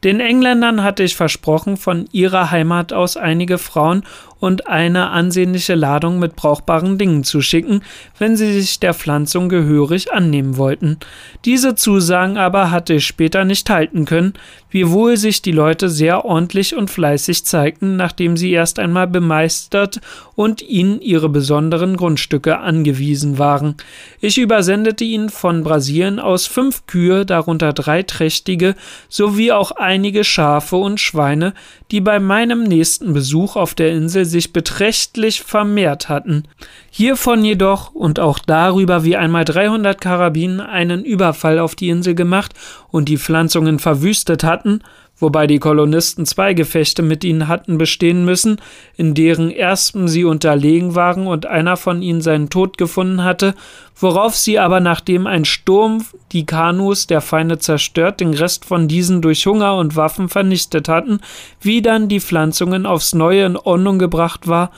Den 0.03 0.19
Engländern 0.19 0.83
hatte 0.83 1.03
ich 1.03 1.15
versprochen, 1.15 1.77
von 1.77 2.07
ihrer 2.11 2.51
Heimat 2.51 2.91
aus 2.91 3.15
einige 3.15 3.57
Frauen 3.57 4.03
und 4.39 4.67
eine 4.67 5.09
ansehnliche 5.09 5.75
Ladung 5.75 6.19
mit 6.19 6.35
brauchbaren 6.35 6.97
Dingen 6.97 7.23
zu 7.23 7.41
schicken, 7.41 7.81
wenn 8.19 8.35
sie 8.35 8.53
sich 8.53 8.79
der 8.79 8.93
Pflanzung 8.93 9.49
gehörig 9.49 10.11
annehmen 10.11 10.57
wollten. 10.57 10.97
Diese 11.45 11.75
Zusagen 11.75 12.37
aber 12.37 12.71
hatte 12.71 12.95
ich 12.95 13.05
später 13.05 13.45
nicht 13.45 13.69
halten 13.69 14.05
können, 14.05 14.33
wiewohl 14.69 15.15
sich 15.15 15.41
die 15.41 15.53
Leute 15.53 15.87
sehr 15.87 16.25
ordentlich 16.25 16.75
und 16.75 16.89
fleißig 16.89 17.45
zeigten, 17.45 17.95
nachdem 17.95 18.35
sie 18.35 18.51
erst 18.51 18.77
einmal 18.77 19.07
bemeistert 19.07 20.01
und 20.35 20.61
ihnen 20.61 20.99
ihre 20.99 21.29
besonderen 21.29 21.95
Grundstücke 21.95 22.59
angewiesen 22.59 23.39
waren. 23.39 23.75
Ich 24.19 24.37
übersendete 24.37 25.05
ihnen 25.05 25.29
von 25.29 25.63
Brasilien 25.63 26.19
aus 26.19 26.45
fünf 26.45 26.87
Kühe, 26.87 27.25
darunter 27.25 27.71
drei 27.71 28.03
trächtige, 28.03 28.75
sowie 29.07 29.53
auch 29.53 29.71
einige 29.71 30.25
Schafe 30.25 30.75
und 30.75 30.99
Schweine, 30.99 31.53
die 31.91 32.01
bei 32.01 32.19
meinem 32.19 32.63
nächsten 32.63 33.13
Besuch 33.13 33.55
auf 33.55 33.75
der 33.75 33.91
Insel 33.91 34.24
sich 34.25 34.53
beträchtlich 34.53 35.41
vermehrt 35.41 36.09
hatten. 36.09 36.43
Hiervon 36.89 37.45
jedoch 37.45 37.93
und 37.93 38.19
auch 38.19 38.39
darüber, 38.39 39.03
wie 39.03 39.15
einmal 39.15 39.45
300 39.45 39.99
Karabinen 39.99 40.59
einen 40.59 41.03
Überfall 41.03 41.59
auf 41.59 41.75
die 41.75 41.89
Insel 41.89 42.15
gemacht 42.15 42.53
und 42.89 43.09
die 43.09 43.17
Pflanzungen 43.17 43.79
verwüstet 43.79 44.43
hatten, 44.43 44.81
wobei 45.17 45.47
die 45.47 45.59
Kolonisten 45.59 46.25
zwei 46.25 46.53
Gefechte 46.53 47.01
mit 47.01 47.23
ihnen 47.23 47.47
hatten 47.47 47.77
bestehen 47.77 48.25
müssen, 48.25 48.57
in 48.97 49.13
deren 49.13 49.49
ersten 49.51 50.07
sie 50.07 50.23
unterlegen 50.23 50.95
waren 50.95 51.27
und 51.27 51.45
einer 51.45 51.77
von 51.77 52.01
ihnen 52.01 52.21
seinen 52.21 52.49
Tod 52.49 52.77
gefunden 52.77 53.23
hatte, 53.23 53.55
worauf 53.97 54.35
sie 54.35 54.59
aber 54.59 54.79
nachdem 54.79 55.25
ein 55.27 55.45
Sturm 55.45 56.05
die 56.31 56.45
Kanus 56.45 57.07
der 57.07 57.21
Feinde 57.21 57.59
zerstört, 57.59 58.19
den 58.19 58.33
Rest 58.33 58.65
von 58.65 58.87
diesen 58.87 59.21
durch 59.21 59.45
Hunger 59.45 59.77
und 59.77 59.95
Waffen 59.95 60.27
vernichtet 60.27 60.89
hatten, 60.89 61.19
wie 61.61 61.81
dann 61.81 62.09
die 62.09 62.19
Pflanzungen 62.19 62.85
aufs 62.85 63.13
Neue 63.13 63.45
in 63.45 63.57
Ordnung 63.57 63.99
gebracht 63.99 64.47
war 64.47 64.71